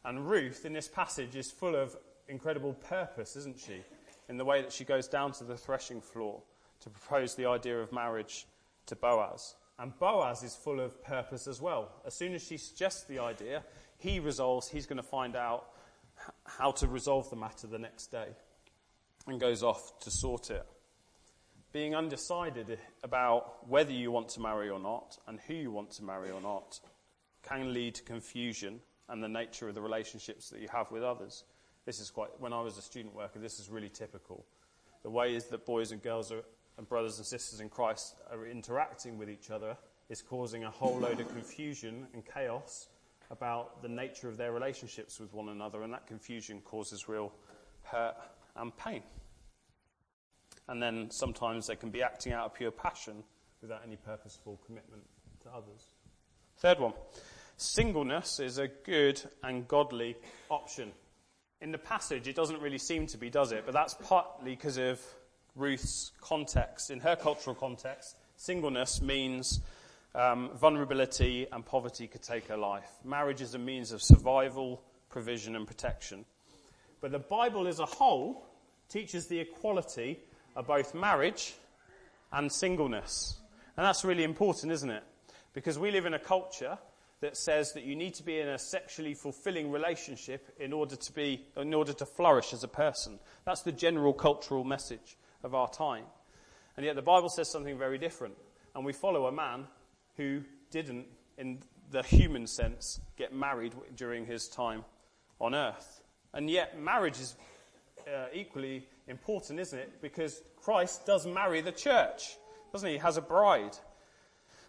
And 0.04 0.28
Ruth, 0.28 0.64
in 0.64 0.72
this 0.72 0.88
passage, 0.88 1.36
is 1.36 1.50
full 1.50 1.74
of 1.74 1.96
incredible 2.28 2.74
purpose, 2.74 3.36
isn't 3.36 3.58
she? 3.58 3.82
In 4.28 4.36
the 4.36 4.44
way 4.44 4.62
that 4.62 4.72
she 4.72 4.84
goes 4.84 5.08
down 5.08 5.32
to 5.32 5.44
the 5.44 5.56
threshing 5.56 6.00
floor 6.00 6.42
to 6.80 6.90
propose 6.90 7.34
the 7.34 7.46
idea 7.46 7.80
of 7.80 7.92
marriage 7.92 8.46
to 8.86 8.96
Boaz. 8.96 9.54
And 9.78 9.98
Boaz 9.98 10.42
is 10.42 10.54
full 10.54 10.80
of 10.80 11.02
purpose 11.02 11.46
as 11.46 11.60
well. 11.60 11.90
As 12.06 12.14
soon 12.14 12.34
as 12.34 12.42
she 12.42 12.56
suggests 12.56 13.04
the 13.04 13.18
idea, 13.18 13.64
he 13.98 14.20
resolves 14.20 14.68
he's 14.68 14.86
going 14.86 14.98
to 14.98 15.02
find 15.02 15.34
out 15.34 15.66
how 16.44 16.70
to 16.72 16.86
resolve 16.86 17.28
the 17.30 17.36
matter 17.36 17.66
the 17.66 17.78
next 17.78 18.08
day 18.08 18.28
and 19.26 19.40
goes 19.40 19.62
off 19.62 19.98
to 20.00 20.10
sort 20.10 20.50
it. 20.50 20.64
Being 21.72 21.94
undecided 21.96 22.78
about 23.02 23.68
whether 23.68 23.90
you 23.90 24.12
want 24.12 24.28
to 24.30 24.40
marry 24.40 24.70
or 24.70 24.78
not 24.78 25.18
and 25.26 25.40
who 25.40 25.54
you 25.54 25.72
want 25.72 25.90
to 25.92 26.04
marry 26.04 26.30
or 26.30 26.40
not 26.40 26.78
can 27.42 27.74
lead 27.74 27.96
to 27.96 28.02
confusion 28.04 28.80
and 29.08 29.22
the 29.22 29.28
nature 29.28 29.68
of 29.68 29.74
the 29.74 29.80
relationships 29.80 30.50
that 30.50 30.60
you 30.60 30.68
have 30.68 30.90
with 30.92 31.02
others. 31.02 31.42
This 31.84 32.00
is 32.00 32.10
quite, 32.10 32.30
when 32.38 32.52
I 32.52 32.60
was 32.60 32.78
a 32.78 32.82
student 32.82 33.14
worker, 33.14 33.40
this 33.40 33.58
is 33.58 33.68
really 33.68 33.88
typical. 33.88 34.46
The 35.02 35.10
ways 35.10 35.46
that 35.46 35.66
boys 35.66 35.90
and 35.92 36.00
girls 36.00 36.32
are, 36.32 36.44
and 36.76 36.88
brothers 36.88 37.18
and 37.18 37.26
sisters 37.26 37.60
in 37.60 37.68
Christ 37.68 38.14
are 38.30 38.46
interacting 38.46 39.18
with 39.18 39.30
each 39.30 39.50
other 39.50 39.76
is 40.08 40.22
causing 40.22 40.64
a 40.64 40.70
whole 40.70 40.98
load 40.98 41.20
of 41.20 41.28
confusion 41.28 42.06
and 42.12 42.22
chaos 42.24 42.88
about 43.30 43.82
the 43.82 43.88
nature 43.88 44.28
of 44.28 44.36
their 44.36 44.52
relationships 44.52 45.18
with 45.18 45.32
one 45.32 45.48
another, 45.48 45.82
and 45.82 45.92
that 45.92 46.06
confusion 46.06 46.60
causes 46.60 47.08
real 47.08 47.32
hurt 47.82 48.14
and 48.56 48.76
pain. 48.76 49.02
And 50.68 50.82
then 50.82 51.10
sometimes 51.10 51.66
they 51.66 51.76
can 51.76 51.90
be 51.90 52.02
acting 52.02 52.32
out 52.32 52.46
of 52.46 52.54
pure 52.54 52.70
passion 52.70 53.24
without 53.60 53.82
any 53.86 53.96
purposeful 53.96 54.60
commitment 54.66 55.02
to 55.42 55.48
others. 55.50 55.94
Third 56.58 56.78
one 56.78 56.92
singleness 57.56 58.40
is 58.40 58.58
a 58.58 58.68
good 58.68 59.20
and 59.42 59.68
godly 59.68 60.16
option. 60.50 60.92
In 61.60 61.70
the 61.70 61.78
passage, 61.78 62.26
it 62.26 62.34
doesn't 62.34 62.60
really 62.60 62.78
seem 62.78 63.06
to 63.06 63.16
be, 63.16 63.30
does 63.30 63.52
it? 63.52 63.64
But 63.64 63.74
that's 63.74 63.94
partly 63.94 64.50
because 64.50 64.76
of 64.76 65.00
Ruth's 65.56 66.12
context. 66.20 66.90
In 66.90 67.00
her 67.00 67.16
cultural 67.16 67.54
context, 67.54 68.16
singleness 68.36 69.00
means 69.00 69.60
um, 70.14 70.50
vulnerability 70.54 71.46
and 71.52 71.64
poverty 71.64 72.06
could 72.06 72.22
take 72.22 72.48
her 72.48 72.56
life. 72.56 72.90
Marriage 73.04 73.40
is 73.40 73.54
a 73.54 73.58
means 73.58 73.92
of 73.92 74.02
survival, 74.02 74.82
provision, 75.10 75.54
and 75.54 75.66
protection. 75.66 76.24
But 77.00 77.12
the 77.12 77.18
Bible 77.18 77.68
as 77.68 77.78
a 77.78 77.86
whole 77.86 78.46
teaches 78.88 79.26
the 79.26 79.40
equality 79.40 80.18
of 80.56 80.66
both 80.66 80.94
marriage 80.94 81.54
and 82.32 82.50
singleness. 82.50 83.38
And 83.76 83.86
that's 83.86 84.04
really 84.04 84.24
important, 84.24 84.72
isn't 84.72 84.90
it? 84.90 85.02
Because 85.52 85.78
we 85.78 85.90
live 85.90 86.06
in 86.06 86.14
a 86.14 86.18
culture 86.18 86.78
that 87.20 87.36
says 87.36 87.72
that 87.72 87.84
you 87.84 87.96
need 87.96 88.14
to 88.14 88.22
be 88.22 88.40
in 88.40 88.48
a 88.48 88.58
sexually 88.58 89.14
fulfilling 89.14 89.70
relationship 89.70 90.52
in 90.58 90.72
order 90.72 90.96
to 90.96 91.12
be 91.12 91.46
in 91.56 91.72
order 91.72 91.92
to 91.92 92.04
flourish 92.04 92.52
as 92.52 92.64
a 92.64 92.68
person. 92.68 93.18
That's 93.44 93.62
the 93.62 93.72
general 93.72 94.12
cultural 94.12 94.64
message 94.64 95.16
of 95.44 95.54
our 95.54 95.68
time. 95.68 96.04
And 96.76 96.84
yet 96.84 96.96
the 96.96 97.02
Bible 97.02 97.28
says 97.28 97.50
something 97.50 97.78
very 97.78 97.98
different. 97.98 98.34
And 98.74 98.84
we 98.84 98.92
follow 98.92 99.26
a 99.26 99.32
man 99.32 99.66
who 100.16 100.42
didn't 100.70 101.06
in 101.38 101.60
the 101.90 102.02
human 102.02 102.46
sense 102.46 103.00
get 103.16 103.32
married 103.32 103.74
during 103.94 104.26
his 104.26 104.48
time 104.48 104.84
on 105.40 105.54
earth. 105.54 106.00
And 106.32 106.50
yet 106.50 106.80
marriage 106.80 107.20
is 107.20 107.36
uh, 108.08 108.26
equally 108.32 108.88
important, 109.06 109.60
isn't 109.60 109.78
it? 109.78 110.02
Because 110.02 110.42
Christ 110.56 111.06
does 111.06 111.26
marry 111.26 111.60
the 111.60 111.72
church, 111.72 112.36
doesn't 112.72 112.88
he? 112.88 112.94
He 112.94 112.98
has 112.98 113.16
a 113.16 113.22
bride. 113.22 113.76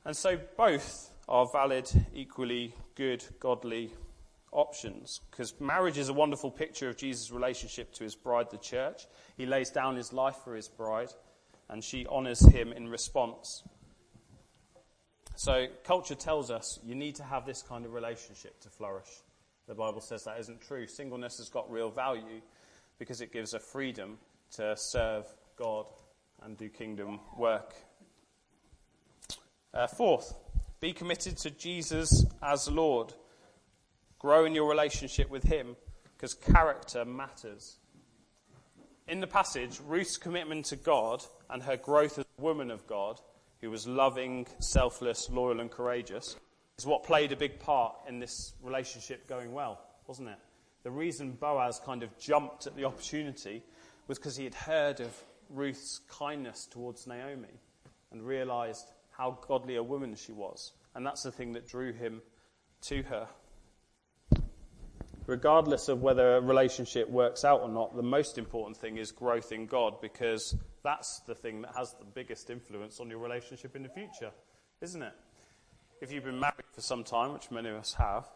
And 0.03 0.15
so 0.15 0.37
both 0.57 1.09
are 1.27 1.47
valid, 1.51 1.89
equally 2.13 2.75
good, 2.95 3.23
godly 3.39 3.91
options. 4.55 5.21
Because 5.29 5.53
marriage 5.59 5.97
is 5.97 6.09
a 6.09 6.13
wonderful 6.13 6.49
picture 6.49 6.89
of 6.89 6.97
Jesus' 6.97 7.31
relationship 7.31 7.93
to 7.93 8.03
his 8.03 8.15
bride, 8.15 8.49
the 8.49 8.57
church. 8.57 9.05
He 9.37 9.45
lays 9.45 9.69
down 9.69 9.95
his 9.95 10.13
life 10.13 10.37
for 10.43 10.55
his 10.55 10.67
bride, 10.67 11.09
and 11.69 11.83
she 11.83 12.05
honors 12.07 12.39
him 12.39 12.71
in 12.71 12.87
response. 12.87 13.63
So, 15.35 15.67
culture 15.83 16.15
tells 16.15 16.49
us 16.49 16.79
you 16.83 16.95
need 16.95 17.15
to 17.15 17.23
have 17.23 17.45
this 17.45 17.61
kind 17.61 17.85
of 17.85 17.93
relationship 17.93 18.59
to 18.61 18.69
flourish. 18.69 19.09
The 19.67 19.75
Bible 19.75 20.01
says 20.01 20.23
that 20.23 20.39
isn't 20.39 20.61
true. 20.61 20.87
Singleness 20.87 21.37
has 21.39 21.49
got 21.49 21.69
real 21.69 21.89
value 21.89 22.41
because 22.99 23.19
it 23.19 23.33
gives 23.33 23.53
a 23.53 23.59
freedom 23.59 24.17
to 24.51 24.77
serve 24.77 25.25
God 25.57 25.87
and 26.41 26.57
do 26.57 26.69
kingdom 26.69 27.19
work. 27.37 27.73
Uh, 29.73 29.87
fourth, 29.87 30.33
be 30.79 30.93
committed 30.93 31.35
to 31.37 31.51
Jesus 31.51 32.25
as 32.41 32.69
Lord. 32.69 33.13
Grow 34.25 34.45
in 34.45 34.55
your 34.55 34.67
relationship 34.67 35.29
with 35.29 35.43
Him 35.43 35.75
because 36.17 36.33
character 36.33 37.05
matters. 37.05 37.77
In 39.07 39.19
the 39.19 39.27
passage, 39.27 39.79
Ruth's 39.85 40.17
commitment 40.17 40.65
to 40.65 40.77
God 40.77 41.23
and 41.47 41.61
her 41.61 41.77
growth 41.77 42.17
as 42.17 42.25
a 42.25 42.41
woman 42.41 42.71
of 42.71 42.87
God, 42.87 43.21
who 43.61 43.69
was 43.69 43.85
loving, 43.85 44.47
selfless, 44.57 45.29
loyal, 45.29 45.59
and 45.59 45.69
courageous, 45.69 46.37
is 46.79 46.87
what 46.87 47.03
played 47.03 47.33
a 47.33 47.35
big 47.35 47.59
part 47.59 47.93
in 48.07 48.17
this 48.17 48.55
relationship 48.63 49.27
going 49.27 49.53
well, 49.53 49.79
wasn't 50.07 50.29
it? 50.29 50.39
The 50.81 50.89
reason 50.89 51.33
Boaz 51.33 51.79
kind 51.85 52.01
of 52.01 52.17
jumped 52.17 52.65
at 52.65 52.75
the 52.75 52.85
opportunity 52.85 53.61
was 54.07 54.17
because 54.17 54.35
he 54.35 54.45
had 54.45 54.55
heard 54.55 55.01
of 55.01 55.15
Ruth's 55.51 55.99
kindness 56.09 56.65
towards 56.65 57.05
Naomi 57.05 57.59
and 58.11 58.23
realized 58.23 58.87
how 59.11 59.37
godly 59.47 59.75
a 59.75 59.83
woman 59.83 60.15
she 60.15 60.31
was. 60.31 60.71
And 60.95 61.05
that's 61.05 61.21
the 61.21 61.31
thing 61.31 61.53
that 61.53 61.67
drew 61.67 61.93
him 61.93 62.23
to 62.87 63.03
her. 63.03 63.27
Regardless 65.27 65.89
of 65.89 66.01
whether 66.01 66.37
a 66.37 66.41
relationship 66.41 67.09
works 67.09 67.43
out 67.43 67.61
or 67.61 67.69
not, 67.69 67.95
the 67.95 68.03
most 68.03 68.37
important 68.37 68.77
thing 68.77 68.97
is 68.97 69.11
growth 69.11 69.51
in 69.51 69.65
God 69.65 69.99
because 69.99 70.55
that's 70.83 71.19
the 71.21 71.33
thing 71.33 71.63
that 71.63 71.71
has 71.75 71.93
the 71.93 72.05
biggest 72.05 72.49
influence 72.51 72.99
on 72.99 73.09
your 73.09 73.17
relationship 73.17 73.75
in 73.75 73.81
the 73.81 73.89
future, 73.89 74.31
isn't 74.81 75.01
it? 75.01 75.13
If 75.99 76.11
you've 76.11 76.25
been 76.25 76.39
married 76.39 76.65
for 76.73 76.81
some 76.81 77.03
time, 77.03 77.33
which 77.33 77.49
many 77.49 77.69
of 77.69 77.75
us 77.75 77.93
have, 77.95 78.27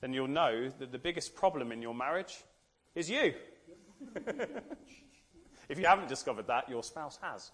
then 0.00 0.12
you'll 0.12 0.26
know 0.26 0.70
that 0.78 0.90
the 0.90 0.98
biggest 0.98 1.34
problem 1.34 1.70
in 1.70 1.82
your 1.82 1.94
marriage 1.94 2.42
is 2.94 3.08
you. 3.08 3.34
if 5.68 5.78
you 5.78 5.86
haven't 5.86 6.08
discovered 6.08 6.46
that, 6.48 6.68
your 6.68 6.82
spouse 6.82 7.18
has. 7.22 7.52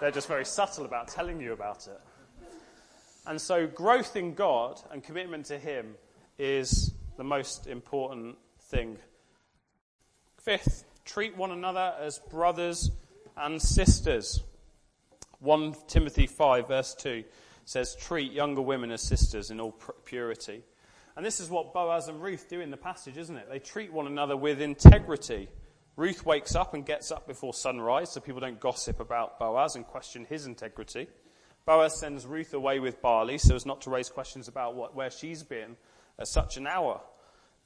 They're 0.00 0.10
just 0.10 0.28
very 0.28 0.44
subtle 0.44 0.84
about 0.84 1.08
telling 1.08 1.40
you 1.40 1.52
about 1.52 1.86
it. 1.86 2.00
And 3.26 3.40
so, 3.40 3.66
growth 3.66 4.16
in 4.16 4.34
God 4.34 4.80
and 4.90 5.02
commitment 5.02 5.46
to 5.46 5.58
Him 5.58 5.94
is 6.38 6.92
the 7.16 7.24
most 7.24 7.66
important 7.66 8.36
thing. 8.62 8.98
Fifth, 10.40 10.84
treat 11.04 11.36
one 11.36 11.50
another 11.50 11.94
as 12.00 12.18
brothers 12.18 12.90
and 13.36 13.60
sisters. 13.60 14.42
1 15.40 15.74
Timothy 15.86 16.26
5, 16.26 16.68
verse 16.68 16.94
2 16.94 17.24
says, 17.64 17.96
Treat 17.96 18.32
younger 18.32 18.62
women 18.62 18.90
as 18.90 19.02
sisters 19.02 19.50
in 19.50 19.60
all 19.60 19.74
purity. 20.04 20.62
And 21.16 21.24
this 21.24 21.40
is 21.40 21.48
what 21.48 21.72
Boaz 21.72 22.08
and 22.08 22.20
Ruth 22.20 22.48
do 22.48 22.60
in 22.60 22.70
the 22.70 22.76
passage, 22.76 23.16
isn't 23.16 23.36
it? 23.36 23.48
They 23.48 23.60
treat 23.60 23.92
one 23.92 24.06
another 24.06 24.36
with 24.36 24.60
integrity. 24.60 25.48
Ruth 25.96 26.26
wakes 26.26 26.56
up 26.56 26.74
and 26.74 26.84
gets 26.84 27.12
up 27.12 27.28
before 27.28 27.54
sunrise 27.54 28.10
so 28.10 28.20
people 28.20 28.40
don't 28.40 28.58
gossip 28.58 28.98
about 28.98 29.38
Boaz 29.38 29.76
and 29.76 29.86
question 29.86 30.26
his 30.28 30.46
integrity. 30.46 31.06
Boaz 31.66 31.96
sends 31.96 32.26
Ruth 32.26 32.52
away 32.52 32.80
with 32.80 33.00
barley 33.00 33.38
so 33.38 33.54
as 33.54 33.64
not 33.64 33.80
to 33.82 33.90
raise 33.90 34.08
questions 34.08 34.48
about 34.48 34.74
what, 34.74 34.94
where 34.94 35.10
she's 35.10 35.42
been 35.44 35.76
at 36.18 36.28
such 36.28 36.56
an 36.56 36.66
hour. 36.66 37.00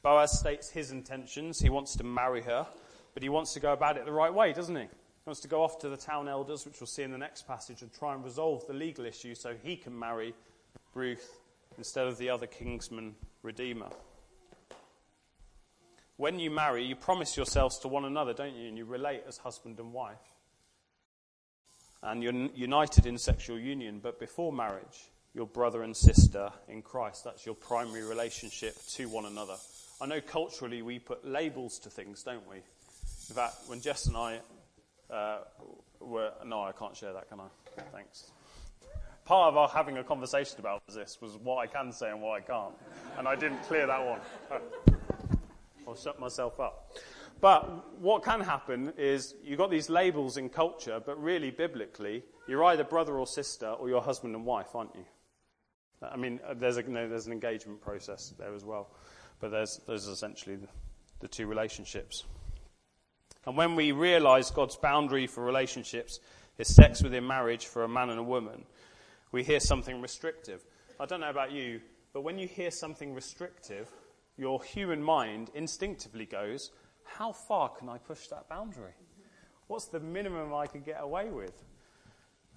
Boaz 0.02 0.38
states 0.38 0.70
his 0.70 0.90
intentions. 0.90 1.58
He 1.58 1.70
wants 1.70 1.96
to 1.96 2.04
marry 2.04 2.42
her, 2.42 2.66
but 3.14 3.22
he 3.22 3.28
wants 3.28 3.52
to 3.54 3.60
go 3.60 3.72
about 3.72 3.96
it 3.96 4.04
the 4.04 4.12
right 4.12 4.32
way, 4.32 4.52
doesn't 4.52 4.76
he? 4.76 4.82
He 4.82 4.88
wants 5.26 5.40
to 5.40 5.48
go 5.48 5.62
off 5.62 5.78
to 5.80 5.88
the 5.88 5.96
town 5.96 6.28
elders, 6.28 6.64
which 6.64 6.80
we'll 6.80 6.86
see 6.86 7.02
in 7.02 7.10
the 7.10 7.18
next 7.18 7.46
passage, 7.46 7.82
and 7.82 7.92
try 7.92 8.14
and 8.14 8.24
resolve 8.24 8.66
the 8.66 8.72
legal 8.72 9.04
issue 9.04 9.34
so 9.34 9.54
he 9.62 9.76
can 9.76 9.98
marry 9.98 10.34
Ruth 10.94 11.38
instead 11.76 12.06
of 12.06 12.18
the 12.18 12.30
other 12.30 12.46
kinsman 12.46 13.14
redeemer. 13.42 13.88
When 16.16 16.40
you 16.40 16.50
marry, 16.50 16.84
you 16.84 16.96
promise 16.96 17.36
yourselves 17.36 17.78
to 17.80 17.88
one 17.88 18.04
another, 18.04 18.32
don't 18.32 18.56
you? 18.56 18.68
And 18.68 18.76
you 18.76 18.84
relate 18.84 19.22
as 19.28 19.38
husband 19.38 19.78
and 19.78 19.92
wife. 19.92 20.16
And 22.02 22.22
you're 22.22 22.32
united 22.32 23.06
in 23.06 23.18
sexual 23.18 23.58
union, 23.58 24.00
but 24.02 24.18
before 24.18 24.52
marriage, 24.52 25.10
you're 25.38 25.46
brother 25.46 25.82
and 25.84 25.96
sister 25.96 26.50
in 26.68 26.82
Christ. 26.82 27.24
That's 27.24 27.46
your 27.46 27.54
primary 27.54 28.02
relationship 28.02 28.74
to 28.88 29.08
one 29.08 29.24
another. 29.24 29.54
I 30.00 30.06
know 30.06 30.20
culturally 30.20 30.82
we 30.82 30.98
put 30.98 31.24
labels 31.24 31.78
to 31.80 31.90
things, 31.90 32.22
don't 32.22 32.46
we? 32.48 32.56
In 32.56 33.34
fact, 33.34 33.54
when 33.68 33.80
Jess 33.80 34.06
and 34.06 34.16
I 34.16 34.40
uh, 35.10 35.38
were. 36.00 36.32
No, 36.44 36.62
I 36.62 36.72
can't 36.72 36.96
share 36.96 37.12
that, 37.12 37.28
can 37.28 37.40
I? 37.40 37.46
Thanks 37.92 38.32
part 39.28 39.52
of 39.52 39.58
our 39.58 39.68
having 39.68 39.98
a 39.98 40.02
conversation 40.02 40.58
about 40.58 40.80
this 40.86 41.18
was 41.20 41.36
what 41.36 41.58
I 41.58 41.66
can 41.66 41.92
say 41.92 42.08
and 42.08 42.22
what 42.22 42.38
I 42.38 42.40
can't. 42.40 42.72
And 43.18 43.28
I 43.28 43.36
didn't 43.36 43.62
clear 43.64 43.86
that 43.86 44.02
one. 44.02 44.20
I'll 45.86 45.94
shut 45.94 46.18
myself 46.18 46.58
up. 46.58 46.96
But 47.38 48.00
what 48.00 48.24
can 48.24 48.40
happen 48.40 48.94
is 48.96 49.34
you've 49.44 49.58
got 49.58 49.70
these 49.70 49.90
labels 49.90 50.38
in 50.38 50.48
culture, 50.48 50.98
but 51.04 51.22
really 51.22 51.50
biblically, 51.50 52.24
you're 52.48 52.64
either 52.64 52.84
brother 52.84 53.18
or 53.18 53.26
sister 53.26 53.66
or 53.66 53.90
you're 53.90 54.00
husband 54.00 54.34
and 54.34 54.46
wife, 54.46 54.74
aren't 54.74 54.94
you? 54.94 55.04
I 56.02 56.16
mean, 56.16 56.40
uh, 56.46 56.54
there's, 56.54 56.76
a, 56.76 56.82
know, 56.82 57.08
there's 57.08 57.26
an 57.26 57.32
engagement 57.32 57.80
process 57.80 58.34
there 58.38 58.54
as 58.54 58.64
well. 58.64 58.88
But 59.40 59.50
there's, 59.50 59.80
there's 59.86 60.06
essentially 60.06 60.56
the, 60.56 60.68
the 61.20 61.28
two 61.28 61.46
relationships. 61.46 62.24
And 63.46 63.56
when 63.56 63.76
we 63.76 63.92
realize 63.92 64.50
God's 64.50 64.76
boundary 64.76 65.26
for 65.26 65.44
relationships 65.44 66.20
is 66.58 66.74
sex 66.74 67.02
within 67.02 67.26
marriage 67.26 67.66
for 67.66 67.84
a 67.84 67.88
man 67.88 68.10
and 68.10 68.18
a 68.18 68.22
woman, 68.22 68.64
we 69.32 69.42
hear 69.42 69.60
something 69.60 70.00
restrictive. 70.00 70.64
I 71.00 71.06
don't 71.06 71.20
know 71.20 71.30
about 71.30 71.52
you, 71.52 71.80
but 72.12 72.22
when 72.22 72.38
you 72.38 72.48
hear 72.48 72.70
something 72.70 73.14
restrictive, 73.14 73.88
your 74.36 74.62
human 74.62 75.02
mind 75.02 75.50
instinctively 75.54 76.26
goes, 76.26 76.70
How 77.04 77.32
far 77.32 77.70
can 77.70 77.88
I 77.88 77.98
push 77.98 78.28
that 78.28 78.48
boundary? 78.48 78.94
What's 79.66 79.86
the 79.86 80.00
minimum 80.00 80.54
I 80.54 80.66
can 80.66 80.80
get 80.80 81.00
away 81.00 81.30
with? 81.30 81.64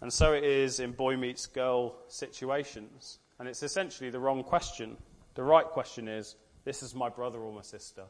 And 0.01 0.11
so 0.11 0.33
it 0.33 0.43
is 0.43 0.79
in 0.79 0.93
boy 0.93 1.15
meets 1.17 1.45
girl 1.45 1.95
situations. 2.07 3.19
And 3.41 3.49
it's 3.49 3.63
essentially 3.63 4.11
the 4.11 4.19
wrong 4.19 4.43
question. 4.43 4.95
The 5.33 5.41
right 5.41 5.65
question 5.65 6.07
is 6.07 6.35
this 6.63 6.83
is 6.83 6.93
my 6.93 7.09
brother 7.09 7.39
or 7.39 7.51
my 7.51 7.63
sister. 7.63 8.03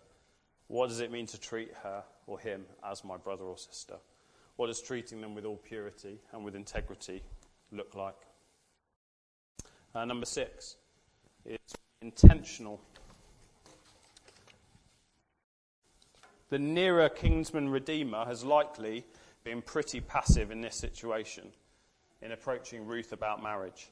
What 0.67 0.89
does 0.89 0.99
it 0.99 1.09
mean 1.09 1.25
to 1.27 1.39
treat 1.39 1.71
her 1.83 2.03
or 2.27 2.37
him 2.37 2.65
as 2.83 3.05
my 3.05 3.15
brother 3.15 3.45
or 3.45 3.57
sister? 3.57 3.95
What 4.57 4.67
does 4.67 4.81
treating 4.81 5.21
them 5.21 5.33
with 5.33 5.45
all 5.45 5.55
purity 5.55 6.19
and 6.33 6.43
with 6.43 6.53
integrity 6.53 7.23
look 7.71 7.95
like? 7.95 8.17
Uh, 9.95 10.03
number 10.03 10.25
six 10.25 10.75
is 11.45 11.59
intentional. 12.01 12.81
The 16.49 16.59
nearer 16.59 17.07
kinsman 17.07 17.69
redeemer 17.69 18.25
has 18.25 18.43
likely 18.43 19.05
been 19.45 19.61
pretty 19.61 20.01
passive 20.01 20.51
in 20.51 20.59
this 20.59 20.75
situation 20.75 21.53
in 22.21 22.33
approaching 22.33 22.85
Ruth 22.85 23.13
about 23.13 23.41
marriage. 23.41 23.91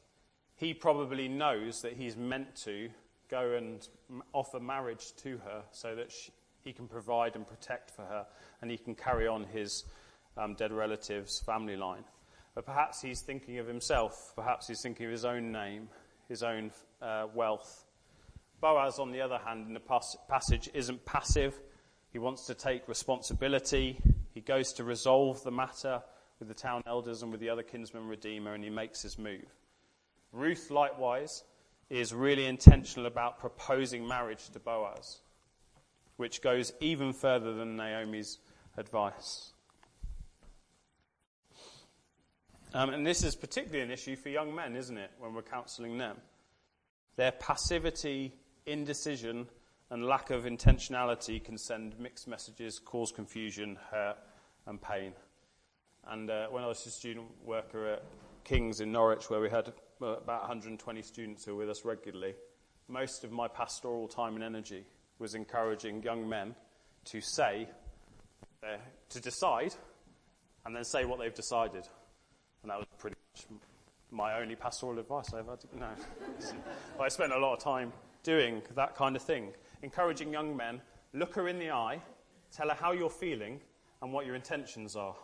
He 0.59 0.73
probably 0.73 1.29
knows 1.29 1.81
that 1.83 1.93
he's 1.93 2.17
meant 2.17 2.53
to 2.63 2.89
go 3.31 3.53
and 3.53 3.87
offer 4.33 4.59
marriage 4.59 5.13
to 5.17 5.37
her 5.45 5.63
so 5.71 5.95
that 5.95 6.11
she, 6.11 6.33
he 6.65 6.73
can 6.73 6.85
provide 6.85 7.37
and 7.37 7.47
protect 7.47 7.91
for 7.91 8.01
her 8.01 8.25
and 8.61 8.69
he 8.69 8.77
can 8.77 8.93
carry 8.93 9.25
on 9.25 9.45
his 9.45 9.85
um, 10.35 10.55
dead 10.55 10.73
relative's 10.73 11.39
family 11.39 11.77
line. 11.77 12.03
But 12.55 12.65
perhaps 12.65 13.01
he's 13.01 13.21
thinking 13.21 13.59
of 13.59 13.67
himself. 13.67 14.33
Perhaps 14.35 14.67
he's 14.67 14.81
thinking 14.81 15.05
of 15.05 15.13
his 15.13 15.23
own 15.23 15.53
name, 15.53 15.87
his 16.27 16.43
own 16.43 16.71
uh, 17.01 17.27
wealth. 17.33 17.85
Boaz, 18.59 18.99
on 18.99 19.13
the 19.13 19.21
other 19.21 19.37
hand, 19.37 19.65
in 19.65 19.73
the 19.73 19.79
pas- 19.79 20.17
passage, 20.27 20.69
isn't 20.73 21.05
passive, 21.05 21.57
He 22.11 22.19
wants 22.19 22.47
to 22.47 22.53
take 22.53 22.85
responsibility. 22.89 24.01
He 24.33 24.41
goes 24.41 24.73
to 24.73 24.83
resolve 24.83 25.41
the 25.43 25.51
matter 25.51 26.01
with 26.39 26.49
the 26.49 26.53
town 26.53 26.83
elders 26.85 27.23
and 27.23 27.31
with 27.31 27.39
the 27.39 27.49
other 27.49 27.63
kinsman 27.63 28.07
redeemer, 28.07 28.53
and 28.53 28.63
he 28.63 28.69
makes 28.69 29.01
his 29.01 29.17
move. 29.17 29.45
Ruth, 30.31 30.69
likewise, 30.69 31.43
is 31.89 32.13
really 32.13 32.45
intentional 32.45 33.07
about 33.07 33.39
proposing 33.39 34.07
marriage 34.07 34.49
to 34.49 34.59
Boaz, 34.59 35.19
which 36.17 36.41
goes 36.41 36.71
even 36.79 37.13
further 37.13 37.53
than 37.53 37.75
Naomi's 37.75 38.37
advice. 38.77 39.53
Um, 42.73 42.91
and 42.91 43.05
this 43.05 43.23
is 43.23 43.35
particularly 43.35 43.81
an 43.81 43.89
issue 43.89 44.15
for 44.15 44.29
young 44.29 44.53
men, 44.53 44.75
isn't 44.75 44.97
it, 44.97 45.11
when 45.17 45.33
we're 45.33 45.41
counseling 45.41 45.97
them? 45.97 46.17
Their 47.15 47.31
passivity, 47.31 48.33
indecision, 48.67 49.47
and 49.89 50.05
lack 50.05 50.29
of 50.29 50.43
intentionality 50.43 51.43
can 51.43 51.57
send 51.57 51.99
mixed 51.99 52.27
messages, 52.27 52.77
cause 52.77 53.11
confusion, 53.11 53.77
hurt, 53.89 54.17
and 54.67 54.79
pain. 54.79 55.13
And 56.07 56.29
uh, 56.29 56.47
when 56.47 56.63
I 56.63 56.67
was 56.67 56.85
a 56.85 56.91
student 56.91 57.25
worker 57.43 57.87
at 57.87 58.03
King's 58.43 58.81
in 58.81 58.91
Norwich, 58.91 59.31
where 59.31 59.39
we 59.39 59.49
had 59.49 59.73
about 60.01 60.41
120 60.41 61.01
students 61.01 61.45
who 61.45 61.53
were 61.53 61.59
with 61.59 61.69
us 61.69 61.85
regularly, 61.85 62.35
most 62.87 63.23
of 63.23 63.31
my 63.31 63.47
pastoral 63.47 64.07
time 64.07 64.35
and 64.35 64.43
energy 64.43 64.85
was 65.19 65.35
encouraging 65.35 66.01
young 66.01 66.27
men 66.27 66.55
to 67.05 67.21
say, 67.21 67.67
uh, 68.63 68.77
to 69.09 69.19
decide, 69.19 69.73
and 70.65 70.75
then 70.75 70.83
say 70.83 71.05
what 71.05 71.19
they've 71.19 71.33
decided. 71.33 71.87
And 72.63 72.71
that 72.71 72.77
was 72.77 72.87
pretty 72.97 73.15
much 73.33 73.45
my 74.11 74.39
only 74.39 74.55
pastoral 74.55 74.99
advice 74.99 75.33
I 75.33 75.39
ever 75.39 75.51
had. 75.51 75.79
No. 75.79 75.89
I 77.03 77.07
spent 77.09 77.31
a 77.31 77.37
lot 77.37 77.53
of 77.53 77.63
time 77.63 77.93
doing 78.23 78.61
that 78.75 78.95
kind 78.95 79.15
of 79.15 79.21
thing, 79.21 79.53
encouraging 79.81 80.33
young 80.33 80.55
men, 80.55 80.81
look 81.13 81.35
her 81.35 81.47
in 81.47 81.59
the 81.59 81.71
eye, 81.71 82.01
tell 82.51 82.69
her 82.69 82.75
how 82.75 82.91
you're 82.91 83.09
feeling 83.09 83.59
and 84.01 84.11
what 84.11 84.25
your 84.25 84.35
intentions 84.35 84.95
are. 84.95 85.15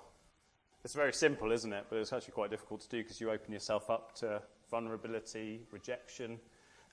It's 0.84 0.94
very 0.94 1.14
simple, 1.14 1.52
isn't 1.52 1.74
it? 1.74 1.86
But 1.90 1.98
it's 1.98 2.14
actually 2.14 2.34
quite 2.34 2.52
difficult 2.52 2.82
to 2.82 2.90
do 2.90 3.02
because 3.02 3.20
you 3.20 3.32
open 3.32 3.52
yourself 3.52 3.90
up 3.90 4.16
to 4.18 4.42
vulnerability, 4.70 5.62
rejection, 5.72 6.40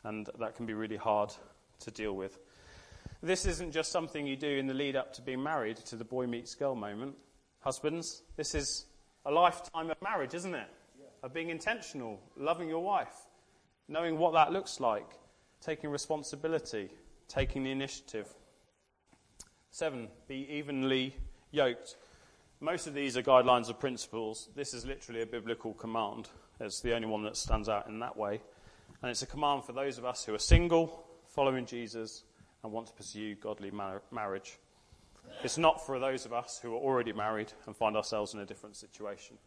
and 0.04 0.28
that 0.38 0.56
can 0.56 0.66
be 0.66 0.74
really 0.74 0.96
hard 0.96 1.32
to 1.80 1.90
deal 1.90 2.14
with. 2.14 2.38
This 3.22 3.46
isn't 3.46 3.72
just 3.72 3.92
something 3.92 4.26
you 4.26 4.36
do 4.36 4.48
in 4.48 4.66
the 4.66 4.74
lead 4.74 4.96
up 4.96 5.12
to 5.14 5.22
being 5.22 5.42
married 5.42 5.76
to 5.76 5.96
the 5.96 6.04
boy 6.04 6.26
meets 6.26 6.54
girl 6.54 6.74
moment. 6.74 7.14
Husbands, 7.60 8.22
this 8.36 8.54
is 8.54 8.86
a 9.24 9.30
lifetime 9.30 9.90
of 9.90 10.02
marriage, 10.02 10.34
isn't 10.34 10.54
it? 10.54 10.68
Of 11.22 11.32
being 11.32 11.50
intentional, 11.50 12.20
loving 12.36 12.68
your 12.68 12.82
wife, 12.82 13.14
knowing 13.86 14.18
what 14.18 14.32
that 14.32 14.52
looks 14.52 14.80
like, 14.80 15.08
taking 15.60 15.90
responsibility, 15.90 16.90
taking 17.28 17.62
the 17.62 17.70
initiative. 17.70 18.26
Seven, 19.70 20.08
be 20.26 20.48
evenly 20.50 21.14
yoked. 21.52 21.96
Most 22.60 22.88
of 22.88 22.94
these 22.94 23.16
are 23.16 23.22
guidelines 23.22 23.70
or 23.70 23.74
principles. 23.74 24.48
This 24.56 24.74
is 24.74 24.84
literally 24.84 25.22
a 25.22 25.26
biblical 25.26 25.74
command. 25.74 26.28
It's 26.62 26.80
the 26.80 26.94
only 26.94 27.08
one 27.08 27.24
that 27.24 27.36
stands 27.36 27.68
out 27.68 27.88
in 27.88 27.98
that 27.98 28.16
way. 28.16 28.40
And 29.02 29.10
it's 29.10 29.22
a 29.22 29.26
command 29.26 29.64
for 29.64 29.72
those 29.72 29.98
of 29.98 30.04
us 30.04 30.24
who 30.24 30.32
are 30.32 30.38
single, 30.38 31.04
following 31.26 31.66
Jesus, 31.66 32.22
and 32.62 32.72
want 32.72 32.86
to 32.86 32.92
pursue 32.92 33.34
godly 33.34 33.72
mar- 33.72 34.02
marriage. 34.12 34.58
It's 35.42 35.58
not 35.58 35.84
for 35.84 35.98
those 35.98 36.24
of 36.24 36.32
us 36.32 36.60
who 36.62 36.72
are 36.74 36.78
already 36.78 37.12
married 37.12 37.52
and 37.66 37.76
find 37.76 37.96
ourselves 37.96 38.32
in 38.34 38.38
a 38.38 38.46
different 38.46 38.76
situation. 38.76 39.38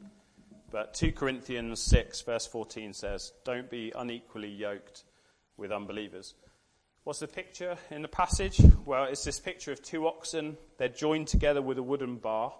But 0.71 0.93
2 0.93 1.13
Corinthians 1.13 1.80
6, 1.80 2.21
verse 2.23 2.45
14 2.47 2.91
says, 2.91 3.32
Don't 3.45 3.69
be 3.69 3.93
unequally 3.95 4.49
yoked 4.49 5.06
with 5.56 5.71
unbelievers. 5.71 6.34
What's 7.06 7.19
the 7.19 7.28
picture 7.28 7.78
in 7.91 8.01
the 8.01 8.10
passage? 8.10 8.60
Well, 8.86 9.06
it's 9.06 9.23
this 9.23 9.39
picture 9.39 9.71
of 9.71 9.82
two 9.82 10.06
oxen. 10.06 10.58
They're 10.78 10.89
joined 10.89 11.30
together 11.30 11.62
with 11.62 11.78
a 11.78 11.84
wooden 11.84 12.17
bar. 12.17 12.54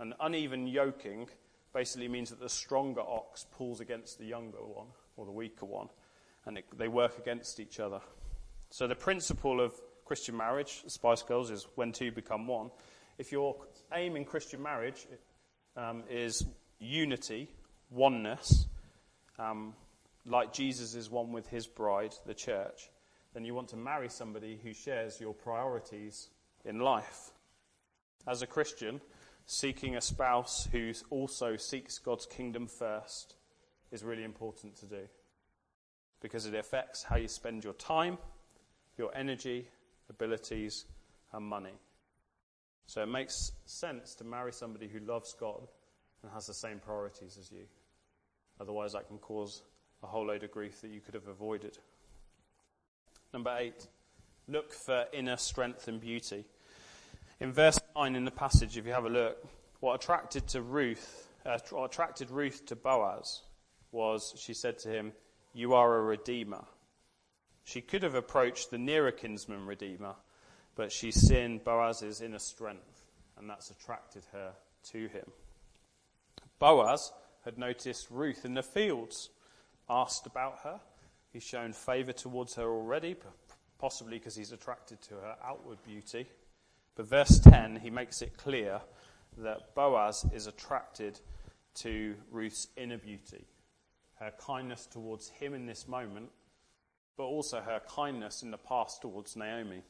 An 0.00 0.14
uneven 0.18 0.66
yoking 0.66 1.28
basically 1.72 2.08
means 2.08 2.30
that 2.30 2.40
the 2.40 2.48
stronger 2.48 3.00
ox 3.00 3.46
pulls 3.56 3.80
against 3.80 4.18
the 4.18 4.24
younger 4.24 4.58
one 4.58 4.88
or 5.16 5.24
the 5.24 5.32
weaker 5.32 5.66
one, 5.66 5.88
and 6.46 6.58
it, 6.58 6.64
they 6.76 6.88
work 6.88 7.18
against 7.18 7.60
each 7.60 7.80
other. 7.80 8.00
So 8.70 8.86
the 8.86 8.94
principle 8.94 9.60
of 9.60 9.74
Christian 10.04 10.36
marriage, 10.36 10.82
Spice 10.86 11.22
Girls, 11.22 11.50
is 11.50 11.66
when 11.74 11.92
two 11.92 12.10
become 12.10 12.46
one. 12.46 12.70
If 13.18 13.32
your 13.32 13.56
aim 13.92 14.16
in 14.16 14.24
Christian 14.24 14.62
marriage 14.62 15.06
um, 15.76 16.04
is 16.08 16.44
unity, 16.78 17.48
oneness, 17.90 18.66
um, 19.38 19.74
like 20.26 20.52
Jesus 20.52 20.94
is 20.94 21.10
one 21.10 21.32
with 21.32 21.48
his 21.48 21.66
bride, 21.66 22.14
the 22.26 22.34
church, 22.34 22.90
then 23.34 23.44
you 23.44 23.54
want 23.54 23.68
to 23.68 23.76
marry 23.76 24.08
somebody 24.08 24.58
who 24.62 24.72
shares 24.72 25.20
your 25.20 25.34
priorities 25.34 26.28
in 26.64 26.80
life. 26.80 27.30
As 28.26 28.42
a 28.42 28.46
Christian, 28.46 29.00
seeking 29.50 29.96
a 29.96 30.00
spouse 30.00 30.68
who 30.70 30.92
also 31.10 31.56
seeks 31.56 31.98
God's 31.98 32.24
kingdom 32.24 32.68
first 32.68 33.34
is 33.90 34.04
really 34.04 34.22
important 34.22 34.76
to 34.76 34.86
do 34.86 35.08
because 36.22 36.46
it 36.46 36.54
affects 36.54 37.02
how 37.02 37.16
you 37.16 37.26
spend 37.26 37.64
your 37.64 37.72
time, 37.72 38.16
your 38.96 39.10
energy, 39.12 39.66
abilities, 40.08 40.84
and 41.32 41.44
money. 41.44 41.72
So 42.86 43.02
it 43.02 43.06
makes 43.06 43.50
sense 43.66 44.14
to 44.16 44.24
marry 44.24 44.52
somebody 44.52 44.86
who 44.86 45.00
loves 45.00 45.34
God 45.34 45.66
and 46.22 46.30
has 46.30 46.46
the 46.46 46.54
same 46.54 46.78
priorities 46.78 47.36
as 47.36 47.50
you. 47.50 47.64
Otherwise, 48.60 48.92
that 48.92 49.08
can 49.08 49.18
cause 49.18 49.62
a 50.04 50.06
whole 50.06 50.28
load 50.28 50.44
of 50.44 50.52
grief 50.52 50.80
that 50.82 50.92
you 50.92 51.00
could 51.00 51.14
have 51.14 51.26
avoided. 51.26 51.76
Number 53.32 53.56
eight, 53.58 53.88
look 54.46 54.72
for 54.72 55.06
inner 55.12 55.36
strength 55.36 55.88
and 55.88 56.00
beauty. 56.00 56.44
In 57.40 57.52
verse 57.52 57.80
9 57.96 58.16
in 58.16 58.26
the 58.26 58.30
passage, 58.30 58.76
if 58.76 58.84
you 58.84 58.92
have 58.92 59.06
a 59.06 59.10
look, 59.10 59.42
what 59.80 59.94
attracted 59.94 60.46
to 60.48 60.60
Ruth, 60.60 61.26
uh, 61.46 61.58
what 61.70 61.86
attracted 61.86 62.30
Ruth 62.30 62.66
to 62.66 62.76
Boaz 62.76 63.40
was 63.92 64.34
she 64.36 64.52
said 64.52 64.78
to 64.80 64.90
him, 64.90 65.12
You 65.54 65.72
are 65.72 65.96
a 65.96 66.02
redeemer. 66.02 66.64
She 67.64 67.80
could 67.80 68.02
have 68.02 68.14
approached 68.14 68.70
the 68.70 68.76
nearer 68.76 69.10
kinsman 69.10 69.64
redeemer, 69.64 70.16
but 70.74 70.92
she's 70.92 71.14
seen 71.14 71.62
Boaz's 71.64 72.20
inner 72.20 72.38
strength, 72.38 73.06
and 73.38 73.48
that's 73.48 73.70
attracted 73.70 74.24
her 74.32 74.52
to 74.90 75.08
him. 75.08 75.30
Boaz 76.58 77.10
had 77.46 77.56
noticed 77.56 78.10
Ruth 78.10 78.44
in 78.44 78.52
the 78.52 78.62
fields, 78.62 79.30
asked 79.88 80.26
about 80.26 80.58
her. 80.64 80.78
He's 81.32 81.42
shown 81.42 81.72
favour 81.72 82.12
towards 82.12 82.56
her 82.56 82.68
already, 82.70 83.16
possibly 83.78 84.18
because 84.18 84.36
he's 84.36 84.52
attracted 84.52 85.00
to 85.02 85.14
her 85.14 85.36
outward 85.42 85.78
beauty. 85.82 86.26
But 87.00 87.08
verse 87.08 87.38
10, 87.38 87.76
he 87.76 87.88
makes 87.88 88.20
it 88.20 88.36
clear 88.36 88.78
that 89.38 89.74
Boaz 89.74 90.26
is 90.34 90.46
attracted 90.46 91.18
to 91.76 92.14
Ruth's 92.30 92.68
inner 92.76 92.98
beauty, 92.98 93.46
her 94.16 94.30
kindness 94.38 94.84
towards 94.84 95.30
him 95.30 95.54
in 95.54 95.64
this 95.64 95.88
moment, 95.88 96.28
but 97.16 97.22
also 97.22 97.62
her 97.62 97.80
kindness 97.88 98.42
in 98.42 98.50
the 98.50 98.58
past 98.58 99.00
towards 99.00 99.34
Naomi. 99.34 99.80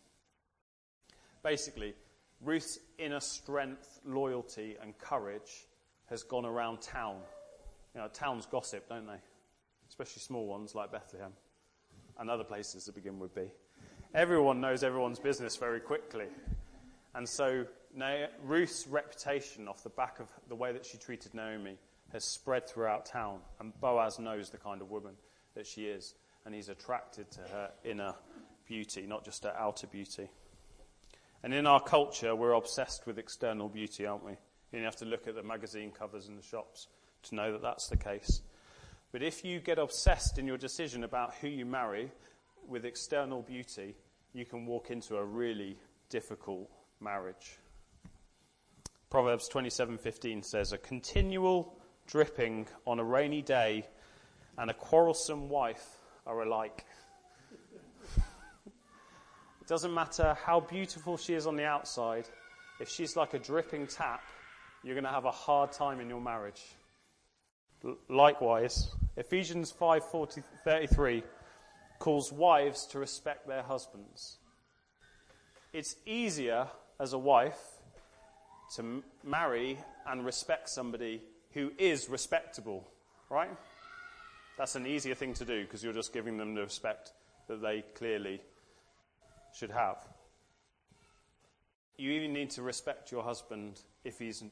Basically, 1.42 1.94
Ruth's 2.40 2.78
inner 2.96 3.18
strength, 3.18 3.98
loyalty, 4.04 4.76
and 4.80 4.96
courage 4.96 5.66
has 6.10 6.22
gone 6.22 6.46
around 6.46 6.80
town. 6.80 7.16
You 7.92 8.02
know, 8.02 8.08
towns 8.12 8.46
gossip, 8.46 8.88
don't 8.88 9.08
they? 9.08 9.20
Especially 9.88 10.20
small 10.20 10.46
ones 10.46 10.76
like 10.76 10.92
Bethlehem 10.92 11.32
and 12.20 12.30
other 12.30 12.44
places 12.44 12.84
to 12.84 12.92
begin 12.92 13.18
with 13.18 13.34
be. 13.34 13.50
Everyone 14.14 14.60
knows 14.60 14.84
everyone's 14.84 15.18
business 15.18 15.56
very 15.56 15.80
quickly. 15.80 16.26
And 17.14 17.28
so 17.28 17.66
Ruth's 18.44 18.86
reputation 18.86 19.68
off 19.68 19.82
the 19.82 19.90
back 19.90 20.20
of 20.20 20.28
the 20.48 20.54
way 20.54 20.72
that 20.72 20.84
she 20.86 20.98
treated 20.98 21.34
Naomi 21.34 21.76
has 22.12 22.24
spread 22.24 22.68
throughout 22.68 23.06
town. 23.06 23.40
And 23.58 23.78
Boaz 23.80 24.18
knows 24.18 24.50
the 24.50 24.58
kind 24.58 24.80
of 24.80 24.90
woman 24.90 25.14
that 25.54 25.66
she 25.66 25.86
is 25.86 26.14
and 26.44 26.54
he's 26.54 26.68
attracted 26.68 27.30
to 27.32 27.40
her 27.40 27.70
inner 27.84 28.14
beauty, 28.66 29.06
not 29.06 29.24
just 29.24 29.44
her 29.44 29.54
outer 29.58 29.86
beauty. 29.86 30.28
And 31.42 31.52
in 31.52 31.66
our 31.66 31.80
culture, 31.80 32.34
we're 32.34 32.52
obsessed 32.52 33.06
with 33.06 33.18
external 33.18 33.68
beauty, 33.68 34.06
aren't 34.06 34.24
we? 34.24 34.36
You 34.72 34.84
have 34.84 34.96
to 34.96 35.04
look 35.04 35.26
at 35.26 35.34
the 35.34 35.42
magazine 35.42 35.90
covers 35.90 36.28
in 36.28 36.36
the 36.36 36.42
shops 36.42 36.86
to 37.24 37.34
know 37.34 37.52
that 37.52 37.62
that's 37.62 37.88
the 37.88 37.96
case. 37.96 38.42
But 39.12 39.22
if 39.22 39.44
you 39.44 39.58
get 39.58 39.78
obsessed 39.78 40.38
in 40.38 40.46
your 40.46 40.56
decision 40.56 41.02
about 41.02 41.34
who 41.40 41.48
you 41.48 41.66
marry 41.66 42.12
with 42.68 42.84
external 42.84 43.42
beauty, 43.42 43.96
you 44.32 44.44
can 44.44 44.66
walk 44.66 44.90
into 44.90 45.16
a 45.16 45.24
really 45.24 45.76
difficult 46.08 46.70
marriage. 47.00 47.58
Proverbs 49.10 49.48
27:15 49.48 50.42
says, 50.42 50.72
"A 50.72 50.78
continual 50.78 51.80
dripping 52.06 52.68
on 52.86 52.98
a 52.98 53.04
rainy 53.04 53.42
day 53.42 53.88
and 54.58 54.70
a 54.70 54.74
quarrelsome 54.74 55.48
wife 55.48 55.98
are 56.26 56.42
alike. 56.42 56.84
it 58.16 59.66
doesn't 59.66 59.94
matter 59.94 60.34
how 60.44 60.60
beautiful 60.60 61.16
she 61.16 61.34
is 61.34 61.46
on 61.46 61.56
the 61.56 61.64
outside, 61.64 62.28
if 62.80 62.88
she's 62.88 63.16
like 63.16 63.34
a 63.34 63.38
dripping 63.38 63.86
tap, 63.86 64.22
you're 64.82 64.94
going 64.94 65.04
to 65.04 65.10
have 65.10 65.24
a 65.24 65.30
hard 65.30 65.72
time 65.72 66.00
in 66.00 66.08
your 66.08 66.20
marriage. 66.20 66.62
L- 67.84 67.96
likewise, 68.08 68.94
Ephesians 69.16 69.72
5:33 69.72 71.22
calls 71.98 72.32
wives 72.32 72.86
to 72.86 72.98
respect 72.98 73.46
their 73.46 73.62
husbands. 73.62 74.38
It's 75.72 75.96
easier 76.04 76.68
as 77.00 77.14
a 77.14 77.18
wife 77.18 77.58
to 78.76 79.02
marry 79.24 79.78
and 80.06 80.24
respect 80.24 80.68
somebody 80.68 81.22
who 81.52 81.72
is 81.78 82.08
respectable, 82.08 82.86
right? 83.30 83.50
That's 84.58 84.76
an 84.76 84.86
easier 84.86 85.14
thing 85.14 85.34
to 85.34 85.44
do 85.44 85.62
because 85.62 85.82
you're 85.82 85.94
just 85.94 86.12
giving 86.12 86.36
them 86.36 86.54
the 86.54 86.60
respect 86.60 87.12
that 87.48 87.62
they 87.62 87.82
clearly 87.94 88.40
should 89.52 89.70
have. 89.70 89.96
You 91.96 92.12
even 92.12 92.32
need 92.32 92.50
to 92.50 92.62
respect 92.62 93.10
your 93.10 93.24
husband 93.24 93.80
if 94.04 94.18
he's 94.18 94.44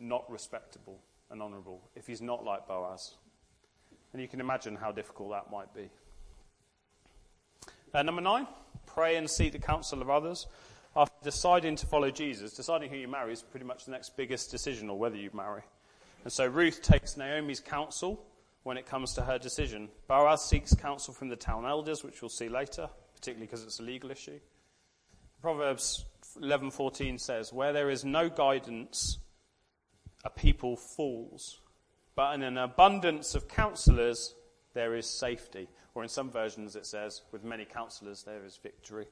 not 0.00 0.30
respectable 0.30 0.98
and 1.30 1.40
honourable, 1.40 1.80
if 1.94 2.06
he's 2.06 2.20
not 2.20 2.44
like 2.44 2.66
Boaz. 2.68 3.14
And 4.12 4.20
you 4.20 4.28
can 4.28 4.40
imagine 4.40 4.76
how 4.76 4.92
difficult 4.92 5.30
that 5.30 5.50
might 5.50 5.72
be. 5.74 5.88
Uh, 7.92 8.02
number 8.02 8.20
nine, 8.20 8.46
pray 8.86 9.16
and 9.16 9.30
seek 9.30 9.52
the 9.52 9.58
counsel 9.58 10.02
of 10.02 10.10
others. 10.10 10.46
After 10.96 11.24
deciding 11.24 11.74
to 11.76 11.86
follow 11.86 12.10
Jesus, 12.10 12.54
deciding 12.54 12.88
who 12.88 12.96
you 12.96 13.08
marry 13.08 13.32
is 13.32 13.42
pretty 13.42 13.66
much 13.66 13.84
the 13.84 13.90
next 13.90 14.16
biggest 14.16 14.50
decision 14.52 14.88
or 14.88 14.96
whether 14.96 15.16
you 15.16 15.30
marry. 15.32 15.62
And 16.22 16.32
so 16.32 16.46
Ruth 16.46 16.82
takes 16.82 17.16
Naomi's 17.16 17.58
counsel 17.58 18.24
when 18.62 18.76
it 18.76 18.86
comes 18.86 19.12
to 19.14 19.22
her 19.22 19.36
decision. 19.36 19.88
Boaz 20.06 20.44
seeks 20.44 20.72
counsel 20.72 21.12
from 21.12 21.28
the 21.28 21.36
town 21.36 21.66
elders, 21.66 22.04
which 22.04 22.22
we'll 22.22 22.28
see 22.28 22.48
later, 22.48 22.88
particularly 23.14 23.46
because 23.46 23.64
it's 23.64 23.80
a 23.80 23.82
legal 23.82 24.10
issue. 24.10 24.38
Proverbs 25.40 26.04
11:14 26.40 27.18
says, 27.18 27.52
"Where 27.52 27.72
there 27.72 27.90
is 27.90 28.04
no 28.04 28.30
guidance, 28.30 29.18
a 30.24 30.30
people 30.30 30.76
falls, 30.76 31.60
but 32.14 32.34
in 32.34 32.42
an 32.42 32.56
abundance 32.56 33.34
of 33.34 33.48
counselors 33.48 34.34
there 34.74 34.94
is 34.94 35.10
safety." 35.10 35.68
Or 35.94 36.02
in 36.02 36.08
some 36.08 36.30
versions 36.30 36.76
it 36.76 36.86
says, 36.86 37.22
"With 37.32 37.44
many 37.44 37.64
counselors 37.64 38.22
there 38.22 38.44
is 38.44 38.56
victory." 38.56 39.08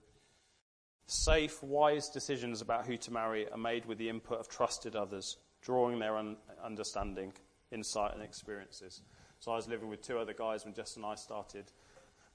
Safe, 1.12 1.62
wise 1.62 2.08
decisions 2.08 2.62
about 2.62 2.86
who 2.86 2.96
to 2.96 3.12
marry 3.12 3.46
are 3.50 3.58
made 3.58 3.84
with 3.84 3.98
the 3.98 4.08
input 4.08 4.40
of 4.40 4.48
trusted 4.48 4.96
others, 4.96 5.36
drawing 5.60 5.98
their 5.98 6.16
un- 6.16 6.38
understanding, 6.64 7.34
insight, 7.70 8.14
and 8.14 8.22
experiences. 8.22 9.02
So 9.38 9.52
I 9.52 9.56
was 9.56 9.68
living 9.68 9.90
with 9.90 10.00
two 10.00 10.18
other 10.18 10.32
guys 10.32 10.64
when 10.64 10.72
Jess 10.72 10.96
and 10.96 11.04
I 11.04 11.16
started 11.16 11.66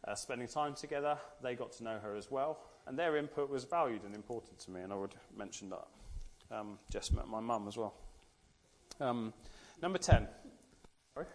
uh, 0.07 0.13
spending 0.13 0.47
time 0.47 0.75
together. 0.75 1.17
They 1.41 1.55
got 1.55 1.71
to 1.73 1.83
know 1.83 1.97
her 1.97 2.15
as 2.15 2.29
well, 2.29 2.59
and 2.85 2.97
their 2.99 3.17
input 3.17 3.49
was 3.49 3.63
valued 3.63 4.03
and 4.03 4.13
important 4.13 4.59
to 4.59 4.69
me, 4.69 4.81
and 4.81 4.93
I 4.93 4.95
would 4.95 5.15
mention 5.35 5.71
that. 5.71 5.87
Um, 6.55 6.77
Jess 6.91 7.11
met 7.11 7.27
my 7.27 7.39
mum 7.39 7.67
as 7.67 7.77
well. 7.77 7.95
Um, 8.99 9.33
number 9.81 9.97
10. 9.97 10.27
Sorry? 11.15 11.25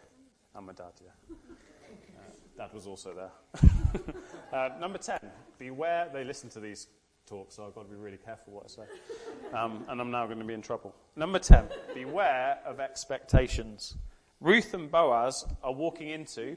And 0.54 0.66
my 0.66 0.74
dad, 0.74 0.92
yeah. 1.04 1.34
Uh, 1.34 2.66
dad 2.66 2.72
was 2.72 2.86
also 2.86 3.12
there. 3.14 4.12
uh, 4.52 4.78
number 4.78 4.98
10. 4.98 5.18
Beware, 5.58 6.08
they 6.12 6.22
listen 6.22 6.48
to 6.50 6.60
these 6.60 6.86
talks, 7.26 7.56
so 7.56 7.66
I've 7.66 7.74
got 7.74 7.82
to 7.82 7.88
be 7.88 7.96
really 7.96 8.18
careful 8.18 8.54
what 8.54 8.64
I 8.64 8.68
say. 8.68 9.56
Um, 9.56 9.84
and 9.88 10.00
I'm 10.00 10.10
now 10.10 10.26
going 10.26 10.38
to 10.38 10.44
be 10.44 10.54
in 10.54 10.62
trouble. 10.62 10.94
Number 11.16 11.38
10. 11.38 11.64
Beware 11.94 12.58
of 12.64 12.80
expectations. 12.80 13.96
Ruth 14.40 14.74
and 14.74 14.90
Boaz 14.90 15.46
are 15.62 15.72
walking 15.72 16.08
into 16.08 16.56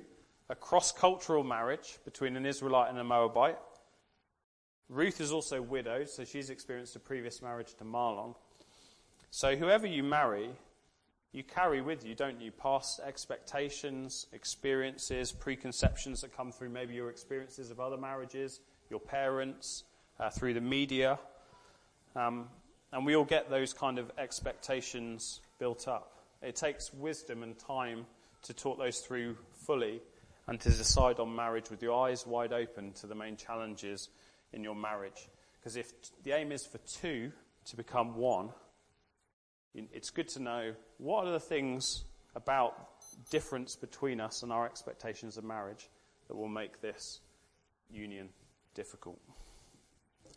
a 0.49 0.55
cross 0.55 0.91
cultural 0.91 1.43
marriage 1.43 1.99
between 2.05 2.35
an 2.35 2.45
Israelite 2.45 2.89
and 2.89 2.99
a 2.99 3.03
Moabite. 3.03 3.57
Ruth 4.89 5.19
is 5.19 5.31
also 5.31 5.61
widowed, 5.61 6.09
so 6.09 6.23
she's 6.23 6.49
experienced 6.49 6.95
a 6.95 6.99
previous 6.99 7.41
marriage 7.41 7.73
to 7.75 7.83
Mahlon. 7.83 8.35
So, 9.31 9.55
whoever 9.55 9.87
you 9.87 10.03
marry, 10.03 10.49
you 11.31 11.43
carry 11.43 11.81
with 11.81 12.05
you, 12.05 12.15
don't 12.15 12.39
you, 12.39 12.51
past 12.51 13.01
expectations, 13.05 14.27
experiences, 14.31 15.31
preconceptions 15.31 16.21
that 16.21 16.35
come 16.35 16.51
through 16.51 16.69
maybe 16.69 16.93
your 16.93 17.09
experiences 17.09 17.71
of 17.71 17.79
other 17.79 17.97
marriages, 17.97 18.61
your 18.89 18.99
parents, 18.99 19.83
uh, 20.19 20.29
through 20.29 20.53
the 20.53 20.61
media. 20.61 21.19
Um, 22.15 22.47
and 22.91 23.05
we 23.05 23.15
all 23.15 23.25
get 23.25 23.49
those 23.49 23.73
kind 23.73 23.99
of 23.99 24.11
expectations 24.17 25.41
built 25.59 25.87
up. 25.87 26.19
It 26.41 26.55
takes 26.55 26.93
wisdom 26.93 27.43
and 27.43 27.57
time 27.57 28.05
to 28.43 28.53
talk 28.53 28.77
those 28.77 28.99
through 28.99 29.37
fully 29.65 30.01
and 30.47 30.59
to 30.61 30.69
decide 30.69 31.19
on 31.19 31.35
marriage 31.35 31.69
with 31.69 31.81
your 31.81 32.07
eyes 32.07 32.25
wide 32.25 32.53
open 32.53 32.93
to 32.93 33.07
the 33.07 33.15
main 33.15 33.35
challenges 33.35 34.09
in 34.53 34.63
your 34.63 34.75
marriage. 34.75 35.27
Because 35.59 35.75
if 35.75 35.91
the 36.23 36.31
aim 36.31 36.51
is 36.51 36.65
for 36.65 36.77
two 36.79 37.31
to 37.65 37.75
become 37.75 38.15
one, 38.15 38.49
it's 39.73 40.11
good 40.11 40.27
to 40.29 40.41
know 40.41 40.73
what 40.99 41.25
are 41.25 41.31
the 41.31 41.39
things 41.39 42.05
about 42.35 42.75
difference 43.29 43.75
between 43.75 44.21
us 44.21 44.43
and 44.43 44.51
our 44.51 44.65
expectations 44.65 45.37
of 45.37 45.43
marriage 45.43 45.89
that 46.27 46.35
will 46.35 46.47
make 46.47 46.81
this 46.81 47.19
union 47.89 48.29
difficult. 48.73 49.19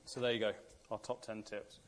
So 0.09 0.21
there 0.21 0.33
you 0.33 0.39
go, 0.39 0.53
our 0.91 0.99
top 1.01 1.21
10 1.21 1.43
tips. 1.43 1.81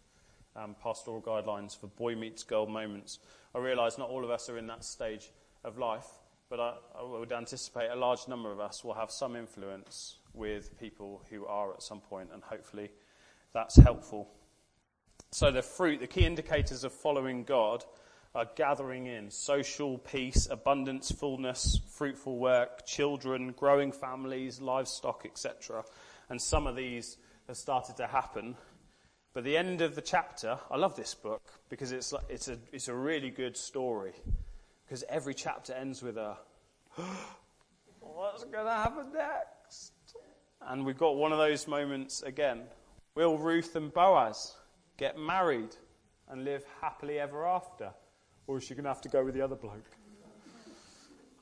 Um, 0.54 0.76
pastoral 0.82 1.22
guidelines 1.22 1.74
for 1.74 1.86
boy 1.86 2.16
meets 2.16 2.42
girl 2.42 2.66
moments. 2.66 3.18
I 3.54 3.60
realise 3.60 3.96
not 3.96 4.10
all 4.10 4.24
of 4.24 4.30
us 4.30 4.50
are 4.50 4.58
in 4.58 4.66
that 4.66 4.84
stage 4.84 5.30
of 5.64 5.78
life, 5.78 6.06
but 6.50 6.60
I, 6.60 6.74
I, 6.98 7.02
would 7.02 7.32
anticipate 7.32 7.88
a 7.88 7.96
large 7.96 8.28
number 8.28 8.52
of 8.52 8.60
us 8.60 8.84
will 8.84 8.92
have 8.92 9.10
some 9.10 9.36
influence 9.36 10.16
with 10.34 10.78
people 10.78 11.22
who 11.30 11.46
are 11.46 11.72
at 11.72 11.82
some 11.82 12.00
point, 12.02 12.28
and 12.34 12.42
hopefully 12.42 12.90
that's 13.54 13.76
helpful. 13.76 14.28
So, 15.30 15.50
the 15.50 15.62
fruit, 15.62 16.00
the 16.00 16.06
key 16.06 16.26
indicators 16.26 16.84
of 16.84 16.92
following 16.92 17.44
God 17.44 17.86
are 18.34 18.50
gathering 18.54 19.06
in 19.06 19.30
social 19.30 19.96
peace, 19.96 20.46
abundance, 20.50 21.10
fullness, 21.10 21.80
fruitful 21.88 22.36
work, 22.36 22.84
children, 22.84 23.52
growing 23.52 23.92
families, 23.92 24.60
livestock, 24.60 25.22
etc. 25.24 25.84
And 26.28 26.38
some 26.38 26.66
of 26.66 26.76
these 26.76 27.16
have 27.50 27.56
started 27.56 27.96
to 27.96 28.06
happen. 28.06 28.56
But 29.32 29.44
the 29.44 29.56
end 29.56 29.80
of 29.80 29.94
the 29.94 30.00
chapter, 30.00 30.58
I 30.70 30.76
love 30.76 30.96
this 30.96 31.14
book 31.14 31.42
because 31.68 31.92
it's, 31.92 32.12
like, 32.12 32.24
it's, 32.28 32.48
a, 32.48 32.58
it's 32.72 32.88
a 32.88 32.94
really 32.94 33.30
good 33.30 33.56
story 33.56 34.12
because 34.84 35.04
every 35.08 35.34
chapter 35.34 35.72
ends 35.72 36.02
with 36.02 36.16
a, 36.16 36.36
what's 38.00 38.44
going 38.44 38.66
to 38.66 38.72
happen 38.72 39.06
next? 39.12 39.92
And 40.62 40.86
we've 40.86 40.98
got 40.98 41.16
one 41.16 41.32
of 41.32 41.38
those 41.38 41.66
moments 41.66 42.22
again. 42.22 42.62
Will 43.16 43.36
Ruth 43.36 43.74
and 43.74 43.92
Boaz 43.92 44.54
get 44.96 45.18
married 45.18 45.74
and 46.28 46.44
live 46.44 46.64
happily 46.80 47.18
ever 47.18 47.46
after? 47.46 47.90
Or 48.46 48.58
is 48.58 48.64
she 48.64 48.74
going 48.74 48.84
to 48.84 48.90
have 48.90 49.00
to 49.02 49.08
go 49.08 49.24
with 49.24 49.34
the 49.34 49.42
other 49.42 49.56
bloke? 49.56 49.90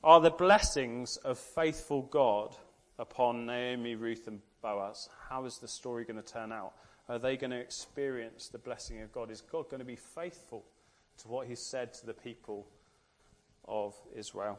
Are 0.03 0.21
the 0.21 0.31
blessings 0.31 1.17
of 1.17 1.37
faithful 1.37 2.03
God 2.03 2.55
upon 2.97 3.45
Naomi, 3.45 3.95
Ruth, 3.95 4.27
and 4.27 4.41
Boaz? 4.61 5.09
How 5.29 5.45
is 5.45 5.57
the 5.57 5.67
story 5.67 6.05
going 6.05 6.21
to 6.21 6.33
turn 6.33 6.51
out? 6.51 6.73
Are 7.07 7.19
they 7.19 7.37
going 7.37 7.51
to 7.51 7.59
experience 7.59 8.47
the 8.47 8.57
blessing 8.57 9.01
of 9.01 9.11
God? 9.11 9.31
Is 9.31 9.41
God 9.41 9.69
going 9.69 9.79
to 9.79 9.85
be 9.85 9.95
faithful 9.95 10.65
to 11.19 11.27
what 11.27 11.47
He 11.47 11.55
said 11.55 11.93
to 11.95 12.05
the 12.05 12.13
people 12.13 12.67
of 13.67 13.95
Israel. 14.15 14.57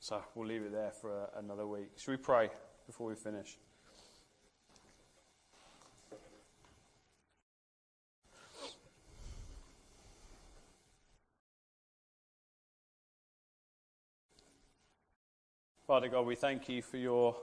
So 0.00 0.22
we'll 0.34 0.48
leave 0.48 0.62
it 0.62 0.72
there 0.72 0.92
for 0.92 1.12
a, 1.12 1.38
another 1.38 1.66
week. 1.66 1.90
Should 1.96 2.12
we 2.12 2.16
pray 2.16 2.50
before 2.86 3.08
we 3.08 3.14
finish? 3.14 3.58
Father 15.86 16.08
God, 16.08 16.26
we 16.26 16.34
thank 16.34 16.68
you 16.68 16.80
for 16.80 16.96
your 16.96 17.36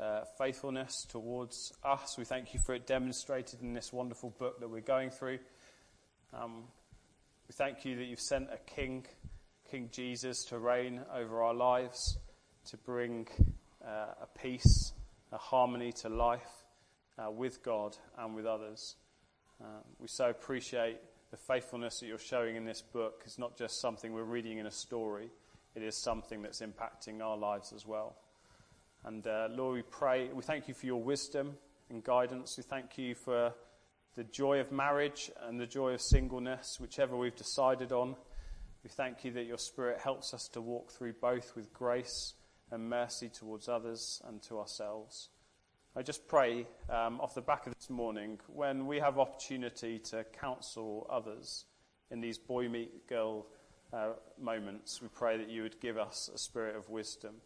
uh, 0.00 0.22
faithfulness 0.38 1.04
towards 1.08 1.72
us. 1.84 2.16
We 2.16 2.24
thank 2.24 2.54
you 2.54 2.60
for 2.60 2.74
it 2.74 2.86
demonstrated 2.86 3.60
in 3.60 3.74
this 3.74 3.92
wonderful 3.92 4.30
book 4.38 4.60
that 4.60 4.70
we're 4.70 4.80
going 4.80 5.10
through. 5.10 5.38
Um, 6.32 6.64
we 7.48 7.52
thank 7.52 7.84
you 7.84 7.96
that 7.96 8.04
you've 8.04 8.20
sent 8.20 8.48
a 8.52 8.58
king, 8.74 9.06
King 9.70 9.90
Jesus, 9.92 10.44
to 10.46 10.58
reign 10.58 11.02
over 11.14 11.42
our 11.42 11.54
lives, 11.54 12.18
to 12.66 12.76
bring 12.78 13.28
uh, 13.84 14.14
a 14.22 14.38
peace, 14.40 14.92
a 15.32 15.38
harmony 15.38 15.92
to 15.92 16.08
life 16.08 16.64
uh, 17.18 17.30
with 17.30 17.62
God 17.62 17.96
and 18.18 18.34
with 18.34 18.46
others. 18.46 18.96
Uh, 19.60 19.82
we 19.98 20.08
so 20.08 20.30
appreciate 20.30 20.98
the 21.30 21.36
faithfulness 21.36 22.00
that 22.00 22.06
you're 22.06 22.18
showing 22.18 22.56
in 22.56 22.64
this 22.64 22.80
book. 22.80 23.22
It's 23.24 23.38
not 23.38 23.56
just 23.56 23.80
something 23.80 24.12
we're 24.12 24.22
reading 24.22 24.58
in 24.58 24.66
a 24.66 24.70
story, 24.70 25.30
it 25.74 25.82
is 25.82 25.96
something 25.96 26.42
that's 26.42 26.60
impacting 26.62 27.20
our 27.20 27.36
lives 27.36 27.72
as 27.72 27.86
well. 27.86 28.16
And 29.04 29.26
uh, 29.26 29.48
Lord, 29.50 29.76
we 29.76 29.82
pray, 29.82 30.28
we 30.28 30.42
thank 30.42 30.68
you 30.68 30.74
for 30.74 30.84
your 30.84 31.02
wisdom 31.02 31.56
and 31.88 32.04
guidance. 32.04 32.58
We 32.58 32.62
thank 32.62 32.98
you 32.98 33.14
for 33.14 33.54
the 34.14 34.24
joy 34.24 34.60
of 34.60 34.70
marriage 34.70 35.30
and 35.42 35.58
the 35.58 35.66
joy 35.66 35.94
of 35.94 36.02
singleness, 36.02 36.78
whichever 36.78 37.16
we've 37.16 37.34
decided 37.34 37.92
on. 37.92 38.14
We 38.84 38.90
thank 38.90 39.24
you 39.24 39.30
that 39.32 39.44
your 39.44 39.56
Spirit 39.56 40.00
helps 40.00 40.34
us 40.34 40.48
to 40.48 40.60
walk 40.60 40.92
through 40.92 41.14
both 41.14 41.56
with 41.56 41.72
grace 41.72 42.34
and 42.70 42.90
mercy 42.90 43.30
towards 43.30 43.68
others 43.68 44.20
and 44.26 44.42
to 44.42 44.58
ourselves. 44.58 45.30
I 45.96 46.02
just 46.02 46.28
pray 46.28 46.66
um, 46.90 47.20
off 47.20 47.34
the 47.34 47.40
back 47.40 47.66
of 47.66 47.74
this 47.74 47.88
morning, 47.88 48.38
when 48.48 48.86
we 48.86 48.98
have 49.00 49.18
opportunity 49.18 49.98
to 50.10 50.24
counsel 50.24 51.06
others 51.10 51.64
in 52.10 52.20
these 52.20 52.38
boy 52.38 52.68
meet 52.68 53.08
girl 53.08 53.46
uh, 53.94 54.10
moments, 54.38 55.00
we 55.00 55.08
pray 55.08 55.38
that 55.38 55.48
you 55.48 55.62
would 55.62 55.80
give 55.80 55.96
us 55.96 56.28
a 56.32 56.38
spirit 56.38 56.76
of 56.76 56.88
wisdom 56.90 57.36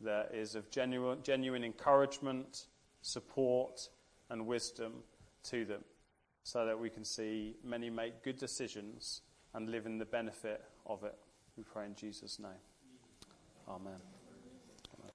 that 0.00 0.32
is 0.34 0.54
of 0.54 0.70
genuine, 0.70 1.18
genuine 1.22 1.64
encouragement, 1.64 2.66
support, 3.02 3.88
and 4.30 4.46
wisdom 4.46 4.92
to 5.44 5.64
them 5.64 5.82
so 6.42 6.64
that 6.66 6.78
we 6.78 6.90
can 6.90 7.04
see 7.04 7.56
many 7.64 7.90
make 7.90 8.22
good 8.22 8.38
decisions 8.38 9.22
and 9.54 9.68
live 9.68 9.86
in 9.86 9.98
the 9.98 10.04
benefit 10.04 10.62
of 10.86 11.02
it. 11.04 11.16
We 11.56 11.64
pray 11.64 11.86
in 11.86 11.94
Jesus' 11.94 12.38
name. 12.38 12.50
Amen. 13.68 14.15